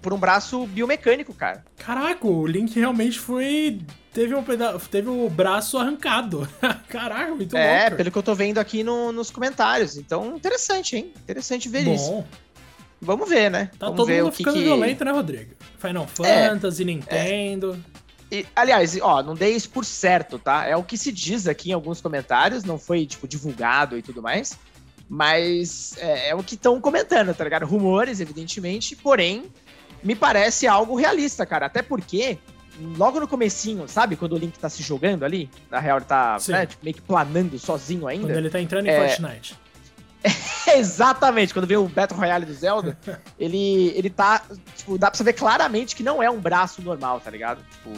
por 0.00 0.12
um 0.12 0.18
braço 0.18 0.66
biomecânico, 0.66 1.32
cara. 1.34 1.64
Caraca, 1.78 2.26
o 2.26 2.46
Link 2.46 2.78
realmente 2.78 3.18
foi. 3.18 3.80
Teve, 4.12 4.34
um 4.34 4.42
peda... 4.42 4.76
teve 4.90 5.08
o 5.08 5.28
braço 5.30 5.78
arrancado. 5.78 6.48
Caraca, 6.88 7.34
muito 7.34 7.56
é, 7.56 7.82
louco. 7.82 7.96
pelo 7.96 8.10
que 8.10 8.18
eu 8.18 8.22
tô 8.22 8.34
vendo 8.34 8.58
aqui 8.58 8.82
no- 8.82 9.12
nos 9.12 9.30
comentários. 9.30 9.96
Então, 9.96 10.36
interessante, 10.36 10.96
hein? 10.96 11.12
Interessante 11.22 11.68
ver 11.68 11.86
isso. 11.86 12.10
Bom, 12.10 12.26
Vamos 13.02 13.28
ver, 13.30 13.50
né? 13.50 13.70
tá 13.78 13.86
Vamos 13.86 13.96
todo 13.96 14.06
ver 14.08 14.22
mundo 14.22 14.32
o 14.32 14.36
ficando 14.36 14.56
que... 14.56 14.62
violento, 14.64 15.04
né, 15.04 15.10
Rodrigo? 15.10 15.54
Final 15.78 16.06
É, 16.22 16.48
Fantasy, 16.50 16.84
Nintendo. 16.84 17.82
E, 18.30 18.44
aliás, 18.54 18.98
ó, 19.00 19.22
não 19.22 19.34
dei 19.34 19.54
isso 19.56 19.70
por 19.70 19.84
certo, 19.86 20.38
tá? 20.38 20.66
É 20.66 20.76
o 20.76 20.82
que 20.84 20.98
se 20.98 21.10
diz 21.10 21.48
aqui 21.48 21.70
em 21.70 21.72
alguns 21.72 22.00
comentários, 22.00 22.62
não 22.62 22.78
foi, 22.78 23.06
tipo, 23.06 23.26
divulgado 23.26 23.96
e 23.96 24.02
tudo 24.02 24.20
mais. 24.20 24.58
Mas 25.08 25.96
é, 25.98 26.28
é 26.28 26.34
o 26.34 26.42
que 26.42 26.54
estão 26.54 26.80
comentando, 26.80 27.34
tá 27.34 27.42
ligado? 27.42 27.64
Rumores, 27.66 28.20
evidentemente, 28.20 28.94
porém, 28.94 29.44
me 30.04 30.14
parece 30.14 30.66
algo 30.68 30.94
realista, 30.94 31.44
cara. 31.46 31.66
Até 31.66 31.82
porque, 31.82 32.38
logo 32.96 33.20
no 33.20 33.28
comecinho, 33.28 33.88
sabe? 33.88 34.16
Quando 34.16 34.32
o 34.34 34.38
Link 34.38 34.58
tá 34.58 34.68
se 34.68 34.82
jogando 34.82 35.24
ali, 35.24 35.50
na 35.70 35.78
real 35.78 35.98
ele 35.98 36.06
tá 36.06 36.38
né, 36.48 36.66
tipo, 36.66 36.84
meio 36.84 36.94
que 36.94 37.02
planando 37.02 37.58
sozinho 37.58 38.06
ainda. 38.06 38.26
Quando 38.26 38.36
ele 38.36 38.50
tá 38.50 38.60
entrando 38.60 38.86
em 38.86 38.90
É. 38.90 39.08
Fortnite. 39.08 39.54
Exatamente, 40.76 41.52
quando 41.52 41.66
vê 41.66 41.76
o 41.76 41.88
Battle 41.88 42.18
Royale 42.18 42.44
do 42.44 42.52
Zelda, 42.52 42.96
ele, 43.38 43.88
ele 43.96 44.10
tá. 44.10 44.42
Tipo, 44.76 44.98
dá 44.98 45.10
pra 45.10 45.16
você 45.16 45.24
ver 45.24 45.32
claramente 45.32 45.96
que 45.96 46.02
não 46.02 46.22
é 46.22 46.30
um 46.30 46.38
braço 46.38 46.82
normal, 46.82 47.20
tá 47.20 47.30
ligado? 47.30 47.64
Tipo, 47.70 47.90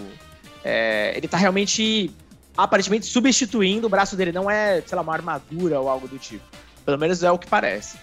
é, 0.64 1.12
ele 1.16 1.26
tá 1.26 1.36
realmente, 1.36 2.14
aparentemente, 2.56 3.06
substituindo 3.06 3.86
o 3.86 3.90
braço 3.90 4.16
dele. 4.16 4.32
Não 4.32 4.50
é, 4.50 4.80
sei 4.86 4.94
lá, 4.96 5.02
uma 5.02 5.12
armadura 5.12 5.80
ou 5.80 5.88
algo 5.88 6.06
do 6.06 6.18
tipo. 6.18 6.44
Pelo 6.84 6.98
menos 6.98 7.22
é 7.22 7.30
o 7.30 7.38
que 7.38 7.46
parece. 7.46 7.96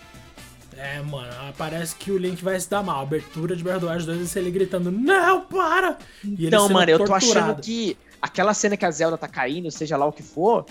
É, 0.78 1.02
mano, 1.02 1.34
parece 1.58 1.96
que 1.96 2.12
o 2.12 2.18
Link 2.18 2.44
vai 2.44 2.60
se 2.60 2.70
dar 2.70 2.82
mal. 2.84 3.00
A 3.00 3.04
abertura 3.04 3.56
de 3.56 3.64
Breath 3.64 3.78
of 3.78 3.86
the 3.86 3.92
Wild 3.92 4.06
2 4.06 4.18
vai 4.18 4.28
ser 4.28 4.40
ele 4.40 4.52
gritando, 4.52 4.92
não, 4.92 5.42
para! 5.42 5.98
E 6.24 6.28
ele 6.28 6.48
Então, 6.48 6.70
mano, 6.70 6.90
eu 6.90 7.00
tô 7.00 7.06
torturado. 7.06 7.52
achando 7.52 7.62
que 7.62 7.98
aquela 8.22 8.54
cena 8.54 8.78
que 8.78 8.86
a 8.86 8.92
Zelda 8.92 9.18
tá 9.18 9.28
caindo, 9.28 9.70
seja 9.72 9.98
lá 9.98 10.06
o 10.06 10.12
que 10.12 10.24
for, 10.24 10.66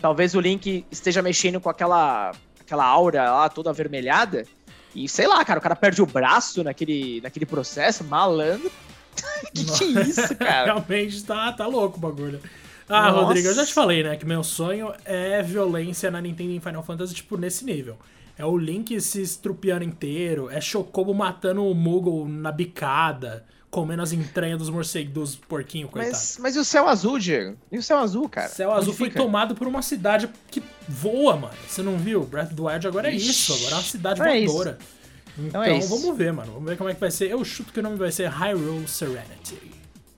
talvez 0.00 0.34
o 0.34 0.40
Link 0.40 0.84
esteja 0.90 1.22
mexendo 1.22 1.60
com 1.60 1.68
aquela, 1.68 2.32
aquela 2.60 2.84
aura 2.84 3.30
lá 3.30 3.48
toda 3.48 3.70
avermelhada. 3.70 4.44
E 4.94 5.08
sei 5.08 5.26
lá, 5.26 5.44
cara, 5.44 5.58
o 5.58 5.62
cara 5.62 5.76
perde 5.76 6.02
o 6.02 6.06
braço 6.06 6.62
naquele, 6.62 7.20
naquele 7.22 7.46
processo, 7.46 8.04
malandro. 8.04 8.70
que 9.54 9.64
que 9.64 9.98
é 9.98 10.02
isso, 10.02 10.34
cara? 10.36 10.64
Realmente 10.66 11.22
tá, 11.24 11.52
tá 11.52 11.66
louco 11.66 11.98
o 11.98 12.00
bagulho. 12.00 12.40
Ah, 12.88 13.10
Nossa. 13.10 13.24
Rodrigo, 13.26 13.48
eu 13.48 13.54
já 13.54 13.64
te 13.64 13.72
falei, 13.72 14.02
né, 14.02 14.16
que 14.16 14.26
meu 14.26 14.42
sonho 14.42 14.92
é 15.04 15.42
violência 15.42 16.10
na 16.10 16.20
Nintendo 16.20 16.50
em 16.50 16.60
Final 16.60 16.82
Fantasy, 16.82 17.14
tipo, 17.14 17.36
nesse 17.36 17.64
nível. 17.64 17.96
É 18.38 18.44
o 18.44 18.56
Link 18.56 18.98
se 19.00 19.20
estrupiando 19.20 19.84
inteiro, 19.84 20.48
é 20.50 20.60
Chocobo 20.60 21.12
matando 21.14 21.64
o 21.64 21.74
Moogle 21.74 22.26
na 22.28 22.50
bicada, 22.50 23.44
comendo 23.70 24.02
as 24.02 24.12
entranhas 24.12 24.58
dos 24.58 24.70
morcegos, 24.70 25.12
dos 25.12 25.36
porquinhos, 25.36 25.90
coitado. 25.90 26.12
Mas, 26.12 26.38
mas 26.40 26.56
e 26.56 26.58
o 26.58 26.64
céu 26.64 26.88
azul, 26.88 27.18
Diego? 27.18 27.56
E 27.70 27.78
o 27.78 27.82
céu 27.82 27.98
azul, 27.98 28.28
cara? 28.28 28.48
Céu 28.48 28.70
Onde 28.70 28.80
Azul 28.80 28.94
foi 28.94 29.08
fica? 29.08 29.20
tomado 29.22 29.54
por 29.54 29.66
uma 29.68 29.82
cidade 29.82 30.28
que 30.50 30.62
voa, 30.88 31.36
mano. 31.36 31.54
Você 31.68 31.82
não 31.82 31.96
viu? 31.98 32.24
Breath 32.24 32.48
of 32.48 32.56
the 32.56 32.62
Wild 32.62 32.86
agora 32.86 33.10
é 33.10 33.14
Ixi. 33.14 33.30
isso, 33.30 33.52
agora 33.54 33.70
é 33.70 33.74
uma 33.76 33.82
cidade 33.84 34.20
Então 34.20 34.32
é 34.32 34.38
isso. 34.40 34.52
voadora. 34.54 34.78
Então, 35.38 35.46
Então 35.46 35.62
é 35.62 35.80
vamos 35.80 36.16
ver, 36.16 36.32
mano. 36.32 36.52
Vamos 36.52 36.68
ver 36.68 36.76
como 36.76 36.90
é 36.90 36.94
que 36.94 37.00
vai 37.00 37.10
ser. 37.10 37.30
Eu 37.30 37.42
chuto 37.44 37.72
que 37.72 37.80
o 37.80 37.82
nome 37.82 37.96
vai 37.96 38.10
ser 38.12 38.28
Hyrule 38.28 38.86
Serenity. 38.88 39.58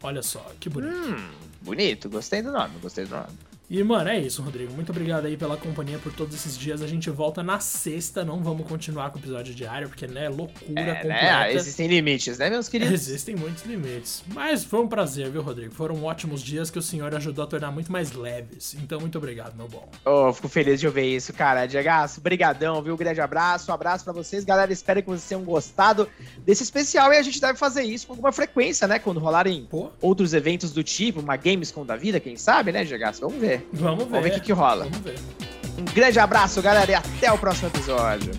Olha 0.03 0.23
só, 0.23 0.45
que 0.59 0.69
bonito. 0.69 0.95
Hum, 0.97 1.29
bonito, 1.63 2.09
gostei 2.11 2.43
do 2.43 2.51
nome, 2.53 2.75
gostei 2.83 3.05
do 3.07 3.15
nome. 3.15 3.29
E, 3.75 3.83
mano, 3.83 4.09
é 4.09 4.21
isso, 4.21 4.41
Rodrigo. 4.41 4.73
Muito 4.73 4.91
obrigado 4.91 5.27
aí 5.27 5.37
pela 5.37 5.57
companhia 5.57 5.99
por 5.99 6.13
todos 6.13 6.33
esses 6.33 6.57
dias. 6.57 6.81
A 6.81 6.87
gente 6.87 7.11
volta 7.11 7.43
na 7.43 7.59
sexta. 7.59 8.25
Não 8.25 8.41
vamos 8.41 8.69
continuar 8.69 9.11
com 9.11 9.17
o 9.19 9.21
episódio 9.21 9.53
diário, 9.53 9.89
porque, 9.89 10.07
né, 10.07 10.29
loucura 10.29 10.81
É, 10.81 10.95
completa. 10.95 11.09
né? 11.09 11.53
Existem 11.55 11.89
limites, 11.89 12.39
né, 12.39 12.51
meus 12.51 12.69
queridos? 12.69 12.93
Existem 13.09 13.35
muitos 13.35 13.65
limites. 13.65 14.23
Mas 14.29 14.63
foi 14.63 14.79
um 14.79 14.87
prazer, 14.87 15.29
viu, 15.29 15.43
Rodrigo? 15.43 15.75
Foram 15.75 16.05
ótimos 16.05 16.41
dias 16.41 16.71
que 16.71 16.79
o 16.79 16.83
senhor 16.83 17.13
ajudou 17.17 17.43
a 17.43 17.49
tornar 17.49 17.73
muito 17.73 17.91
mais 17.91 18.13
leves. 18.13 18.77
Então, 18.81 19.01
muito 19.01 19.19
obrigado, 19.19 19.57
meu 19.57 19.67
bom. 19.67 19.89
Oh, 20.05 20.33
fico 20.33 20.49
feliz 20.49 20.79
de 20.79 20.87
ouvir 20.87 21.13
isso, 21.17 21.33
cara. 21.33 21.67
Diegaço, 21.67 22.21
brigadão, 22.21 22.81
viu? 22.81 22.95
Um 22.95 22.97
grande 22.97 23.21
abraço, 23.21 23.73
um 23.73 23.75
abraço 23.75 24.05
pra 24.05 24.13
vocês. 24.13 24.45
Galera, 24.45 24.73
espero 24.73 25.03
que 25.03 25.09
vocês 25.09 25.29
tenham 25.29 25.43
gostado 25.43 26.09
desse 26.47 26.63
especial 26.63 27.13
e 27.13 27.17
a 27.17 27.23
gente 27.23 27.41
deve 27.41 27.59
fazer 27.59 27.83
isso 27.83 28.07
com 28.07 28.13
alguma 28.13 28.31
frequência, 28.31 28.87
né? 28.87 29.01
Quando 29.01 29.19
rolarem 29.19 29.67
Pô, 29.69 29.91
outros 30.01 30.33
eventos 30.33 30.71
do 30.71 30.85
tipo, 30.85 31.19
uma 31.19 31.37
Gamescom 31.37 31.85
da 31.85 31.97
vida, 31.97 32.21
quem 32.21 32.37
sabe, 32.37 32.71
né, 32.71 32.85
Diegaço? 32.85 33.21
Vamos 33.21 33.41
ver. 33.41 33.64
Vamos 33.73 34.05
ver. 34.05 34.11
Vamos 34.11 34.23
ver 34.23 34.31
o 34.31 34.35
que, 34.35 34.41
que 34.41 34.53
rola. 34.53 34.85
Vamos 34.85 34.99
ver. 35.01 35.19
Um 35.79 35.85
grande 35.85 36.19
abraço, 36.19 36.63
galera, 36.63 36.91
e 36.91 36.95
até 36.95 37.33
o 37.33 37.39
próximo 37.39 37.69
episódio. 37.69 38.33